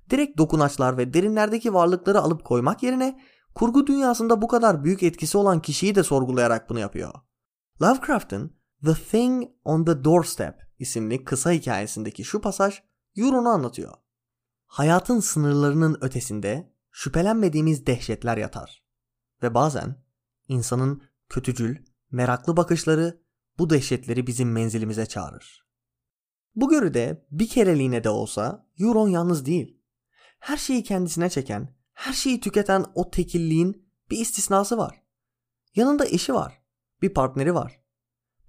Direkt 0.09 0.37
dokunaçlar 0.37 0.97
ve 0.97 1.13
derinlerdeki 1.13 1.73
varlıkları 1.73 2.19
alıp 2.19 2.45
koymak 2.45 2.83
yerine 2.83 3.19
kurgu 3.55 3.87
dünyasında 3.87 4.41
bu 4.41 4.47
kadar 4.47 4.83
büyük 4.83 5.03
etkisi 5.03 5.37
olan 5.37 5.61
kişiyi 5.61 5.95
de 5.95 6.03
sorgulayarak 6.03 6.69
bunu 6.69 6.79
yapıyor. 6.79 7.13
Lovecraft'ın 7.81 8.57
The 8.85 8.93
Thing 8.93 9.43
on 9.63 9.85
the 9.85 10.03
Doorstep 10.03 10.55
isimli 10.79 11.23
kısa 11.23 11.51
hikayesindeki 11.51 12.23
şu 12.23 12.41
pasaj 12.41 12.81
Euron'u 13.17 13.49
anlatıyor. 13.49 13.93
Hayatın 14.65 15.19
sınırlarının 15.19 15.97
ötesinde 16.01 16.73
şüphelenmediğimiz 16.91 17.85
dehşetler 17.85 18.37
yatar. 18.37 18.83
Ve 19.43 19.53
bazen 19.53 19.95
insanın 20.47 21.01
kötücül, 21.29 21.77
meraklı 22.11 22.57
bakışları 22.57 23.21
bu 23.59 23.69
dehşetleri 23.69 24.27
bizim 24.27 24.51
menzilimize 24.51 25.05
çağırır. 25.05 25.65
Bu 26.55 26.69
görüde 26.69 27.25
bir 27.31 27.47
kereliğine 27.49 28.03
de 28.03 28.09
olsa 28.09 28.67
Euron 28.79 29.07
yalnız 29.07 29.45
değil. 29.45 29.81
Her 30.39 30.57
şeyi 30.57 30.83
kendisine 30.83 31.29
çeken, 31.29 31.75
her 31.93 32.13
şeyi 32.13 32.39
tüketen 32.39 32.85
o 32.95 33.11
tekilliğin 33.11 33.91
bir 34.09 34.17
istisnası 34.17 34.77
var. 34.77 35.03
Yanında 35.75 36.05
eşi 36.05 36.33
var, 36.33 36.61
bir 37.01 37.13
partneri 37.13 37.55
var. 37.55 37.81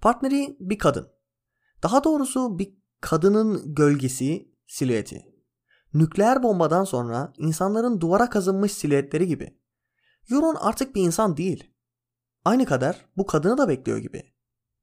Partneri 0.01 0.57
bir 0.59 0.77
kadın. 0.77 1.07
Daha 1.83 2.03
doğrusu 2.03 2.59
bir 2.59 2.77
kadının 3.01 3.75
gölgesi, 3.75 4.53
silüeti. 4.67 5.33
Nükleer 5.93 6.43
bombadan 6.43 6.83
sonra 6.83 7.33
insanların 7.37 8.01
duvara 8.01 8.29
kazınmış 8.29 8.71
silüetleri 8.71 9.27
gibi. 9.27 9.59
Euron 10.31 10.55
artık 10.55 10.95
bir 10.95 11.01
insan 11.01 11.37
değil. 11.37 11.72
Aynı 12.45 12.65
kadar 12.65 13.05
bu 13.17 13.25
kadını 13.25 13.57
da 13.57 13.69
bekliyor 13.69 13.97
gibi. 13.97 14.33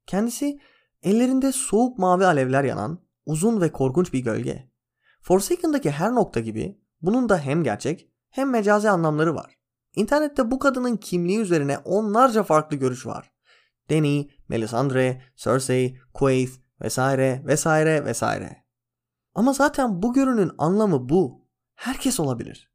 Kendisi 0.05 0.59
ellerinde 1.03 1.51
soğuk 1.51 1.97
mavi 1.97 2.25
alevler 2.25 2.63
yanan 2.63 2.99
uzun 3.25 3.61
ve 3.61 3.71
korkunç 3.71 4.13
bir 4.13 4.19
gölge. 4.19 4.71
Forsaken'daki 5.21 5.91
her 5.91 6.15
nokta 6.15 6.39
gibi 6.39 6.81
bunun 7.01 7.29
da 7.29 7.37
hem 7.37 7.63
gerçek 7.63 8.09
hem 8.29 8.49
mecazi 8.49 8.89
anlamları 8.89 9.35
var. 9.35 9.57
İnternette 9.95 10.51
bu 10.51 10.59
kadının 10.59 10.97
kimliği 10.97 11.39
üzerine 11.39 11.77
onlarca 11.77 12.43
farklı 12.43 12.77
görüş 12.77 13.05
var. 13.05 13.31
Dany, 13.89 14.27
Melisandre, 14.49 15.21
Cersei, 15.35 15.97
Quaithe 16.13 16.61
vesaire 16.81 17.43
vesaire 17.45 18.05
vesaire. 18.05 18.65
Ama 19.35 19.53
zaten 19.53 20.01
bu 20.01 20.13
görünün 20.13 20.51
anlamı 20.57 21.09
bu. 21.09 21.47
Herkes 21.75 22.19
olabilir. 22.19 22.71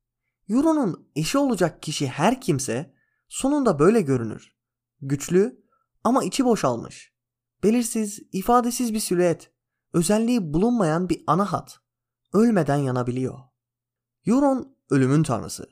Euron'un 0.49 1.11
eşi 1.17 1.39
olacak 1.39 1.83
kişi 1.83 2.09
her 2.09 2.41
kimse 2.41 2.95
sonunda 3.29 3.79
böyle 3.79 4.01
görünür. 4.01 4.56
Güçlü 5.01 5.65
ama 6.05 6.25
içi 6.25 6.45
boşalmış. 6.45 7.13
Belirsiz, 7.63 8.21
ifadesiz 8.33 8.95
bir 8.95 9.01
silüet. 9.01 9.51
Özelliği 9.93 10.53
bulunmayan 10.55 11.09
bir 11.09 11.25
ana 11.27 11.53
hat. 11.53 11.81
Ölmeden 12.33 12.77
yanabiliyor. 12.77 13.39
Euron 14.27 14.77
ölümün 14.91 15.23
tanrısı. 15.23 15.69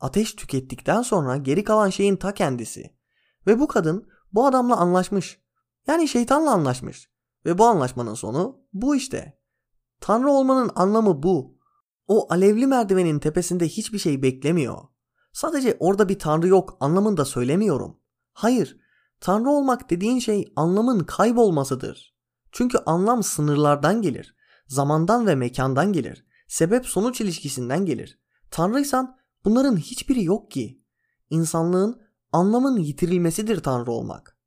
Ateş 0.00 0.32
tükettikten 0.32 1.02
sonra 1.02 1.36
geri 1.36 1.64
kalan 1.64 1.90
şeyin 1.90 2.16
ta 2.16 2.34
kendisi. 2.34 2.96
Ve 3.46 3.60
bu 3.60 3.68
kadın 3.68 4.08
bu 4.32 4.46
adamla 4.46 4.76
anlaşmış. 4.76 5.42
Yani 5.86 6.08
şeytanla 6.08 6.50
anlaşmış. 6.50 7.10
Ve 7.46 7.58
bu 7.58 7.64
anlaşmanın 7.64 8.14
sonu 8.14 8.60
bu 8.72 8.96
işte. 8.96 9.38
Tanrı 10.00 10.30
olmanın 10.30 10.70
anlamı 10.74 11.22
bu. 11.22 11.58
O 12.06 12.32
alevli 12.32 12.66
merdivenin 12.66 13.18
tepesinde 13.18 13.68
hiçbir 13.68 13.98
şey 13.98 14.22
beklemiyor. 14.22 14.78
Sadece 15.32 15.76
orada 15.80 16.08
bir 16.08 16.18
tanrı 16.18 16.48
yok 16.48 16.76
anlamında 16.80 17.24
söylemiyorum. 17.24 18.01
Hayır, 18.32 18.80
tanrı 19.20 19.50
olmak 19.50 19.90
dediğin 19.90 20.18
şey 20.18 20.52
anlamın 20.56 21.00
kaybolmasıdır. 21.00 22.14
Çünkü 22.52 22.78
anlam 22.86 23.22
sınırlardan 23.22 24.02
gelir, 24.02 24.36
zamandan 24.66 25.26
ve 25.26 25.34
mekandan 25.34 25.92
gelir, 25.92 26.26
sebep 26.48 26.86
sonuç 26.86 27.20
ilişkisinden 27.20 27.84
gelir. 27.86 28.18
Tanrıysan 28.50 29.16
bunların 29.44 29.76
hiçbiri 29.76 30.24
yok 30.24 30.50
ki. 30.50 30.82
İnsanlığın 31.30 32.02
anlamın 32.32 32.76
yitirilmesidir 32.76 33.62
tanrı 33.62 33.90
olmak. 33.90 34.38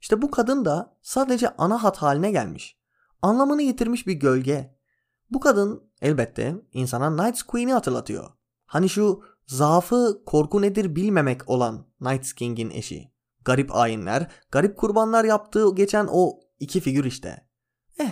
İşte 0.00 0.22
bu 0.22 0.30
kadın 0.30 0.64
da 0.64 0.96
sadece 1.02 1.56
ana 1.56 1.82
hat 1.82 1.96
haline 1.96 2.30
gelmiş. 2.30 2.80
Anlamını 3.22 3.62
yitirmiş 3.62 4.06
bir 4.06 4.12
gölge. 4.12 4.76
Bu 5.30 5.40
kadın 5.40 5.90
elbette 6.00 6.56
insana 6.72 7.10
Night's 7.10 7.42
Queen'i 7.42 7.72
hatırlatıyor. 7.72 8.30
Hani 8.66 8.88
şu 8.88 9.22
zaafı 9.46 10.22
korku 10.26 10.62
nedir 10.62 10.96
bilmemek 10.96 11.50
olan 11.50 11.86
Night 12.00 12.34
King'in 12.34 12.70
eşi. 12.70 13.12
Garip 13.44 13.74
ayinler, 13.76 14.30
garip 14.50 14.76
kurbanlar 14.76 15.24
yaptığı 15.24 15.74
geçen 15.74 16.06
o 16.10 16.40
iki 16.60 16.80
figür 16.80 17.04
işte. 17.04 17.48
Eh, 17.98 18.10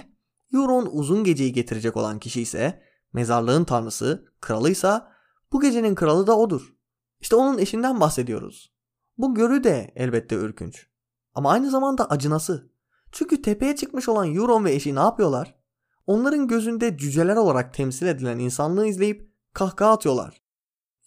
Euron 0.55 0.89
uzun 0.93 1.25
geceyi 1.25 1.53
getirecek 1.53 1.97
olan 1.97 2.19
kişi 2.19 2.41
ise 2.43 2.83
mezarlığın 3.13 3.65
tanrısı, 3.65 4.25
kralıysa 4.41 5.13
bu 5.53 5.61
gecenin 5.61 5.95
kralı 5.95 6.27
da 6.27 6.39
odur. 6.39 6.75
İşte 7.21 7.37
onun 7.37 7.59
eşinden 7.59 8.01
bahsediyoruz. 8.01 8.73
Bu 9.19 9.35
görü 9.35 9.65
de 9.65 9.93
elbette 9.97 10.37
ürkünç. 10.37 10.87
Ama 11.35 11.51
aynı 11.51 11.71
zamanda 11.71 12.11
acınası. 12.11 12.73
Çünkü 13.13 13.43
tepeye 13.43 13.77
çıkmış 13.77 14.09
olan 14.09 14.35
Euron 14.35 14.65
ve 14.65 14.73
eşi 14.73 14.95
ne 14.95 15.01
yapıyorlar? 15.01 15.59
Onların 16.07 16.49
gözünde 16.49 16.99
cüceler 16.99 17.37
olarak 17.37 17.75
temsil 17.75 18.07
edilen 18.07 18.39
insanlığı 18.39 18.87
izleyip 18.87 19.33
kahkaha 19.55 19.93
atıyorlar. 19.93 20.43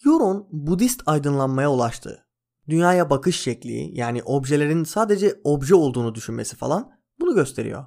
Euron 0.06 0.48
Budist 0.52 1.04
aydınlanmaya 1.06 1.72
ulaştı. 1.72 2.26
Dünyaya 2.72 3.10
bakış 3.10 3.40
şekli 3.40 4.00
yani 4.00 4.24
objelerin 4.24 4.84
sadece 4.84 5.42
obje 5.44 5.76
olduğunu 5.76 6.16
düşünmesi 6.16 6.56
falan 6.56 6.92
bunu 7.20 7.36
gösteriyor. 7.36 7.86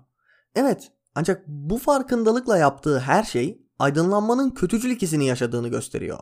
Evet 0.55 0.93
ancak 1.15 1.47
bu 1.47 1.79
farkındalıkla 1.79 2.59
yaptığı 2.59 2.99
her 3.01 3.25
şey 3.25 3.63
aydınlanmanın 3.79 4.51
kötücül 4.51 4.91
ikisini 4.91 5.27
yaşadığını 5.27 5.69
gösteriyor. 5.69 6.19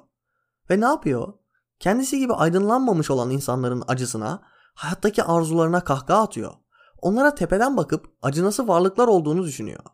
Ve 0.71 0.81
ne 0.81 0.85
yapıyor? 0.85 1.33
Kendisi 1.79 2.19
gibi 2.19 2.33
aydınlanmamış 2.33 3.11
olan 3.11 3.31
insanların 3.31 3.83
acısına, 3.89 4.43
hayattaki 4.75 5.23
arzularına 5.23 5.85
kahkaha 5.85 6.23
atıyor. 6.23 6.53
Onlara 6.99 7.35
tepeden 7.35 7.77
bakıp 7.77 8.07
acınası 8.23 8.69
varlıklar 8.69 9.09
olduğunu 9.09 9.45
düşünüyor. 9.45 9.85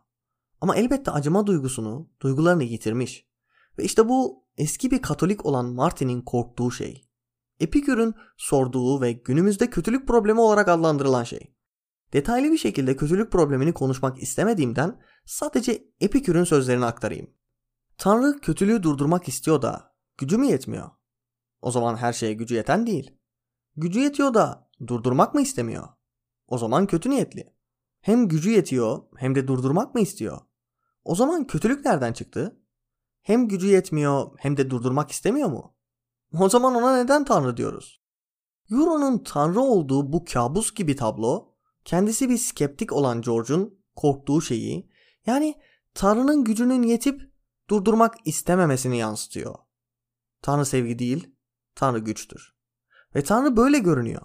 Ama 0.61 0.75
elbette 0.75 1.11
acıma 1.11 1.47
duygusunu, 1.47 2.09
duygularını 2.21 2.63
yitirmiş. 2.63 3.27
Ve 3.77 3.83
işte 3.83 4.09
bu 4.09 4.45
eski 4.57 4.91
bir 4.91 5.01
Katolik 5.01 5.45
olan 5.45 5.65
Martin'in 5.65 6.21
korktuğu 6.21 6.71
şey. 6.71 7.08
Epikür'ün 7.59 8.15
sorduğu 8.37 9.01
ve 9.01 9.11
günümüzde 9.11 9.69
kötülük 9.69 10.07
problemi 10.07 10.39
olarak 10.39 10.67
adlandırılan 10.67 11.23
şey. 11.23 11.55
Detaylı 12.13 12.51
bir 12.51 12.57
şekilde 12.57 12.95
kötülük 12.95 13.31
problemini 13.31 13.73
konuşmak 13.73 14.21
istemediğimden 14.21 15.01
sadece 15.25 15.83
Epikür'ün 16.01 16.43
sözlerini 16.43 16.85
aktarayım. 16.85 17.29
Tanrı 17.97 18.39
kötülüğü 18.39 18.83
durdurmak 18.83 19.27
istiyor 19.27 19.61
da 19.61 19.95
gücü 20.17 20.37
mü 20.37 20.45
yetmiyor? 20.45 20.89
O 21.61 21.71
zaman 21.71 21.95
her 21.95 22.13
şeye 22.13 22.33
gücü 22.33 22.55
yeten 22.55 22.87
değil. 22.87 23.11
Gücü 23.75 23.99
yetiyor 23.99 24.33
da 24.33 24.69
durdurmak 24.87 25.35
mı 25.35 25.41
istemiyor? 25.41 25.87
O 26.47 26.57
zaman 26.57 26.87
kötü 26.87 27.09
niyetli. 27.09 27.53
Hem 28.01 28.27
gücü 28.27 28.49
yetiyor 28.49 29.01
hem 29.17 29.35
de 29.35 29.47
durdurmak 29.47 29.95
mı 29.95 30.01
istiyor? 30.01 30.41
O 31.03 31.15
zaman 31.15 31.47
kötülük 31.47 31.85
nereden 31.85 32.13
çıktı? 32.13 32.59
Hem 33.21 33.47
gücü 33.47 33.67
yetmiyor 33.67 34.31
hem 34.37 34.57
de 34.57 34.69
durdurmak 34.69 35.11
istemiyor 35.11 35.49
mu? 35.49 35.75
O 36.33 36.49
zaman 36.49 36.75
ona 36.75 36.97
neden 36.97 37.25
Tanrı 37.25 37.57
diyoruz? 37.57 38.01
Euro'nun 38.71 39.23
Tanrı 39.23 39.61
olduğu 39.61 40.13
bu 40.13 40.25
kabus 40.25 40.73
gibi 40.73 40.95
tablo 40.95 41.55
kendisi 41.85 42.29
bir 42.29 42.37
skeptik 42.37 42.93
olan 42.93 43.21
George'un 43.21 43.79
korktuğu 43.95 44.41
şeyi 44.41 44.89
yani 45.25 45.55
Tanrı'nın 45.93 46.43
gücünün 46.43 46.83
yetip 46.83 47.31
durdurmak 47.69 48.15
istememesini 48.25 48.97
yansıtıyor. 48.97 49.55
Tanrı 50.41 50.65
sevgi 50.65 50.99
değil, 50.99 51.35
Tanrı 51.75 51.99
güçtür. 51.99 52.55
Ve 53.15 53.23
Tanrı 53.23 53.57
böyle 53.57 53.79
görünüyor. 53.79 54.21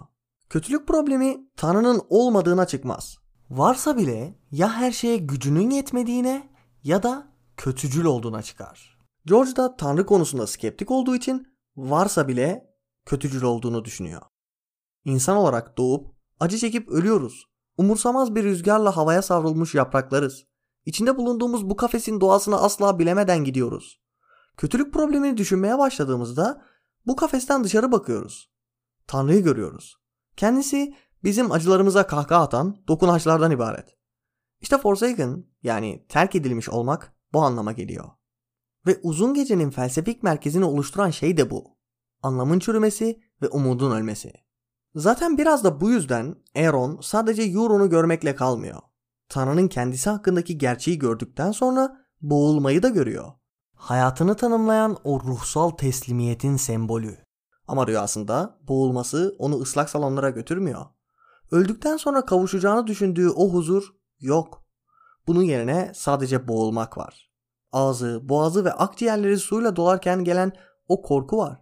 Kötülük 0.49 0.87
problemi 0.87 1.49
Tanrı'nın 1.57 2.01
olmadığına 2.09 2.67
çıkmaz. 2.67 3.17
Varsa 3.49 3.97
bile 3.97 4.39
ya 4.51 4.73
her 4.73 4.91
şeye 4.91 5.17
gücünün 5.17 5.69
yetmediğine 5.69 6.49
ya 6.83 7.03
da 7.03 7.27
kötücül 7.57 8.05
olduğuna 8.05 8.41
çıkar. 8.41 8.99
George 9.25 9.55
da 9.55 9.75
Tanrı 9.75 10.05
konusunda 10.05 10.47
skeptik 10.47 10.91
olduğu 10.91 11.15
için 11.15 11.54
varsa 11.77 12.27
bile 12.27 12.75
kötücül 13.05 13.43
olduğunu 13.43 13.85
düşünüyor. 13.85 14.21
İnsan 15.05 15.37
olarak 15.37 15.77
doğup 15.77 16.15
acı 16.39 16.57
çekip 16.57 16.89
ölüyoruz. 16.89 17.45
Umursamaz 17.77 18.35
bir 18.35 18.43
rüzgarla 18.43 18.97
havaya 18.97 19.21
savrulmuş 19.21 19.75
yapraklarız. 19.75 20.45
İçinde 20.85 21.17
bulunduğumuz 21.17 21.69
bu 21.69 21.75
kafesin 21.75 22.21
doğasını 22.21 22.61
asla 22.61 22.99
bilemeden 22.99 23.43
gidiyoruz. 23.43 24.01
Kötülük 24.57 24.93
problemini 24.93 25.37
düşünmeye 25.37 25.77
başladığımızda 25.77 26.65
bu 27.05 27.15
kafesten 27.15 27.63
dışarı 27.63 27.91
bakıyoruz. 27.91 28.51
Tanrı'yı 29.07 29.43
görüyoruz. 29.43 29.95
Kendisi 30.37 30.95
bizim 31.23 31.51
acılarımıza 31.51 32.07
kahkaha 32.07 32.41
atan 32.41 32.77
dokunaçlardan 32.87 33.51
ibaret. 33.51 33.97
İşte 34.61 34.77
Forsaken 34.77 35.45
yani 35.63 36.05
terk 36.09 36.35
edilmiş 36.35 36.69
olmak 36.69 37.13
bu 37.33 37.41
anlama 37.41 37.71
geliyor. 37.71 38.05
Ve 38.87 38.99
uzun 39.03 39.33
gecenin 39.33 39.69
felsefik 39.69 40.23
merkezini 40.23 40.65
oluşturan 40.65 41.09
şey 41.09 41.37
de 41.37 41.51
bu. 41.51 41.77
Anlamın 42.21 42.59
çürümesi 42.59 43.19
ve 43.41 43.47
umudun 43.47 43.91
ölmesi. 43.91 44.33
Zaten 44.95 45.37
biraz 45.37 45.63
da 45.63 45.81
bu 45.81 45.89
yüzden 45.89 46.35
Aaron 46.55 46.99
sadece 47.01 47.43
Euron'u 47.43 47.89
görmekle 47.89 48.35
kalmıyor. 48.35 48.81
Tanrı'nın 49.29 49.67
kendisi 49.67 50.09
hakkındaki 50.09 50.57
gerçeği 50.57 50.99
gördükten 50.99 51.51
sonra 51.51 51.97
boğulmayı 52.21 52.83
da 52.83 52.89
görüyor. 52.89 53.31
Hayatını 53.75 54.35
tanımlayan 54.35 54.97
o 55.03 55.19
ruhsal 55.19 55.69
teslimiyetin 55.69 56.57
sembolü. 56.57 57.17
Ama 57.67 57.87
rüyasında 57.87 58.59
boğulması 58.67 59.35
onu 59.39 59.55
ıslak 59.61 59.89
salonlara 59.89 60.29
götürmüyor. 60.29 60.85
Öldükten 61.51 61.97
sonra 61.97 62.25
kavuşacağını 62.25 62.87
düşündüğü 62.87 63.29
o 63.29 63.49
huzur 63.49 63.83
yok. 64.19 64.65
Bunun 65.27 65.43
yerine 65.43 65.91
sadece 65.95 66.47
boğulmak 66.47 66.97
var. 66.97 67.24
Ağzı, 67.75 68.29
boğazı 68.29 68.65
ve 68.65 68.73
akciğerleri 68.73 69.37
suyla 69.37 69.75
dolarken 69.75 70.23
gelen 70.23 70.51
o 70.87 71.01
korku 71.01 71.37
var. 71.37 71.61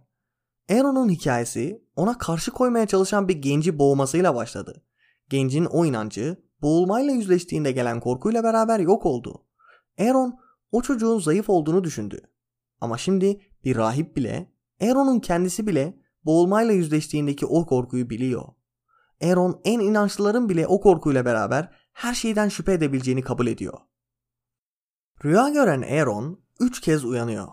Aaron'un 0.70 1.08
hikayesi 1.08 1.84
ona 1.96 2.18
karşı 2.18 2.50
koymaya 2.50 2.86
çalışan 2.86 3.28
bir 3.28 3.42
genci 3.42 3.78
boğmasıyla 3.78 4.34
başladı. 4.34 4.84
Gencin 5.28 5.64
o 5.64 5.84
inancı 5.84 6.36
boğulmayla 6.62 7.12
yüzleştiğinde 7.12 7.72
gelen 7.72 8.00
korkuyla 8.00 8.44
beraber 8.44 8.78
yok 8.78 9.06
oldu. 9.06 9.46
Aaron 10.00 10.38
o 10.72 10.82
çocuğun 10.82 11.18
zayıf 11.18 11.50
olduğunu 11.50 11.84
düşündü. 11.84 12.20
Ama 12.80 12.98
şimdi 12.98 13.40
bir 13.64 13.76
rahip 13.76 14.16
bile, 14.16 14.52
Aaron'un 14.82 15.20
kendisi 15.20 15.66
bile 15.66 15.98
boğulmayla 16.24 16.74
yüzleştiğindeki 16.74 17.46
o 17.46 17.66
korkuyu 17.66 18.10
biliyor. 18.10 18.44
Aaron 19.22 19.60
en 19.64 19.80
inançlıların 19.80 20.48
bile 20.48 20.66
o 20.66 20.80
korkuyla 20.80 21.24
beraber 21.24 21.70
her 21.92 22.14
şeyden 22.14 22.48
şüphe 22.48 22.72
edebileceğini 22.72 23.22
kabul 23.22 23.46
ediyor. 23.46 23.78
Rüya 25.24 25.48
gören 25.48 25.82
Aaron 25.82 26.40
üç 26.60 26.80
kez 26.80 27.04
uyanıyor. 27.04 27.48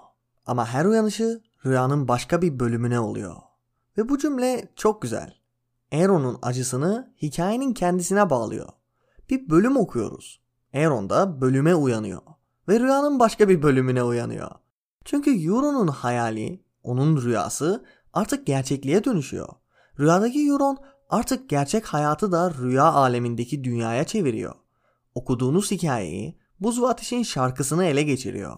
Ama 0.46 0.68
her 0.68 0.86
uyanışı 0.86 1.42
rüyanın 1.66 2.08
başka 2.08 2.42
bir 2.42 2.60
bölümüne 2.60 3.00
oluyor. 3.00 3.36
Ve 3.98 4.10
bu 4.10 4.18
cümle 4.18 4.72
çok 4.76 5.02
güzel. 5.02 5.34
Aaron'un 5.94 6.40
acısını 6.42 7.14
hikayenin 7.22 7.74
kendisine 7.74 8.30
bağlıyor. 8.30 8.70
Bir 9.30 9.50
bölüm 9.50 9.78
okuyoruz. 9.78 10.42
Aaron 10.74 11.10
da 11.10 11.42
bölüme 11.42 11.76
uyanıyor. 11.76 12.22
Ve 12.70 12.80
rüyanın 12.80 13.20
başka 13.20 13.50
bir 13.50 13.62
bölümüne 13.62 14.04
uyanıyor. 14.04 14.52
Çünkü 15.06 15.46
Euron'un 15.46 15.88
hayali, 15.88 16.64
onun 16.84 17.22
rüyası 17.22 17.86
artık 18.14 18.48
gerçekliğe 18.48 19.04
dönüşüyor. 19.04 19.50
Rüyadaki 20.00 20.48
Euron 20.48 20.78
artık 21.10 21.50
gerçek 21.50 21.86
hayatı 21.86 22.32
da 22.32 22.54
rüya 22.54 22.86
alemindeki 22.86 23.64
dünyaya 23.64 24.04
çeviriyor. 24.04 24.56
Okuduğunuz 25.16 25.72
hikayeyi 25.72 26.41
Buz 26.62 26.82
ve 26.82 26.88
Ateş'in 26.88 27.24
şarkısını 27.24 27.86
ele 27.86 28.04
geçiriyor. 28.04 28.58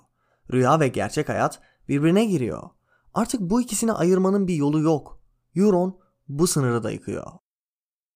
Rüya 0.51 0.79
ve 0.79 0.87
gerçek 0.87 1.29
hayat 1.29 1.61
birbirine 1.89 2.25
giriyor. 2.25 2.69
Artık 3.13 3.41
bu 3.41 3.61
ikisini 3.61 3.91
ayırmanın 3.91 4.47
bir 4.47 4.55
yolu 4.55 4.79
yok. 4.79 5.21
Euron 5.55 5.99
bu 6.27 6.47
sınırı 6.47 6.83
da 6.83 6.91
yıkıyor. 6.91 7.31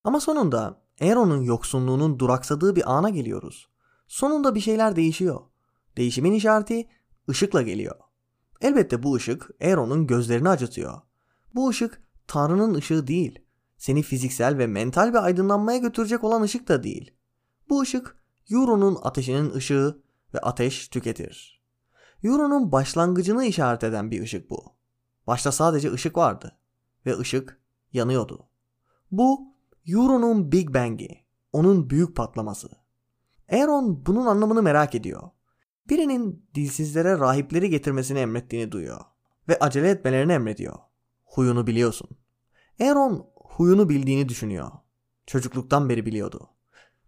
Ama 0.04 0.20
sonunda 0.20 0.82
Aeron'un 1.02 1.42
yoksunluğunun 1.42 2.20
duraksadığı 2.20 2.76
bir 2.76 2.98
ana 2.98 3.10
geliyoruz. 3.10 3.68
Sonunda 4.08 4.56
bir 4.56 4.60
şeyler 4.60 4.96
değişiyor. 4.96 5.42
Değişimin 5.98 6.32
işareti 6.32 6.90
ışıkla 7.30 7.62
geliyor. 7.62 7.96
Elbette 8.62 9.04
bu 9.04 9.16
ışık 9.16 9.50
Aeron'un 9.62 10.08
gözlerini 10.08 10.50
acıtıyor. 10.50 11.02
Bu 11.56 11.70
ışık 11.70 12.02
Tanrı'nın 12.28 12.74
ışığı 12.74 13.08
değil. 13.08 13.40
Seni 13.78 14.02
fiziksel 14.02 14.58
ve 14.58 14.68
mental 14.68 15.10
bir 15.10 15.26
aydınlanmaya 15.26 15.78
götürecek 15.78 16.24
olan 16.24 16.42
ışık 16.42 16.68
da 16.68 16.84
değil. 16.84 17.12
Bu 17.70 17.82
ışık 17.82 18.18
Euro'nun 18.52 18.98
ateşinin 19.02 19.54
ışığı 19.54 20.02
ve 20.34 20.40
ateş 20.40 20.88
tüketir. 20.88 21.62
Euro'nun 22.24 22.72
başlangıcını 22.72 23.46
işaret 23.46 23.84
eden 23.84 24.12
bir 24.12 24.22
ışık 24.22 24.50
bu. 24.50 24.76
Başta 25.28 25.52
sadece 25.52 25.92
ışık 25.92 26.18
vardı 26.18 26.58
ve 27.06 27.18
ışık 27.18 27.62
yanıyordu. 27.94 28.50
Bu 29.12 29.54
Euro'nun 29.88 30.52
Big 30.52 30.74
Bang'i, 30.74 31.26
onun 31.54 31.90
büyük 31.90 32.16
patlaması. 32.16 32.70
Aaron 33.52 34.06
bunun 34.06 34.26
anlamını 34.26 34.62
merak 34.62 34.96
ediyor. 34.96 35.30
Birinin 35.90 36.50
dilsizlere 36.56 37.20
rahipleri 37.20 37.70
getirmesini 37.70 38.20
emrettiğini 38.20 38.72
duyuyor 38.72 39.02
ve 39.50 39.60
acele 39.60 39.90
etmelerini 39.90 40.32
emrediyor. 40.32 40.76
Huyunu 41.26 41.68
biliyorsun. 41.68 42.10
Aaron 42.82 43.30
huyunu 43.36 43.90
bildiğini 43.90 44.30
düşünüyor. 44.30 44.72
Çocukluktan 45.26 45.90
beri 45.90 46.06
biliyordu. 46.06 46.50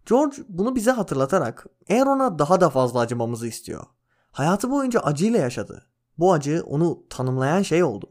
George 0.06 0.36
bunu 0.48 0.74
bize 0.74 0.90
hatırlatarak 0.90 1.66
Aaron'a 1.90 2.38
daha 2.38 2.60
da 2.60 2.70
fazla 2.70 3.00
acımamızı 3.00 3.46
istiyor. 3.46 3.86
Hayatı 4.32 4.70
boyunca 4.70 5.00
acıyla 5.00 5.38
yaşadı. 5.38 5.86
Bu 6.18 6.32
acı 6.32 6.62
onu 6.66 7.04
tanımlayan 7.10 7.62
şey 7.62 7.84
oldu. 7.84 8.08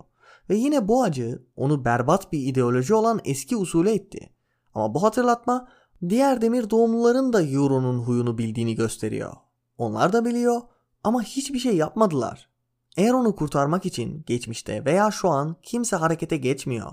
Ve 0.50 0.56
yine 0.56 0.88
bu 0.88 1.04
acı 1.04 1.44
onu 1.56 1.86
berbat 1.86 2.32
bir 2.32 2.40
ideoloji 2.40 2.94
olan 2.94 3.22
eski 3.26 3.58
usule 3.58 3.94
etti. 3.94 4.30
Ama 4.74 4.94
bu 4.94 5.04
hatırlatma 5.04 5.68
diğer 6.10 6.42
demir 6.42 6.70
doğumluların 6.70 7.34
da 7.34 7.44
Euro'nun 7.44 8.00
huyunu 8.00 8.38
bildiğini 8.38 8.76
gösteriyor. 8.76 9.34
Onlar 9.78 10.14
da 10.14 10.26
biliyor 10.26 10.62
ama 11.04 11.22
hiçbir 11.22 11.60
şey 11.60 11.76
yapmadılar. 11.76 12.50
Aaron'u 12.98 13.36
kurtarmak 13.36 13.86
için 13.86 14.24
geçmişte 14.28 14.86
veya 14.86 15.12
şu 15.12 15.30
an 15.30 15.56
kimse 15.64 15.96
harekete 15.96 16.38
geçmiyor. 16.38 16.92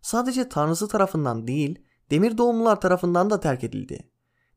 Sadece 0.00 0.48
tanrısı 0.48 0.88
tarafından 0.88 1.46
değil, 1.46 1.78
demir 2.10 2.38
doğumlular 2.38 2.80
tarafından 2.80 3.30
da 3.30 3.40
terk 3.40 3.64
edildi. 3.64 4.10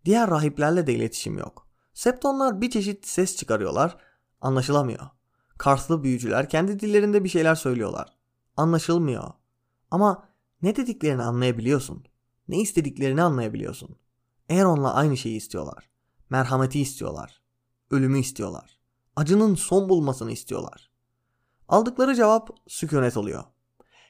Diğer 0.08 0.30
rahiplerle 0.30 0.88
de 0.88 0.94
iletişim 0.94 1.38
yok. 1.38 1.68
Septonlar 1.94 2.62
bir 2.62 2.70
çeşit 2.70 3.08
ses 3.08 3.36
çıkarıyorlar, 3.36 3.98
anlaşılamıyor. 4.42 5.08
Karslı 5.58 6.04
büyücüler 6.04 6.50
kendi 6.50 6.80
dillerinde 6.80 7.24
bir 7.24 7.30
şeyler 7.30 7.56
söylüyorlar. 7.56 8.18
Anlaşılmıyor. 8.58 9.24
Ama 9.92 10.30
ne 10.62 10.76
dediklerini 10.76 11.24
anlayabiliyorsun. 11.24 12.06
Ne 12.48 12.62
istediklerini 12.62 13.22
anlayabiliyorsun. 13.22 13.98
Aaron'la 14.50 14.94
aynı 14.94 15.18
şeyi 15.18 15.38
istiyorlar. 15.38 15.90
Merhameti 16.30 16.82
istiyorlar. 16.82 17.42
Ölümü 17.92 18.20
istiyorlar. 18.20 18.80
Acının 19.16 19.56
son 19.56 19.90
bulmasını 19.90 20.32
istiyorlar. 20.32 20.92
Aldıkları 21.68 22.16
cevap 22.16 22.50
sükunet 22.68 23.18
oluyor. 23.18 23.44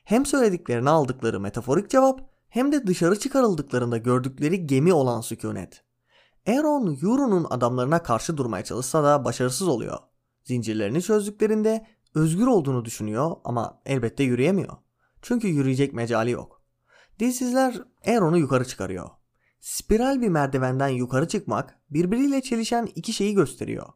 Hem 0.04 0.26
söylediklerini 0.26 0.90
aldıkları 0.90 1.40
metaforik 1.40 1.90
cevap 1.90 2.30
hem 2.50 2.72
de 2.72 2.88
dışarı 2.88 3.20
çıkarıldıklarında 3.20 3.98
gördükleri 3.98 4.68
gemi 4.68 4.94
olan 4.94 5.22
sükunet. 5.22 5.87
Aaron 6.48 6.98
Euro'nun 7.04 7.48
adamlarına 7.50 8.04
karşı 8.04 8.38
durmaya 8.38 8.64
çalışsa 8.64 9.04
da 9.04 9.26
başarısız 9.26 9.68
oluyor. 9.68 9.98
Zincirlerini 10.44 11.02
çözdüklerinde 11.02 11.88
özgür 12.16 12.48
olduğunu 12.48 12.86
düşünüyor 12.86 13.36
ama 13.44 13.82
elbette 13.86 14.24
yürüyemiyor. 14.24 14.78
Çünkü 15.22 15.48
yürüyecek 15.48 15.94
mecali 15.94 16.32
yok. 16.32 16.62
Dilsizler 17.20 17.82
Aaron'u 18.08 18.38
yukarı 18.38 18.66
çıkarıyor. 18.66 19.10
Spiral 19.60 20.22
bir 20.22 20.30
merdivenden 20.30 20.88
yukarı 20.88 21.28
çıkmak 21.28 21.80
birbiriyle 21.90 22.42
çelişen 22.42 22.90
iki 22.96 23.14
şeyi 23.14 23.34
gösteriyor. 23.34 23.88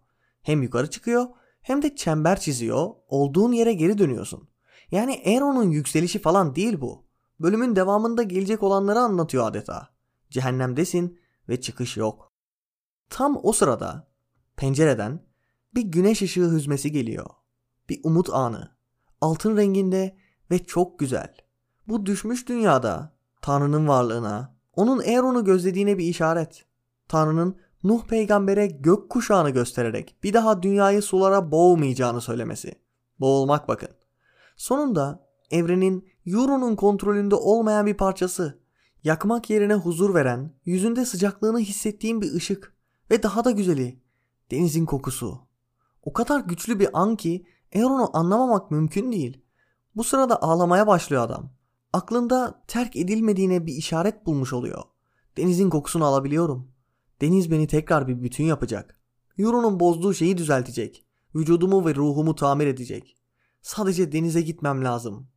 Hem 0.42 0.64
yukarı 0.64 0.90
çıkıyor 0.90 1.26
hem 1.62 1.82
de 1.82 1.96
çember 1.96 2.40
çiziyor, 2.40 2.90
olduğun 3.08 3.52
yere 3.52 3.74
geri 3.74 3.98
dönüyorsun. 3.98 4.50
Yani 4.92 5.24
Aaron'un 5.26 5.72
yükselişi 5.72 6.20
falan 6.20 6.56
değil 6.56 6.82
bu. 6.82 7.06
Bölümün 7.40 7.76
devamında 7.76 8.24
gelecek 8.24 8.64
olanları 8.64 9.00
anlatıyor 9.00 9.48
adeta. 9.48 9.88
Cehennemdesin 10.30 11.20
ve 11.50 11.62
çıkış 11.62 11.98
yok. 11.98 12.31
Tam 13.12 13.40
o 13.44 13.52
sırada 13.52 14.08
pencereden 14.58 15.20
bir 15.76 15.82
güneş 15.82 16.22
ışığı 16.22 16.52
hüzmesi 16.52 16.92
geliyor. 16.92 17.26
Bir 17.90 18.00
umut 18.04 18.30
anı. 18.30 18.72
Altın 19.22 19.58
renginde 19.58 20.18
ve 20.52 20.60
çok 20.60 21.00
güzel. 21.00 21.36
Bu 21.88 22.06
düşmüş 22.06 22.48
dünyada 22.48 23.14
Tanrı'nın 23.42 23.88
varlığına, 23.88 24.56
onun 24.76 25.00
Aaron'u 25.00 25.46
gözlediğine 25.46 25.98
bir 25.98 26.06
işaret. 26.06 26.66
Tanrı'nın 27.08 27.56
Nuh 27.84 28.08
peygambere 28.08 28.68
gök 28.68 29.10
kuşağını 29.10 29.50
göstererek 29.50 30.16
bir 30.24 30.34
daha 30.34 30.64
dünyayı 30.64 31.02
sulara 31.02 31.52
boğmayacağını 31.52 32.22
söylemesi. 32.22 32.76
Boğulmak 33.20 33.68
bakın. 33.68 33.90
Sonunda 34.56 35.28
evrenin 35.52 36.10
Euro'nun 36.26 36.76
kontrolünde 36.76 37.36
olmayan 37.36 37.86
bir 37.86 37.98
parçası. 37.98 38.62
Yakmak 39.04 39.50
yerine 39.50 39.74
huzur 39.74 40.14
veren, 40.14 40.54
yüzünde 40.66 41.06
sıcaklığını 41.06 41.60
hissettiğim 41.60 42.22
bir 42.22 42.34
ışık. 42.34 42.81
Ve 43.12 43.24
daha 43.24 43.46
da 43.46 43.52
güzeli, 43.52 44.02
denizin 44.52 44.86
kokusu. 44.86 45.40
O 46.04 46.14
kadar 46.14 46.40
güçlü 46.40 46.80
bir 46.80 47.02
an 47.02 47.16
ki 47.16 47.46
Aaron'u 47.76 48.10
anlamamak 48.14 48.72
mümkün 48.72 49.12
değil. 49.12 49.42
Bu 49.96 50.04
sırada 50.04 50.42
ağlamaya 50.42 50.88
başlıyor 50.88 51.24
adam. 51.24 51.54
Aklında 51.94 52.64
terk 52.68 52.96
edilmediğine 52.96 53.66
bir 53.66 53.74
işaret 53.74 54.26
bulmuş 54.26 54.54
oluyor. 54.54 54.84
Denizin 55.38 55.70
kokusunu 55.70 56.06
alabiliyorum. 56.06 56.72
Deniz 57.22 57.52
beni 57.52 57.68
tekrar 57.68 58.08
bir 58.08 58.24
bütün 58.24 58.44
yapacak. 58.44 59.00
Euro'nun 59.38 59.80
bozduğu 59.80 60.14
şeyi 60.14 60.38
düzeltecek. 60.38 61.06
Vücudumu 61.36 61.86
ve 61.86 61.96
ruhumu 61.96 62.36
tamir 62.36 62.68
edecek. 62.68 63.18
Sadece 63.62 64.12
denize 64.12 64.42
gitmem 64.42 64.84
lazım. 64.84 65.28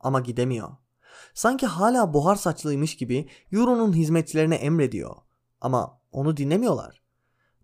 Ama 0.00 0.20
gidemiyor. 0.20 0.68
Sanki 1.34 1.66
hala 1.66 2.14
buhar 2.14 2.36
saçlıymış 2.36 2.96
gibi 2.96 3.28
Euro'nun 3.52 3.92
hizmetçilerine 3.92 4.54
emrediyor. 4.54 5.16
Ama 5.60 5.95
onu 6.12 6.36
dinlemiyorlar. 6.36 7.02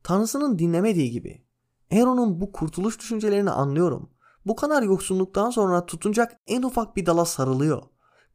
Tanrısının 0.03 0.59
dinlemediği 0.59 1.11
gibi. 1.11 1.45
Eron'un 1.91 2.41
bu 2.41 2.53
kurtuluş 2.53 2.99
düşüncelerini 2.99 3.51
anlıyorum. 3.51 4.11
Bu 4.47 4.57
kadar 4.57 4.83
yoksunluktan 4.83 5.51
sonra 5.51 5.87
tutunacak 5.87 6.41
en 6.47 6.63
ufak 6.63 6.97
bir 6.97 7.07
dala 7.07 7.25
sarılıyor. 7.25 7.83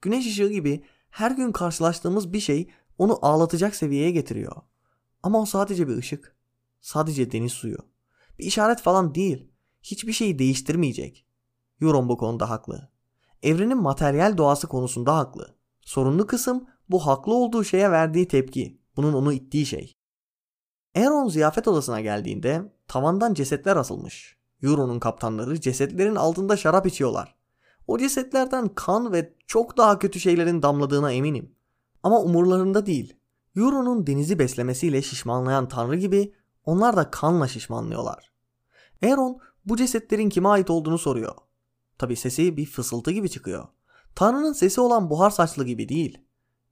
Güneş 0.02 0.28
ışığı 0.28 0.50
gibi 0.50 0.84
her 1.10 1.32
gün 1.32 1.52
karşılaştığımız 1.52 2.34
bir 2.34 2.40
şey 2.40 2.70
onu 2.98 3.20
ağlatacak 3.22 3.76
seviyeye 3.76 4.12
getiriyor. 4.12 4.56
Ama 5.24 5.42
o 5.42 5.46
sadece 5.46 5.88
bir 5.88 5.98
ışık. 5.98 6.36
Sadece 6.82 7.32
deniz 7.32 7.52
suyu. 7.52 7.78
Bir 8.40 8.46
işaret 8.46 8.82
falan 8.82 9.16
değil. 9.16 9.52
Hiçbir 9.84 10.14
şeyi 10.14 10.40
değiştirmeyecek. 10.40 11.26
Euron 11.82 12.10
bu 12.10 12.18
konuda 12.18 12.50
haklı. 12.50 12.90
Evrenin 13.44 13.78
materyal 13.78 14.38
doğası 14.38 14.68
konusunda 14.68 15.18
haklı. 15.18 15.56
Sorunlu 15.82 16.28
kısım 16.28 16.68
bu 16.90 17.08
haklı 17.08 17.34
olduğu 17.34 17.64
şeye 17.64 17.92
verdiği 17.92 18.28
tepki. 18.28 18.82
Bunun 18.96 19.14
onu 19.14 19.34
ittiği 19.34 19.66
şey. 19.66 19.97
Aaron 20.98 21.28
ziyafet 21.28 21.68
odasına 21.68 22.02
geldiğinde 22.02 22.72
tavandan 22.88 23.34
cesetler 23.34 23.76
asılmış. 23.76 24.38
Euro'nun 24.64 25.00
kaptanları 25.00 25.62
cesetlerin 25.62 26.16
altında 26.16 26.58
şarap 26.58 26.88
içiyorlar. 26.88 27.36
O 27.88 27.98
cesetlerden 27.98 28.68
kan 28.68 29.14
ve 29.14 29.34
çok 29.48 29.78
daha 29.78 30.00
kötü 30.00 30.20
şeylerin 30.20 30.62
damladığına 30.62 31.12
eminim. 31.12 31.56
Ama 32.04 32.22
umurlarında 32.22 32.86
değil. 32.86 33.18
Euro'nun 33.56 34.08
denizi 34.08 34.40
beslemesiyle 34.40 35.02
şişmanlayan 35.02 35.68
tanrı 35.68 35.96
gibi 35.96 36.34
onlar 36.66 36.98
da 36.98 37.12
kanla 37.12 37.48
şişmanlıyorlar. 37.48 38.32
Aaron 39.04 39.38
bu 39.66 39.78
cesetlerin 39.78 40.30
kime 40.30 40.50
ait 40.50 40.70
olduğunu 40.70 40.98
soruyor. 40.98 41.36
Tabi 41.98 42.16
sesi 42.16 42.58
bir 42.58 42.66
fısıltı 42.66 43.12
gibi 43.12 43.30
çıkıyor. 43.30 43.68
Tanrı'nın 44.16 44.54
sesi 44.54 44.82
olan 44.82 45.10
buhar 45.10 45.30
saçlı 45.30 45.66
gibi 45.66 45.90
değil. 45.90 46.18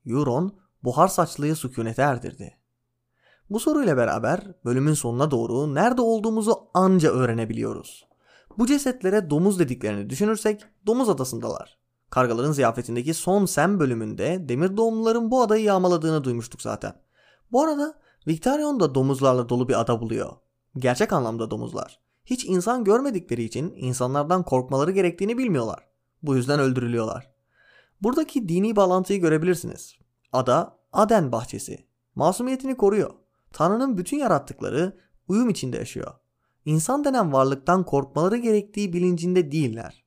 Euron 0.06 0.60
buhar 0.84 1.08
saçlıyı 1.08 1.56
sükunete 1.56 2.02
erdirdi. 2.02 2.58
Bu 3.50 3.60
soruyla 3.60 3.98
beraber 3.98 4.42
bölümün 4.66 4.94
sonuna 4.94 5.32
doğru 5.32 5.76
nerede 5.76 6.02
olduğumuzu 6.02 6.68
anca 6.74 7.12
öğrenebiliyoruz. 7.12 8.06
Bu 8.58 8.66
cesetlere 8.68 9.30
domuz 9.30 9.60
dediklerini 9.60 10.10
düşünürsek 10.10 10.62
domuz 10.88 11.10
adasındalar. 11.10 11.78
Kargaların 12.10 12.52
ziyafetindeki 12.52 13.14
son 13.14 13.46
Sem 13.46 13.80
bölümünde 13.80 14.50
demir 14.50 14.78
doğumluların 14.78 15.32
bu 15.32 15.42
adayı 15.42 15.64
yağmaladığını 15.64 16.24
duymuştuk 16.24 16.62
zaten. 16.62 16.94
Bu 17.52 17.64
arada 17.64 17.94
Victarion 18.28 18.80
da 18.80 18.96
domuzlarla 18.96 19.50
dolu 19.50 19.70
bir 19.70 19.80
ada 19.82 20.02
buluyor. 20.02 20.32
Gerçek 20.78 21.14
anlamda 21.14 21.52
domuzlar. 21.52 22.00
Hiç 22.26 22.46
insan 22.46 22.84
görmedikleri 22.84 23.44
için 23.44 23.74
insanlardan 23.76 24.44
korkmaları 24.44 24.92
gerektiğini 24.92 25.38
bilmiyorlar. 25.38 25.80
Bu 26.24 26.36
yüzden 26.36 26.60
öldürülüyorlar. 26.60 27.32
Buradaki 28.02 28.50
dini 28.50 28.76
bağlantıyı 28.76 29.22
görebilirsiniz. 29.22 29.96
Ada 30.34 30.78
Aden 30.94 31.32
bahçesi. 31.32 31.88
Masumiyetini 32.16 32.78
koruyor. 32.78 33.14
Tanrı'nın 33.56 33.98
bütün 33.98 34.18
yarattıkları 34.18 34.98
uyum 35.28 35.50
içinde 35.50 35.78
yaşıyor. 35.78 36.14
İnsan 36.66 37.04
denen 37.04 37.34
varlıktan 37.34 37.86
korkmaları 37.86 38.38
gerektiği 38.38 38.94
bilincinde 38.94 39.52
değiller. 39.52 40.06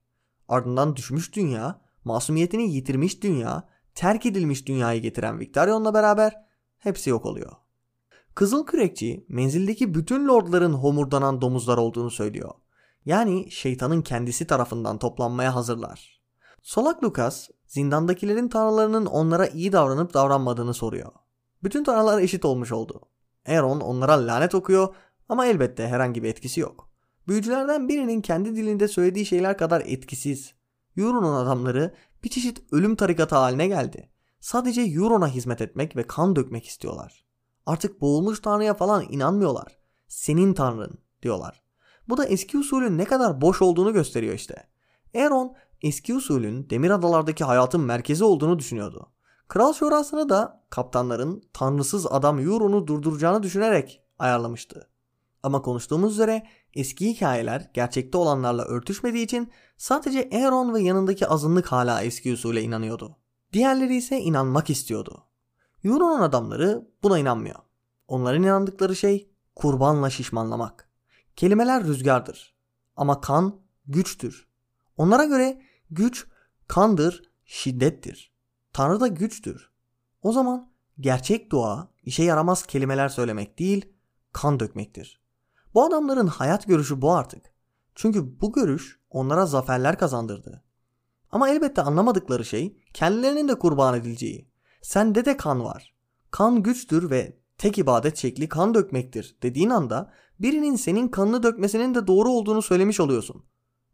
Ardından 0.49 0.97
düşmüş 0.97 1.35
dünya, 1.35 1.81
masumiyetini 2.05 2.73
yitirmiş 2.73 3.23
dünya, 3.23 3.69
terk 3.95 4.27
edilmiş 4.27 4.67
dünyayı 4.67 5.03
getiren 5.03 5.41
Victarion'la 5.41 5.95
beraber 5.95 6.37
hepsi 6.79 7.11
yok 7.11 7.27
oluyor. 7.27 7.53
Kızıl 8.35 8.67
Kürekçi 8.67 9.27
menzildeki 9.29 9.95
bütün 9.95 10.29
lordların 10.29 10.73
homurdanan 10.73 11.41
domuzlar 11.41 11.79
olduğunu 11.79 12.11
söylüyor. 12.11 12.51
Yani 13.05 13.51
şeytanın 13.51 14.03
kendisi 14.03 14.47
tarafından 14.47 14.99
toplanmaya 14.99 15.55
hazırlar. 15.55 16.23
Solak 16.63 17.05
Lucas 17.05 17.49
zindandakilerin 17.67 18.49
tanrılarının 18.49 19.07
onlara 19.07 19.47
iyi 19.47 19.73
davranıp 19.73 20.15
davranmadığını 20.15 20.75
soruyor. 20.75 21.13
Bütün 21.63 21.85
tanrılar 21.85 22.19
eşit 22.21 22.45
olmuş 22.45 22.73
oldu. 22.73 23.09
Aaron 23.49 23.81
onlara 23.81 24.27
lanet 24.27 24.55
okuyor 24.55 24.95
ama 25.29 25.47
elbette 25.47 25.89
herhangi 25.89 26.23
bir 26.23 26.29
etkisi 26.29 26.61
yok. 26.61 26.91
Büyücülerden 27.29 27.89
birinin 27.89 28.21
kendi 28.21 28.57
dilinde 28.57 28.89
söylediği 28.89 29.27
şeyler 29.27 29.59
kadar 29.59 29.83
etkisiz. 29.87 30.55
Euron'un 30.97 31.35
adamları 31.35 31.95
bir 32.25 32.29
çeşit 32.29 32.63
ölüm 32.73 32.97
tarikatı 32.97 33.37
haline 33.37 33.67
geldi. 33.67 34.11
Sadece 34.41 34.81
Euron'a 34.81 35.29
hizmet 35.29 35.61
etmek 35.61 35.97
ve 35.97 36.03
kan 36.03 36.37
dökmek 36.37 36.67
istiyorlar. 36.67 37.25
Artık 37.67 38.01
boğulmuş 38.01 38.41
tanrıya 38.41 38.75
falan 38.75 39.07
inanmıyorlar. 39.11 39.79
Senin 40.09 40.55
tanrın 40.55 40.99
diyorlar. 41.23 41.63
Bu 42.09 42.17
da 42.17 42.25
eski 42.25 42.59
usulün 42.59 42.99
ne 42.99 43.05
kadar 43.05 43.41
boş 43.41 43.63
olduğunu 43.63 43.93
gösteriyor 43.93 44.35
işte. 44.35 44.69
Aaron 45.17 45.55
eski 45.83 46.15
usulün 46.15 46.71
demir 46.71 46.91
adalardaki 46.91 47.45
hayatın 47.45 47.81
merkezi 47.81 48.25
olduğunu 48.25 48.59
düşünüyordu. 48.59 49.13
Kral 49.49 49.73
şurasını 49.73 50.29
da 50.29 50.65
kaptanların 50.71 51.43
tanrısız 51.53 52.07
adam 52.07 52.39
Euron'u 52.39 52.87
durduracağını 52.87 53.43
düşünerek 53.43 54.03
ayarlamıştı. 54.19 54.91
Ama 55.43 55.63
konuştuğumuz 55.63 56.13
üzere 56.13 56.47
eski 56.75 57.09
hikayeler 57.09 57.71
gerçekte 57.75 58.19
olanlarla 58.19 58.65
örtüşmediği 58.65 59.25
için 59.25 59.53
sadece 59.77 60.31
Aaron 60.33 60.75
ve 60.75 60.81
yanındaki 60.81 61.27
azınlık 61.27 61.67
hala 61.67 62.03
eski 62.03 62.33
usule 62.33 62.63
inanıyordu. 62.63 63.17
Diğerleri 63.53 63.97
ise 63.97 64.21
inanmak 64.21 64.71
istiyordu. 64.71 65.25
Euron'un 65.85 66.21
adamları 66.21 66.89
buna 67.03 67.19
inanmıyor. 67.19 67.59
Onların 68.09 68.43
inandıkları 68.43 68.97
şey 68.97 69.31
kurbanla 69.55 70.11
şişmanlamak. 70.11 70.89
Kelimeler 71.37 71.85
rüzgardır 71.85 72.55
ama 72.97 73.21
kan 73.21 73.61
güçtür. 73.87 74.49
Onlara 74.97 75.25
göre 75.25 75.63
güç 75.91 76.27
kandır, 76.67 77.23
şiddettir. 77.45 78.38
Tanrı 78.79 79.01
da 79.01 79.07
güçtür. 79.07 79.71
O 80.23 80.33
zaman 80.33 80.73
gerçek 81.01 81.51
dua 81.51 81.89
işe 82.03 82.23
yaramaz 82.23 82.67
kelimeler 82.67 83.09
söylemek 83.09 83.59
değil, 83.59 83.93
kan 84.33 84.61
dökmektir. 84.61 85.21
Bu 85.75 85.85
adamların 85.85 86.27
hayat 86.27 86.67
görüşü 86.67 87.03
bu 87.03 87.13
artık. 87.13 87.43
Çünkü 87.95 88.41
bu 88.41 88.53
görüş 88.53 89.01
onlara 89.11 89.47
zaferler 89.47 89.99
kazandırdı. 89.99 90.65
Ama 91.31 91.51
elbette 91.51 91.83
anlamadıkları 91.83 92.45
şey 92.45 92.81
kendilerinin 92.95 93.49
de 93.49 93.59
kurban 93.59 93.95
edileceği. 93.95 94.51
Sende 94.83 95.25
de 95.25 95.37
kan 95.37 95.65
var. 95.65 95.95
Kan 96.31 96.63
güçtür 96.63 97.11
ve 97.11 97.39
tek 97.59 97.79
ibadet 97.79 98.17
şekli 98.17 98.49
kan 98.49 98.75
dökmektir 98.75 99.39
dediğin 99.43 99.71
anda 99.71 100.13
birinin 100.41 100.77
senin 100.77 101.09
kanını 101.09 101.43
dökmesinin 101.43 101.95
de 101.95 102.07
doğru 102.07 102.31
olduğunu 102.31 102.63
söylemiş 102.63 103.01
oluyorsun. 103.01 103.45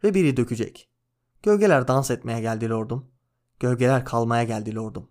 Ve 0.04 0.14
biri 0.14 0.36
dökecek. 0.36 0.90
Gölgeler 1.42 1.88
dans 1.88 2.10
etmeye 2.10 2.40
geldi 2.40 2.68
lordum. 2.68 3.13
Gölgeler 3.60 4.04
kalmaya 4.04 4.44
geldi 4.44 4.74
lordum. 4.74 5.10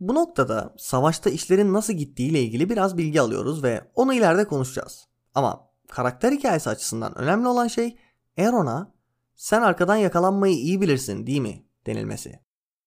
Bu 0.00 0.14
noktada 0.14 0.74
savaşta 0.78 1.30
işlerin 1.30 1.72
nasıl 1.72 1.92
gittiği 1.92 2.30
ile 2.30 2.42
ilgili 2.42 2.70
biraz 2.70 2.96
bilgi 2.96 3.20
alıyoruz 3.20 3.62
ve 3.62 3.90
onu 3.94 4.14
ileride 4.14 4.44
konuşacağız. 4.44 5.08
Ama 5.34 5.70
karakter 5.88 6.32
hikayesi 6.32 6.70
açısından 6.70 7.18
önemli 7.18 7.48
olan 7.48 7.68
şey 7.68 7.98
Aeron'a 8.38 8.92
sen 9.34 9.62
arkadan 9.62 9.96
yakalanmayı 9.96 10.54
iyi 10.54 10.80
bilirsin 10.80 11.26
değil 11.26 11.40
mi 11.40 11.64
denilmesi. 11.86 12.40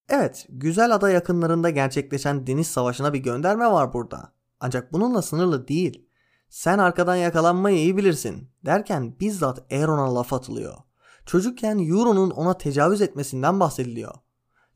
Evet, 0.10 0.46
Güzel 0.50 0.96
Ada 0.96 1.10
yakınlarında 1.10 1.70
gerçekleşen 1.70 2.48
deniz 2.48 2.68
savaşına 2.68 3.14
bir 3.14 3.20
gönderme 3.20 3.72
var 3.72 3.94
burada. 3.94 4.34
Ancak 4.60 4.94
bununla 4.94 5.22
sınırlı 5.22 5.68
değil. 5.68 6.08
Sen 6.50 6.78
arkadan 6.78 7.16
yakalanmayı 7.16 7.78
iyi 7.78 7.98
bilirsin 7.98 8.50
derken 8.66 9.20
bizzat 9.20 9.72
Aeron'a 9.72 10.16
laf 10.16 10.34
atılıyor. 10.34 10.78
Çocukken 11.26 11.80
Euron'un 11.80 12.30
ona 12.30 12.58
tecavüz 12.58 13.02
etmesinden 13.02 13.60
bahsediliyor. 13.60 14.16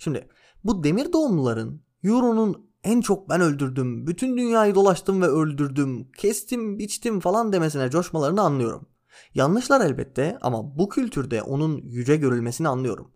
Şimdi 0.05 0.27
bu 0.63 0.83
demir 0.83 1.13
doğumluların 1.13 1.81
Euron'un 2.03 2.69
en 2.83 3.01
çok 3.01 3.29
ben 3.29 3.41
öldürdüm, 3.41 4.07
bütün 4.07 4.37
dünyayı 4.37 4.75
dolaştım 4.75 5.21
ve 5.21 5.27
öldürdüm, 5.27 6.11
kestim, 6.17 6.79
biçtim 6.79 7.19
falan 7.19 7.53
demesine 7.53 7.89
coşmalarını 7.89 8.41
anlıyorum. 8.41 8.89
Yanlışlar 9.33 9.81
elbette 9.81 10.37
ama 10.41 10.77
bu 10.77 10.89
kültürde 10.89 11.41
onun 11.41 11.77
yüce 11.77 12.15
görülmesini 12.15 12.67
anlıyorum. 12.67 13.11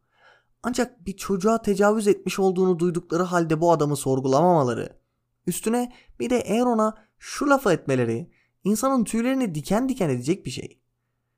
Ancak 0.64 1.06
bir 1.06 1.18
çocuğa 1.18 1.62
tecavüz 1.62 2.08
etmiş 2.08 2.40
olduğunu 2.40 2.80
duydukları 2.80 3.24
halde 3.24 3.62
bu 3.62 3.72
adamı 3.72 3.96
sorgulamamaları, 3.96 5.00
üstüne 5.48 5.94
bir 6.20 6.30
de 6.30 6.44
Aaron'a 6.44 6.96
şu 7.18 7.50
lafı 7.50 7.72
etmeleri 7.72 8.32
insanın 8.64 9.04
tüylerini 9.04 9.56
diken 9.56 9.90
diken 9.90 10.10
edecek 10.10 10.46
bir 10.46 10.52
şey. 10.52 10.82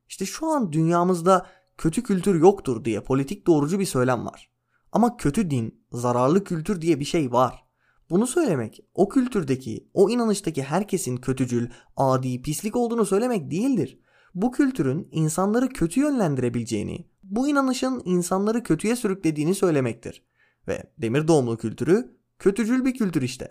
İşte 0.07 0.25
şu 0.25 0.47
an 0.47 0.73
dünyamızda 0.73 1.45
kötü 1.77 2.03
kültür 2.03 2.41
yoktur 2.41 2.85
diye 2.85 3.01
politik 3.01 3.47
doğrucu 3.47 3.79
bir 3.79 3.85
söylem 3.85 4.25
var. 4.25 4.50
Ama 4.91 5.17
kötü 5.17 5.49
din, 5.49 5.85
zararlı 5.91 6.43
kültür 6.43 6.81
diye 6.81 6.99
bir 6.99 7.05
şey 7.05 7.31
var. 7.31 7.63
Bunu 8.09 8.27
söylemek 8.27 8.79
o 8.93 9.09
kültürdeki, 9.09 9.89
o 9.93 10.09
inanıştaki 10.09 10.63
herkesin 10.63 11.17
kötücül, 11.17 11.69
adi, 11.97 12.41
pislik 12.41 12.75
olduğunu 12.75 13.05
söylemek 13.05 13.51
değildir. 13.51 13.99
Bu 14.35 14.51
kültürün 14.51 15.09
insanları 15.11 15.69
kötü 15.69 15.99
yönlendirebileceğini, 15.99 17.07
bu 17.23 17.47
inanışın 17.47 18.01
insanları 18.05 18.63
kötüye 18.63 18.95
sürüklediğini 18.95 19.55
söylemektir. 19.55 20.23
Ve 20.67 20.83
demir 20.97 21.27
doğumlu 21.27 21.57
kültürü 21.57 22.17
kötücül 22.39 22.85
bir 22.85 22.93
kültür 22.93 23.21
işte. 23.21 23.47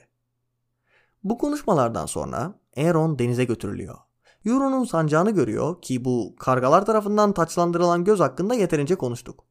Bu 1.25 1.39
konuşmalardan 1.39 2.07
sonra 2.07 2.61
Aaron 2.77 3.19
denize 3.19 3.45
götürülüyor. 3.45 3.99
Euron'un 4.45 4.85
sancağını 4.85 5.31
görüyor 5.31 5.83
ki 5.83 6.05
bu 6.05 6.37
kargalar 6.39 6.87
tarafından 6.87 7.33
taçlandırılan 7.33 8.05
göz 8.05 8.21
hakkında 8.21 8.55
yeterince 8.55 8.95
konuştuk. 8.95 9.45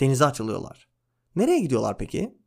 Denize 0.00 0.24
açılıyorlar. 0.24 0.89
Nereye 1.36 1.60
gidiyorlar 1.60 1.98
peki? 1.98 2.38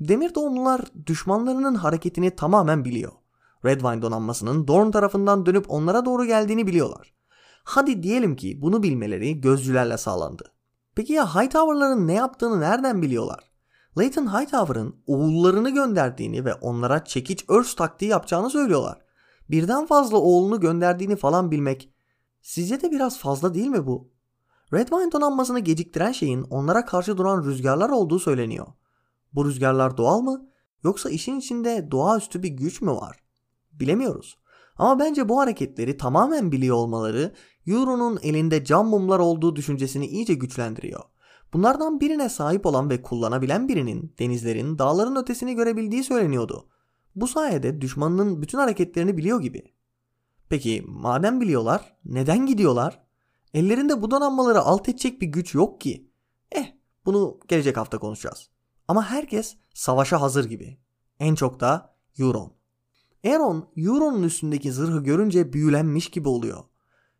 Demir 0.00 0.34
doğumlular 0.34 0.80
düşmanlarının 1.06 1.74
hareketini 1.74 2.36
tamamen 2.36 2.84
biliyor. 2.84 3.12
Redwine 3.64 4.02
donanmasının 4.02 4.68
Dorn 4.68 4.90
tarafından 4.90 5.46
dönüp 5.46 5.64
onlara 5.68 6.04
doğru 6.04 6.24
geldiğini 6.24 6.66
biliyorlar. 6.66 7.14
Hadi 7.64 8.02
diyelim 8.02 8.36
ki 8.36 8.62
bunu 8.62 8.82
bilmeleri 8.82 9.40
gözcülerle 9.40 9.98
sağlandı. 9.98 10.52
Peki 10.94 11.12
ya 11.12 11.34
Hightower'ların 11.34 12.06
ne 12.06 12.14
yaptığını 12.14 12.60
nereden 12.60 13.02
biliyorlar? 13.02 13.52
Leighton 13.98 14.26
Hightower'ın 14.26 14.96
oğullarını 15.06 15.70
gönderdiğini 15.70 16.44
ve 16.44 16.54
onlara 16.54 17.04
çekiç 17.04 17.44
örs 17.48 17.74
taktiği 17.74 18.10
yapacağını 18.10 18.50
söylüyorlar. 18.50 18.98
Birden 19.50 19.86
fazla 19.86 20.16
oğlunu 20.18 20.60
gönderdiğini 20.60 21.16
falan 21.16 21.50
bilmek 21.50 21.92
sizce 22.42 22.82
de 22.82 22.90
biraz 22.90 23.18
fazla 23.18 23.54
değil 23.54 23.68
mi 23.68 23.86
bu? 23.86 24.11
Redwine 24.74 25.12
donanmasını 25.12 25.60
geciktiren 25.60 26.12
şeyin 26.12 26.42
onlara 26.42 26.84
karşı 26.84 27.16
duran 27.16 27.44
rüzgarlar 27.44 27.90
olduğu 27.90 28.18
söyleniyor. 28.18 28.66
Bu 29.34 29.44
rüzgarlar 29.44 29.96
doğal 29.96 30.20
mı 30.20 30.48
yoksa 30.84 31.10
işin 31.10 31.38
içinde 31.38 31.88
doğaüstü 31.90 32.42
bir 32.42 32.48
güç 32.48 32.82
mü 32.82 32.90
var? 32.90 33.22
Bilemiyoruz. 33.72 34.38
Ama 34.76 34.98
bence 34.98 35.28
bu 35.28 35.40
hareketleri 35.40 35.96
tamamen 35.96 36.52
biliyor 36.52 36.76
olmaları 36.76 37.32
Euro'nun 37.66 38.18
elinde 38.22 38.64
cam 38.64 38.88
mumlar 38.88 39.18
olduğu 39.18 39.56
düşüncesini 39.56 40.06
iyice 40.06 40.34
güçlendiriyor. 40.34 41.00
Bunlardan 41.52 42.00
birine 42.00 42.28
sahip 42.28 42.66
olan 42.66 42.90
ve 42.90 43.02
kullanabilen 43.02 43.68
birinin 43.68 44.14
denizlerin, 44.18 44.78
dağların 44.78 45.16
ötesini 45.16 45.54
görebildiği 45.54 46.04
söyleniyordu. 46.04 46.68
Bu 47.16 47.26
sayede 47.26 47.80
düşmanının 47.80 48.42
bütün 48.42 48.58
hareketlerini 48.58 49.16
biliyor 49.16 49.40
gibi. 49.40 49.62
Peki 50.48 50.84
madem 50.86 51.40
biliyorlar 51.40 51.96
neden 52.04 52.46
gidiyorlar? 52.46 53.02
Ellerinde 53.54 54.02
bu 54.02 54.10
donanmaları 54.10 54.60
alt 54.60 54.88
edecek 54.88 55.20
bir 55.20 55.26
güç 55.26 55.54
yok 55.54 55.80
ki. 55.80 56.10
Eh 56.52 56.72
bunu 57.04 57.40
gelecek 57.48 57.76
hafta 57.76 57.98
konuşacağız. 57.98 58.50
Ama 58.88 59.10
herkes 59.10 59.56
savaşa 59.74 60.20
hazır 60.20 60.44
gibi. 60.44 60.78
En 61.18 61.34
çok 61.34 61.60
da 61.60 61.96
Euron. 62.18 62.52
Aeron 63.24 63.68
Euron'un 63.76 64.22
üstündeki 64.22 64.72
zırhı 64.72 65.02
görünce 65.02 65.52
büyülenmiş 65.52 66.10
gibi 66.10 66.28
oluyor. 66.28 66.64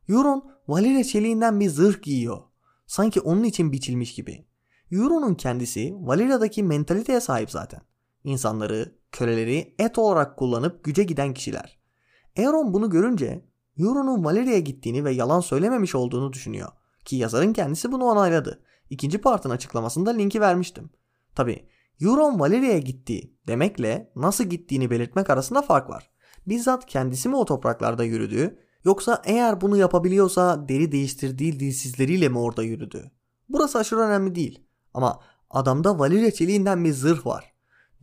Euron 0.08 0.50
Valyria 0.68 1.04
çeliğinden 1.04 1.60
bir 1.60 1.70
zırh 1.70 2.02
giyiyor. 2.02 2.42
Sanki 2.86 3.20
onun 3.20 3.42
için 3.44 3.72
biçilmiş 3.72 4.14
gibi. 4.14 4.46
Euron'un 4.90 5.34
kendisi 5.34 5.94
Valyria'daki 5.94 6.62
mentaliteye 6.62 7.20
sahip 7.20 7.50
zaten. 7.50 7.80
İnsanları, 8.24 8.96
köleleri 9.12 9.74
et 9.78 9.98
olarak 9.98 10.36
kullanıp 10.36 10.84
güce 10.84 11.02
giden 11.02 11.34
kişiler. 11.34 11.78
Aeron 12.38 12.74
bunu 12.74 12.90
görünce 12.90 13.44
Euron'un 13.78 14.24
Valeria'ya 14.24 14.58
gittiğini 14.58 15.04
ve 15.04 15.12
yalan 15.12 15.40
söylememiş 15.40 15.94
olduğunu 15.94 16.32
düşünüyor. 16.32 16.68
Ki 17.04 17.16
yazarın 17.16 17.52
kendisi 17.52 17.92
bunu 17.92 18.04
onayladı. 18.04 18.62
İkinci 18.90 19.18
partın 19.18 19.50
açıklamasında 19.50 20.10
linki 20.10 20.40
vermiştim. 20.40 20.90
Tabi 21.34 21.68
Euron 22.00 22.40
Valeria'ya 22.40 22.78
gitti 22.78 23.32
demekle 23.46 24.12
nasıl 24.16 24.44
gittiğini 24.44 24.90
belirtmek 24.90 25.30
arasında 25.30 25.62
fark 25.62 25.90
var. 25.90 26.10
Bizzat 26.46 26.86
kendisi 26.86 27.28
mi 27.28 27.36
o 27.36 27.44
topraklarda 27.44 28.04
yürüdü 28.04 28.58
yoksa 28.84 29.22
eğer 29.24 29.60
bunu 29.60 29.76
yapabiliyorsa 29.76 30.68
deri 30.68 30.92
değiştirdiği 30.92 31.60
dilsizleriyle 31.60 32.28
mi 32.28 32.38
orada 32.38 32.62
yürüdü? 32.62 33.10
Burası 33.48 33.78
aşırı 33.78 34.00
önemli 34.00 34.34
değil. 34.34 34.64
Ama 34.94 35.20
adamda 35.50 35.98
Valeria 35.98 36.30
çeliğinden 36.30 36.84
bir 36.84 36.92
zırh 36.92 37.26
var. 37.26 37.52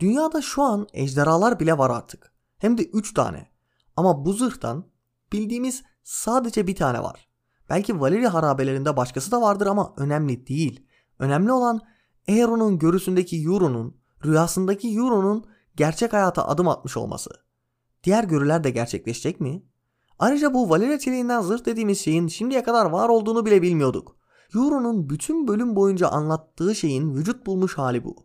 Dünyada 0.00 0.42
şu 0.42 0.62
an 0.62 0.86
ejderhalar 0.92 1.60
bile 1.60 1.78
var 1.78 1.90
artık. 1.90 2.32
Hem 2.58 2.78
de 2.78 2.82
3 2.84 3.14
tane. 3.14 3.50
Ama 3.96 4.24
bu 4.24 4.32
zırhtan 4.32 4.84
bildiğimiz 5.32 5.82
sadece 6.02 6.66
bir 6.66 6.76
tane 6.76 7.02
var. 7.02 7.28
Belki 7.68 8.00
Valeria 8.00 8.34
harabelerinde 8.34 8.96
başkası 8.96 9.30
da 9.30 9.42
vardır 9.42 9.66
ama 9.66 9.94
önemli 9.96 10.46
değil. 10.46 10.86
Önemli 11.18 11.52
olan 11.52 11.80
Aeron'un 12.28 12.78
görüsündeki 12.78 13.42
Euro'nun, 13.42 13.96
rüyasındaki 14.24 14.96
Euro'nun 14.96 15.44
gerçek 15.76 16.12
hayata 16.12 16.48
adım 16.48 16.68
atmış 16.68 16.96
olması. 16.96 17.30
Diğer 18.04 18.24
görüler 18.24 18.64
de 18.64 18.70
gerçekleşecek 18.70 19.40
mi? 19.40 19.62
Ayrıca 20.18 20.54
bu 20.54 20.70
Valeria 20.70 20.98
çeliğinden 20.98 21.40
zırh 21.40 21.64
dediğimiz 21.64 22.00
şeyin 22.00 22.28
şimdiye 22.28 22.62
kadar 22.62 22.86
var 22.86 23.08
olduğunu 23.08 23.46
bile 23.46 23.62
bilmiyorduk. 23.62 24.16
Euro'nun 24.54 25.10
bütün 25.10 25.48
bölüm 25.48 25.76
boyunca 25.76 26.08
anlattığı 26.08 26.74
şeyin 26.74 27.14
vücut 27.14 27.46
bulmuş 27.46 27.78
hali 27.78 28.04
bu. 28.04 28.16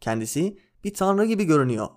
Kendisi 0.00 0.58
bir 0.84 0.94
tanrı 0.94 1.24
gibi 1.24 1.44
görünüyor. 1.44 1.88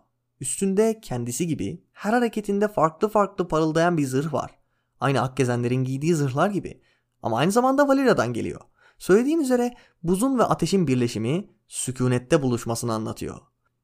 Üstünde 0.41 0.99
kendisi 1.01 1.47
gibi 1.47 1.83
her 1.93 2.13
hareketinde 2.13 2.67
farklı 2.67 3.09
farklı 3.09 3.47
parıldayan 3.47 3.97
bir 3.97 4.05
zırh 4.05 4.33
var. 4.33 4.51
Aynı 4.99 5.21
Akgezenlerin 5.21 5.83
giydiği 5.83 6.15
zırhlar 6.15 6.49
gibi. 6.49 6.81
Ama 7.23 7.37
aynı 7.37 7.51
zamanda 7.51 7.87
Valeria'dan 7.87 8.33
geliyor. 8.33 8.61
Söylediğim 8.97 9.41
üzere 9.41 9.73
buzun 10.03 10.39
ve 10.39 10.43
ateşin 10.43 10.87
birleşimi 10.87 11.49
sükunette 11.67 12.41
buluşmasını 12.41 12.93
anlatıyor. 12.93 13.37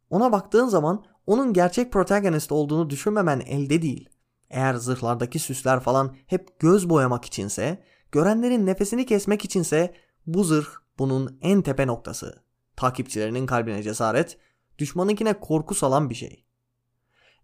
Ona 0.10 0.32
baktığın 0.32 0.68
zaman 0.68 1.06
onun 1.28 1.54
gerçek 1.54 1.91
protagonist 1.91 2.52
olduğunu 2.52 2.89
düşünmemen 2.89 3.39
elde 3.39 3.82
değil. 3.82 4.10
Eğer 4.49 4.74
zırhlardaki 4.74 5.39
süsler 5.39 5.80
falan 5.80 6.16
hep 6.28 6.60
göz 6.60 6.89
boyamak 6.89 7.26
içinse, 7.26 7.84
görenlerin 8.12 8.66
nefesini 8.66 9.06
kesmek 9.06 9.45
içinse 9.45 9.93
bu 10.28 10.43
zırh 10.43 10.68
bunun 10.99 11.38
en 11.41 11.62
tepe 11.62 11.88
noktası. 11.88 12.43
Takipçilerinin 12.76 13.45
kalbine 13.45 13.84
cesaret, 13.84 14.38
düşmanınkine 14.82 15.40
korku 15.40 15.76
salan 15.76 16.10
bir 16.10 16.16
şey. 16.16 16.46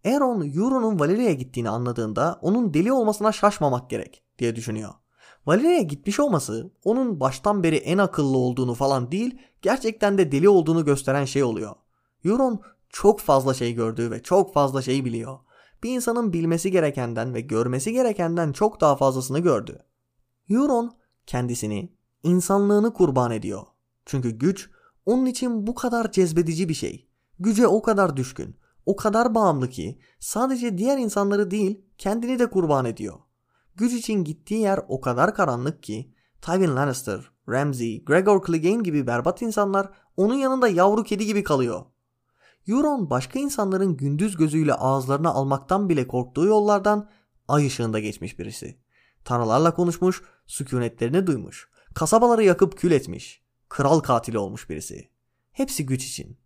Aaron 0.05 0.41
Euro'nun 0.41 0.99
Valeria'ya 0.99 1.33
gittiğini 1.33 1.69
anladığında 1.69 2.39
onun 2.41 2.73
deli 2.73 2.91
olmasına 2.91 3.31
şaşmamak 3.31 3.89
gerek 3.89 4.23
diye 4.39 4.55
düşünüyor. 4.55 4.93
Valeria'ya 5.45 5.81
gitmiş 5.81 6.19
olması 6.19 6.71
onun 6.83 7.19
baştan 7.19 7.63
beri 7.63 7.75
en 7.75 7.97
akıllı 7.97 8.37
olduğunu 8.37 8.73
falan 8.73 9.11
değil 9.11 9.37
gerçekten 9.61 10.17
de 10.17 10.31
deli 10.31 10.49
olduğunu 10.49 10.85
gösteren 10.85 11.25
şey 11.25 11.43
oluyor. 11.43 11.75
Euron 12.25 12.61
çok 12.89 13.19
fazla 13.19 13.53
şey 13.53 13.73
gördüğü 13.73 14.11
ve 14.11 14.23
çok 14.23 14.53
fazla 14.53 14.81
şey 14.81 15.05
biliyor. 15.05 15.39
Bir 15.83 15.95
insanın 15.95 16.33
bilmesi 16.33 16.71
gerekenden 16.71 17.33
ve 17.33 17.41
görmesi 17.41 17.93
gerekenden 17.93 18.51
çok 18.51 18.81
daha 18.81 18.95
fazlasını 18.95 19.39
gördü. 19.39 19.79
Euron 20.49 20.97
kendisini, 21.27 21.93
insanlığını 22.23 22.93
kurban 22.93 23.31
ediyor. 23.31 23.63
Çünkü 24.05 24.29
güç 24.29 24.69
onun 25.05 25.25
için 25.25 25.67
bu 25.67 25.75
kadar 25.75 26.11
cezbedici 26.11 26.69
bir 26.69 26.73
şey. 26.73 27.06
Güce 27.39 27.67
o 27.67 27.81
kadar 27.81 28.17
düşkün, 28.17 28.55
o 28.85 28.95
kadar 28.95 29.35
bağımlı 29.35 29.69
ki 29.69 29.99
sadece 30.19 30.77
diğer 30.77 30.97
insanları 30.97 31.51
değil 31.51 31.81
kendini 31.97 32.39
de 32.39 32.49
kurban 32.49 32.85
ediyor. 32.85 33.19
Güç 33.75 33.93
için 33.93 34.23
gittiği 34.23 34.61
yer 34.61 34.79
o 34.87 35.01
kadar 35.01 35.35
karanlık 35.35 35.83
ki 35.83 36.13
Tywin 36.41 36.75
Lannister, 36.75 37.31
Ramsay, 37.49 38.03
Gregor 38.05 38.45
Clegane 38.45 38.83
gibi 38.83 39.07
berbat 39.07 39.41
insanlar 39.41 39.89
onun 40.17 40.35
yanında 40.35 40.67
yavru 40.67 41.03
kedi 41.03 41.25
gibi 41.25 41.43
kalıyor. 41.43 41.85
Euron 42.67 43.09
başka 43.09 43.39
insanların 43.39 43.97
gündüz 43.97 44.37
gözüyle 44.37 44.73
ağızlarına 44.73 45.29
almaktan 45.29 45.89
bile 45.89 46.07
korktuğu 46.07 46.45
yollardan 46.45 47.09
ay 47.47 47.67
ışığında 47.67 47.99
geçmiş 47.99 48.39
birisi. 48.39 48.79
Tanrılarla 49.23 49.73
konuşmuş, 49.73 50.23
sükunetlerini 50.45 51.27
duymuş, 51.27 51.69
kasabaları 51.95 52.43
yakıp 52.43 52.77
kül 52.77 52.91
etmiş, 52.91 53.43
kral 53.69 53.99
katili 53.99 54.37
olmuş 54.37 54.69
birisi. 54.69 55.09
Hepsi 55.51 55.85
güç 55.85 56.05
için. 56.05 56.37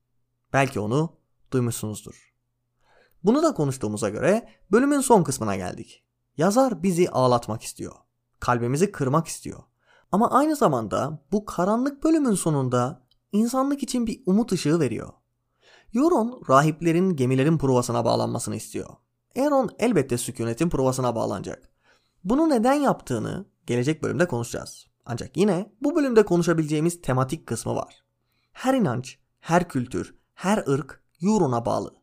Belki 0.53 0.79
onu 0.79 1.17
duymuşsunuzdur. 1.53 2.33
Bunu 3.23 3.43
da 3.43 3.53
konuştuğumuza 3.53 4.09
göre 4.09 4.49
bölümün 4.71 4.99
son 4.99 5.23
kısmına 5.23 5.55
geldik. 5.55 6.03
Yazar 6.37 6.83
bizi 6.83 7.09
ağlatmak 7.09 7.63
istiyor. 7.63 7.95
Kalbimizi 8.39 8.91
kırmak 8.91 9.27
istiyor. 9.27 9.63
Ama 10.11 10.31
aynı 10.31 10.55
zamanda 10.55 11.23
bu 11.31 11.45
karanlık 11.45 12.03
bölümün 12.03 12.33
sonunda 12.33 13.07
insanlık 13.31 13.83
için 13.83 14.07
bir 14.07 14.23
umut 14.25 14.51
ışığı 14.51 14.79
veriyor. 14.79 15.09
Euron 15.95 16.41
rahiplerin 16.49 17.15
gemilerin 17.15 17.57
provasına 17.57 18.05
bağlanmasını 18.05 18.55
istiyor. 18.55 18.89
Euron 19.35 19.69
elbette 19.79 20.17
sükunetin 20.17 20.69
provasına 20.69 21.15
bağlanacak. 21.15 21.69
Bunu 22.23 22.49
neden 22.49 22.73
yaptığını 22.73 23.45
gelecek 23.65 24.03
bölümde 24.03 24.27
konuşacağız. 24.27 24.87
Ancak 25.05 25.37
yine 25.37 25.71
bu 25.81 25.95
bölümde 25.95 26.25
konuşabileceğimiz 26.25 27.01
tematik 27.01 27.47
kısmı 27.47 27.75
var. 27.75 28.03
Her 28.51 28.73
inanç, 28.73 29.17
her 29.39 29.69
kültür, 29.69 30.15
her 30.41 30.63
ırk 30.67 31.03
Euron'a 31.21 31.65
bağlı. 31.65 31.95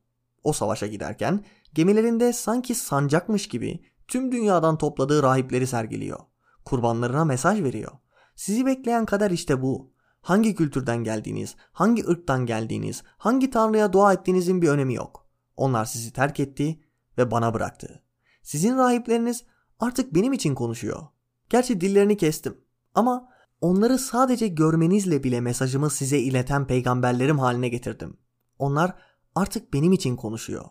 O 0.44 0.52
savaşa 0.52 0.86
giderken 0.86 1.44
gemilerinde 1.74 2.32
sanki 2.32 2.74
sancakmış 2.74 3.48
gibi 3.48 3.84
tüm 4.08 4.32
dünyadan 4.32 4.78
topladığı 4.78 5.22
rahipleri 5.22 5.66
sergiliyor. 5.66 6.18
Kurbanlarına 6.64 7.24
mesaj 7.24 7.62
veriyor. 7.62 7.92
Sizi 8.36 8.66
bekleyen 8.66 9.06
kader 9.06 9.30
işte 9.30 9.62
bu. 9.62 9.92
Hangi 10.20 10.54
kültürden 10.54 11.04
geldiğiniz, 11.04 11.56
hangi 11.72 12.08
ırktan 12.08 12.46
geldiğiniz, 12.46 13.02
hangi 13.18 13.50
tanrıya 13.50 13.92
dua 13.92 14.12
ettiğinizin 14.12 14.62
bir 14.62 14.68
önemi 14.68 14.94
yok. 14.94 15.26
Onlar 15.56 15.84
sizi 15.84 16.12
terk 16.12 16.40
etti 16.40 16.80
ve 17.18 17.30
bana 17.30 17.54
bıraktı. 17.54 18.02
Sizin 18.42 18.76
rahipleriniz 18.76 19.44
artık 19.80 20.14
benim 20.14 20.32
için 20.32 20.54
konuşuyor. 20.54 21.02
Gerçi 21.50 21.80
dillerini 21.80 22.16
kestim 22.16 22.58
ama 22.94 23.28
onları 23.60 23.98
sadece 23.98 24.48
görmenizle 24.48 25.24
bile 25.24 25.40
mesajımı 25.40 25.90
size 25.90 26.18
ileten 26.18 26.66
peygamberlerim 26.66 27.38
haline 27.38 27.68
getirdim. 27.68 28.16
Onlar 28.58 28.94
artık 29.34 29.72
benim 29.72 29.92
için 29.92 30.16
konuşuyor. 30.16 30.64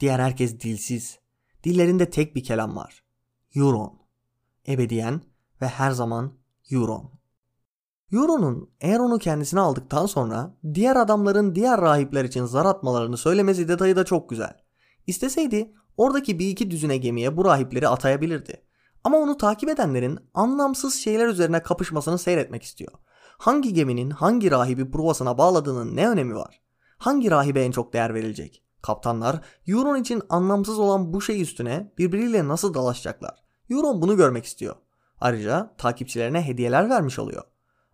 Diğer 0.00 0.18
herkes 0.18 0.60
dilsiz. 0.60 1.18
Dillerinde 1.64 2.10
tek 2.10 2.36
bir 2.36 2.44
kelam 2.44 2.76
var. 2.76 3.04
Euron. 3.54 3.98
Ebediyen 4.68 5.20
ve 5.60 5.66
her 5.66 5.90
zaman 5.90 6.32
Euron. 6.70 7.10
Euron'un 8.12 8.70
eğer 8.80 8.98
onu 8.98 9.18
kendisine 9.18 9.60
aldıktan 9.60 10.06
sonra 10.06 10.54
diğer 10.74 10.96
adamların 10.96 11.54
diğer 11.54 11.80
rahipler 11.80 12.24
için 12.24 12.44
zar 12.44 12.64
atmalarını 12.64 13.16
söylemesi 13.16 13.68
detayı 13.68 13.96
da 13.96 14.04
çok 14.04 14.30
güzel. 14.30 14.56
İsteseydi 15.06 15.74
oradaki 15.96 16.38
bir 16.38 16.48
iki 16.48 16.70
düzine 16.70 16.96
gemiye 16.96 17.36
bu 17.36 17.44
rahipleri 17.44 17.88
atayabilirdi. 17.88 18.62
Ama 19.04 19.16
onu 19.18 19.36
takip 19.36 19.68
edenlerin 19.68 20.18
anlamsız 20.34 20.94
şeyler 20.94 21.26
üzerine 21.26 21.62
kapışmasını 21.62 22.18
seyretmek 22.18 22.62
istiyor. 22.62 22.92
Hangi 23.38 23.72
geminin 23.72 24.10
hangi 24.10 24.50
rahibi 24.50 24.90
provasına 24.90 25.38
bağladığının 25.38 25.96
ne 25.96 26.08
önemi 26.08 26.34
var? 26.36 26.65
Hangi 26.98 27.30
rahibe 27.30 27.62
en 27.64 27.70
çok 27.70 27.92
değer 27.92 28.14
verilecek? 28.14 28.62
Kaptanlar 28.82 29.40
Euron 29.66 30.00
için 30.00 30.22
anlamsız 30.28 30.78
olan 30.78 31.12
bu 31.12 31.20
şey 31.20 31.42
üstüne 31.42 31.92
birbiriyle 31.98 32.48
nasıl 32.48 32.74
dalaşacaklar? 32.74 33.44
Euron 33.70 34.02
bunu 34.02 34.16
görmek 34.16 34.44
istiyor. 34.44 34.76
Ayrıca 35.20 35.74
takipçilerine 35.78 36.42
hediyeler 36.42 36.90
vermiş 36.90 37.18
oluyor. 37.18 37.42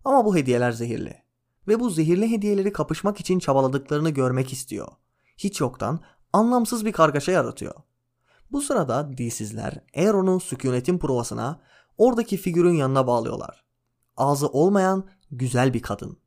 Ama 0.04 0.24
bu 0.24 0.36
hediyeler 0.36 0.72
zehirli. 0.72 1.22
Ve 1.68 1.80
bu 1.80 1.90
zehirli 1.90 2.30
hediyeleri 2.30 2.72
kapışmak 2.72 3.20
için 3.20 3.38
çabaladıklarını 3.38 4.10
görmek 4.10 4.52
istiyor. 4.52 4.88
Hiç 5.38 5.60
yoktan 5.60 6.00
anlamsız 6.32 6.84
bir 6.84 6.92
kargaşa 6.92 7.32
yaratıyor. 7.32 7.74
Bu 8.52 8.60
sırada 8.60 9.18
dilsizler 9.18 9.84
Aeron'u 9.96 10.40
sükunetin 10.40 10.98
provasına 10.98 11.60
oradaki 11.98 12.36
figürün 12.36 12.74
yanına 12.74 13.06
bağlıyorlar. 13.06 13.64
Ağzı 14.16 14.48
olmayan 14.48 15.04
güzel 15.30 15.74
bir 15.74 15.82
kadın. 15.82 16.18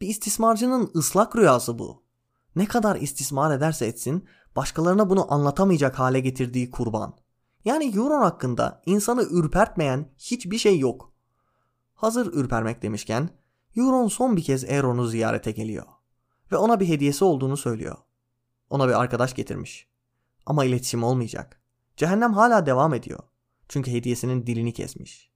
Bir 0.00 0.08
istismarcının 0.08 0.90
ıslak 0.96 1.36
rüyası 1.36 1.78
bu. 1.78 2.03
Ne 2.56 2.66
kadar 2.66 2.96
istismar 2.96 3.56
ederse 3.56 3.86
etsin 3.86 4.28
başkalarına 4.56 5.10
bunu 5.10 5.32
anlatamayacak 5.32 5.98
hale 5.98 6.20
getirdiği 6.20 6.70
kurban. 6.70 7.16
Yani 7.64 7.96
Euron 7.96 8.22
hakkında 8.22 8.82
insanı 8.86 9.22
ürpertmeyen 9.22 10.08
hiçbir 10.18 10.58
şey 10.58 10.78
yok. 10.78 11.12
Hazır 11.94 12.32
ürpermek 12.32 12.82
demişken 12.82 13.30
Euron 13.76 14.08
son 14.08 14.36
bir 14.36 14.42
kez 14.42 14.64
Aeron'u 14.64 15.06
ziyarete 15.06 15.50
geliyor. 15.50 15.86
Ve 16.52 16.56
ona 16.56 16.80
bir 16.80 16.88
hediyesi 16.88 17.24
olduğunu 17.24 17.56
söylüyor. 17.56 17.96
Ona 18.70 18.88
bir 18.88 19.00
arkadaş 19.00 19.34
getirmiş. 19.34 19.88
Ama 20.46 20.64
iletişim 20.64 21.04
olmayacak. 21.04 21.60
Cehennem 21.96 22.32
hala 22.32 22.66
devam 22.66 22.94
ediyor. 22.94 23.20
Çünkü 23.68 23.92
hediyesinin 23.92 24.46
dilini 24.46 24.72
kesmiş. 24.72 25.30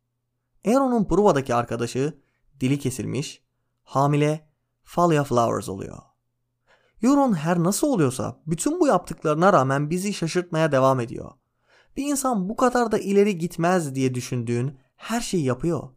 Aeron'un 0.66 1.04
Pruva'daki 1.04 1.54
arkadaşı 1.54 2.22
dili 2.60 2.78
kesilmiş, 2.78 3.42
hamile 3.82 4.48
Falia 4.82 5.24
Flowers 5.24 5.68
oluyor. 5.68 5.98
Euron 7.02 7.32
her 7.32 7.58
nasıl 7.58 7.86
oluyorsa 7.86 8.40
bütün 8.46 8.80
bu 8.80 8.86
yaptıklarına 8.86 9.52
rağmen 9.52 9.90
bizi 9.90 10.14
şaşırtmaya 10.14 10.72
devam 10.72 11.00
ediyor. 11.00 11.30
Bir 11.96 12.04
insan 12.06 12.48
bu 12.48 12.56
kadar 12.56 12.92
da 12.92 12.98
ileri 12.98 13.38
gitmez 13.38 13.94
diye 13.94 14.14
düşündüğün 14.14 14.78
her 14.96 15.20
şeyi 15.20 15.44
yapıyor. 15.44 15.88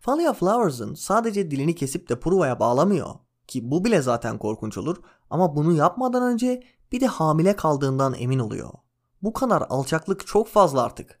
Falia 0.00 0.32
Flowers'ın 0.32 0.94
sadece 0.94 1.50
dilini 1.50 1.74
kesip 1.74 2.08
de 2.08 2.20
Pruva'ya 2.20 2.60
bağlamıyor. 2.60 3.14
Ki 3.46 3.70
bu 3.70 3.84
bile 3.84 4.02
zaten 4.02 4.38
korkunç 4.38 4.78
olur 4.78 4.96
ama 5.30 5.56
bunu 5.56 5.72
yapmadan 5.72 6.22
önce 6.22 6.62
bir 6.92 7.00
de 7.00 7.06
hamile 7.06 7.56
kaldığından 7.56 8.14
emin 8.18 8.38
oluyor. 8.38 8.70
Bu 9.22 9.32
kadar 9.32 9.62
alçaklık 9.70 10.26
çok 10.26 10.48
fazla 10.48 10.82
artık. 10.82 11.20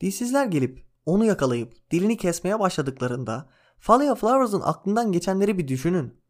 Dilsizler 0.00 0.46
gelip 0.46 0.86
onu 1.06 1.24
yakalayıp 1.24 1.90
dilini 1.90 2.16
kesmeye 2.16 2.60
başladıklarında 2.60 3.48
Falia 3.78 4.14
Flowers'ın 4.14 4.60
aklından 4.60 5.12
geçenleri 5.12 5.58
bir 5.58 5.68
düşünün. 5.68 6.23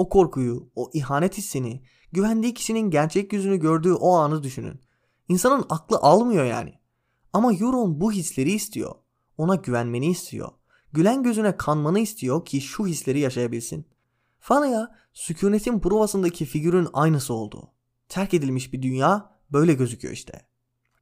O 0.00 0.08
korkuyu, 0.08 0.70
o 0.74 0.90
ihanet 0.92 1.38
hissini, 1.38 1.82
güvendiği 2.12 2.54
kişinin 2.54 2.90
gerçek 2.90 3.32
yüzünü 3.32 3.56
gördüğü 3.56 3.92
o 3.92 4.16
anı 4.16 4.42
düşünün. 4.42 4.80
İnsanın 5.28 5.64
aklı 5.68 5.96
almıyor 5.96 6.44
yani. 6.44 6.74
Ama 7.32 7.54
Euron 7.54 8.00
bu 8.00 8.12
hisleri 8.12 8.52
istiyor. 8.52 8.94
Ona 9.38 9.54
güvenmeni 9.54 10.06
istiyor. 10.06 10.48
Gülen 10.92 11.22
gözüne 11.22 11.56
kanmanı 11.56 11.98
istiyor 11.98 12.44
ki 12.44 12.60
şu 12.60 12.86
hisleri 12.86 13.20
yaşayabilsin. 13.20 13.86
Falaya 14.38 14.96
sükunetin 15.12 15.80
provasındaki 15.80 16.44
figürün 16.44 16.88
aynısı 16.92 17.34
oldu. 17.34 17.72
Terk 18.08 18.34
edilmiş 18.34 18.72
bir 18.72 18.82
dünya 18.82 19.30
böyle 19.52 19.74
gözüküyor 19.74 20.14
işte. 20.14 20.46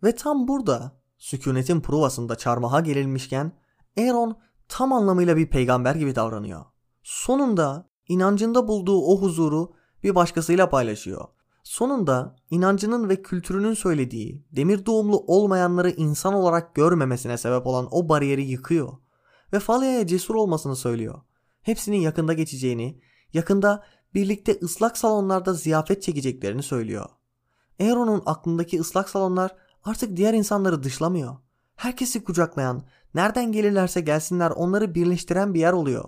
Ve 0.02 0.14
tam 0.14 0.48
burada 0.48 1.00
sükunetin 1.18 1.80
provasında 1.80 2.36
çarmıha 2.36 2.80
gelinmişken 2.80 3.52
Aaron 3.98 4.38
tam 4.68 4.92
anlamıyla 4.92 5.36
bir 5.36 5.50
peygamber 5.50 5.94
gibi 5.94 6.14
davranıyor. 6.14 6.64
Sonunda 7.02 7.87
inancında 8.08 8.68
bulduğu 8.68 9.00
o 9.00 9.20
huzuru 9.20 9.72
bir 10.02 10.14
başkasıyla 10.14 10.68
paylaşıyor. 10.70 11.24
Sonunda 11.62 12.36
inancının 12.50 13.08
ve 13.08 13.22
kültürünün 13.22 13.74
söylediği 13.74 14.44
demir 14.52 14.86
doğumlu 14.86 15.24
olmayanları 15.26 15.90
insan 15.90 16.34
olarak 16.34 16.74
görmemesine 16.74 17.38
sebep 17.38 17.66
olan 17.66 17.88
o 17.90 18.08
bariyeri 18.08 18.44
yıkıyor. 18.44 18.92
Ve 19.52 19.58
Falia'ya 19.58 20.06
cesur 20.06 20.34
olmasını 20.34 20.76
söylüyor. 20.76 21.20
Hepsinin 21.62 21.96
yakında 21.96 22.32
geçeceğini, 22.32 23.00
yakında 23.32 23.84
birlikte 24.14 24.58
ıslak 24.62 24.98
salonlarda 24.98 25.54
ziyafet 25.54 26.02
çekeceklerini 26.02 26.62
söylüyor. 26.62 27.06
Aaron'un 27.80 28.22
aklındaki 28.26 28.80
ıslak 28.80 29.08
salonlar 29.08 29.56
artık 29.84 30.16
diğer 30.16 30.34
insanları 30.34 30.82
dışlamıyor. 30.82 31.36
Herkesi 31.76 32.24
kucaklayan, 32.24 32.82
nereden 33.14 33.52
gelirlerse 33.52 34.00
gelsinler 34.00 34.50
onları 34.50 34.94
birleştiren 34.94 35.54
bir 35.54 35.60
yer 35.60 35.72
oluyor. 35.72 36.04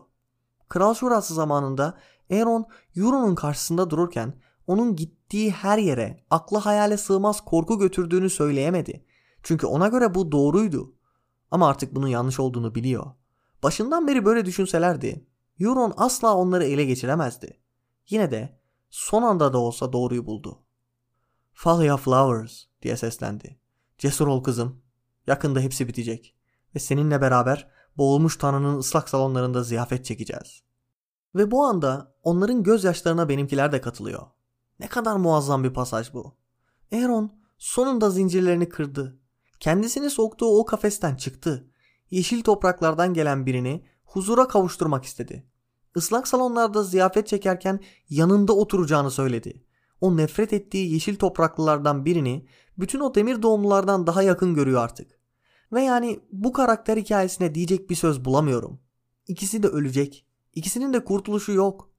Kral 0.71 0.95
Şurası 0.95 1.35
zamanında 1.35 1.99
Aaron 2.33 2.67
Euron'un 2.97 3.35
karşısında 3.35 3.91
dururken 3.91 4.35
onun 4.67 4.97
gittiği 4.97 5.51
her 5.51 5.79
yere 5.79 6.25
akla 6.31 6.67
hayale 6.67 6.97
sığmaz 6.97 7.41
korku 7.41 7.79
götürdüğünü 7.79 8.31
söyleyemedi. 8.31 9.05
Çünkü 9.43 9.67
ona 9.67 9.89
göre 9.89 10.15
bu 10.15 10.33
doğruydu. 10.33 10.95
Ama 11.51 11.69
artık 11.69 11.95
bunun 11.95 12.07
yanlış 12.07 12.41
olduğunu 12.41 12.75
biliyor. 12.75 13.07
Başından 13.63 14.09
beri 14.09 14.25
böyle 14.25 14.47
düşünselerdi 14.47 15.27
Euron 15.61 15.93
asla 15.97 16.37
onları 16.37 16.65
ele 16.65 16.85
geçiremezdi. 16.85 17.61
Yine 18.09 18.31
de 18.31 18.61
son 18.91 19.23
anda 19.23 19.53
da 19.53 19.59
olsa 19.59 19.93
doğruyu 19.93 20.27
buldu. 20.27 20.59
Of 21.67 22.05
Flowers 22.05 22.65
diye 22.83 22.97
seslendi. 22.97 23.61
Cesur 23.99 24.27
ol 24.27 24.43
kızım. 24.43 24.83
Yakında 25.27 25.61
hepsi 25.61 25.89
bitecek. 25.89 26.37
Ve 26.75 26.79
seninle 26.79 27.21
beraber 27.21 27.71
boğulmuş 27.97 28.37
tanrının 28.37 28.79
ıslak 28.79 29.09
salonlarında 29.09 29.63
ziyafet 29.63 30.05
çekeceğiz. 30.05 30.63
Ve 31.35 31.51
bu 31.51 31.65
anda 31.65 32.15
onların 32.23 32.63
gözyaşlarına 32.63 33.29
benimkiler 33.29 33.73
de 33.73 33.81
katılıyor. 33.81 34.27
Ne 34.81 34.89
kadar 34.89 35.17
muazzam 35.17 35.65
bir 35.65 35.73
pasaj 35.73 36.15
bu. 36.15 36.35
Aaron 36.93 37.31
sonunda 37.59 38.11
zincirlerini 38.11 38.69
kırdı. 38.69 39.19
Kendisini 39.61 40.11
soktuğu 40.11 40.59
o 40.59 40.65
kafesten 40.65 41.17
çıktı. 41.17 41.71
Yeşil 42.11 42.43
topraklardan 42.43 43.15
gelen 43.15 43.47
birini 43.47 43.85
huzura 44.05 44.49
kavuşturmak 44.49 45.05
istedi. 45.05 45.47
Islak 45.97 46.29
salonlarda 46.29 46.83
ziyafet 46.83 47.27
çekerken 47.27 47.81
yanında 48.09 48.53
oturacağını 48.53 49.11
söyledi. 49.11 49.65
O 50.01 50.17
nefret 50.17 50.53
ettiği 50.53 50.93
yeşil 50.93 51.17
topraklılardan 51.17 52.05
birini 52.05 52.47
bütün 52.79 53.01
o 53.01 53.15
demir 53.15 53.43
doğumlulardan 53.43 54.07
daha 54.07 54.23
yakın 54.23 54.55
görüyor 54.55 54.81
artık. 54.81 55.20
Ve 55.73 55.83
yani 55.83 56.21
bu 56.33 56.53
karakter 56.53 56.97
hikayesine 56.97 57.55
diyecek 57.55 57.91
bir 57.91 57.95
söz 57.95 58.25
bulamıyorum. 58.25 58.81
İkisi 59.27 59.63
de 59.63 59.69
ölecek. 59.69 60.27
İkisinin 60.55 60.93
de 60.93 61.05
kurtuluşu 61.05 61.53
yok. 61.53 61.91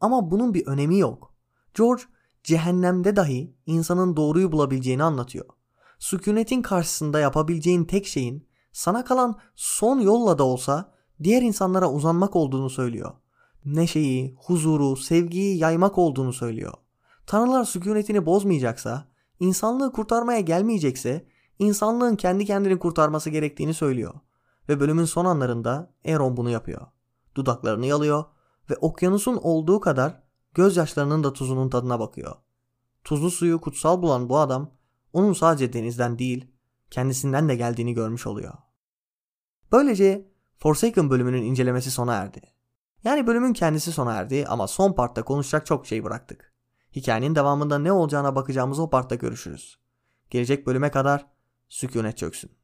Ama 0.00 0.30
bunun 0.30 0.54
bir 0.54 0.66
önemi 0.66 0.98
yok. 0.98 1.34
George 1.74 2.02
cehennemde 2.44 3.16
dahi 3.16 3.54
insanın 3.66 4.16
doğruyu 4.16 4.52
bulabileceğini 4.52 5.02
anlatıyor. 5.02 5.46
Sükunetin 5.98 6.62
karşısında 6.62 7.20
yapabileceğin 7.20 7.84
tek 7.84 8.06
şeyin 8.06 8.48
sana 8.72 9.04
kalan 9.04 9.38
son 9.54 10.00
yolla 10.00 10.38
da 10.38 10.44
olsa 10.44 10.92
diğer 11.22 11.42
insanlara 11.42 11.90
uzanmak 11.90 12.36
olduğunu 12.36 12.70
söylüyor. 12.70 13.12
Neşeyi, 13.64 14.34
huzuru, 14.38 14.96
sevgiyi 14.96 15.58
yaymak 15.58 15.98
olduğunu 15.98 16.32
söylüyor. 16.32 16.72
Tanrılar 17.26 17.64
sükunetini 17.64 18.26
bozmayacaksa, 18.26 19.08
insanlığı 19.40 19.92
kurtarmaya 19.92 20.40
gelmeyecekse 20.40 21.26
insanlığın 21.58 22.16
kendi 22.16 22.44
kendini 22.44 22.78
kurtarması 22.78 23.30
gerektiğini 23.30 23.74
söylüyor. 23.74 24.14
Ve 24.68 24.80
bölümün 24.80 25.04
son 25.04 25.24
anlarında 25.24 25.94
Aaron 26.08 26.36
bunu 26.36 26.50
yapıyor. 26.50 26.86
Dudaklarını 27.34 27.86
yalıyor 27.86 28.24
ve 28.70 28.76
okyanusun 28.76 29.36
olduğu 29.36 29.80
kadar 29.80 30.22
gözyaşlarının 30.54 31.24
da 31.24 31.32
tuzunun 31.32 31.68
tadına 31.68 32.00
bakıyor. 32.00 32.36
Tuzlu 33.04 33.30
suyu 33.30 33.60
kutsal 33.60 34.02
bulan 34.02 34.28
bu 34.28 34.38
adam 34.38 34.70
onun 35.12 35.32
sadece 35.32 35.72
denizden 35.72 36.18
değil 36.18 36.50
kendisinden 36.90 37.48
de 37.48 37.56
geldiğini 37.56 37.94
görmüş 37.94 38.26
oluyor. 38.26 38.52
Böylece 39.72 40.28
Forsaken 40.58 41.10
bölümünün 41.10 41.42
incelemesi 41.42 41.90
sona 41.90 42.14
erdi. 42.14 42.40
Yani 43.04 43.26
bölümün 43.26 43.52
kendisi 43.52 43.92
sona 43.92 44.12
erdi 44.12 44.46
ama 44.48 44.66
son 44.66 44.92
partta 44.92 45.22
konuşacak 45.22 45.66
çok 45.66 45.86
şey 45.86 46.04
bıraktık. 46.04 46.52
Hikayenin 46.96 47.34
devamında 47.34 47.78
ne 47.78 47.92
olacağına 47.92 48.34
bakacağımız 48.34 48.78
o 48.78 48.90
partta 48.90 49.14
görüşürüz. 49.14 49.78
Gelecek 50.30 50.66
bölüme 50.66 50.90
kadar 50.90 51.26
sükunet 51.68 52.18
çöksün. 52.18 52.55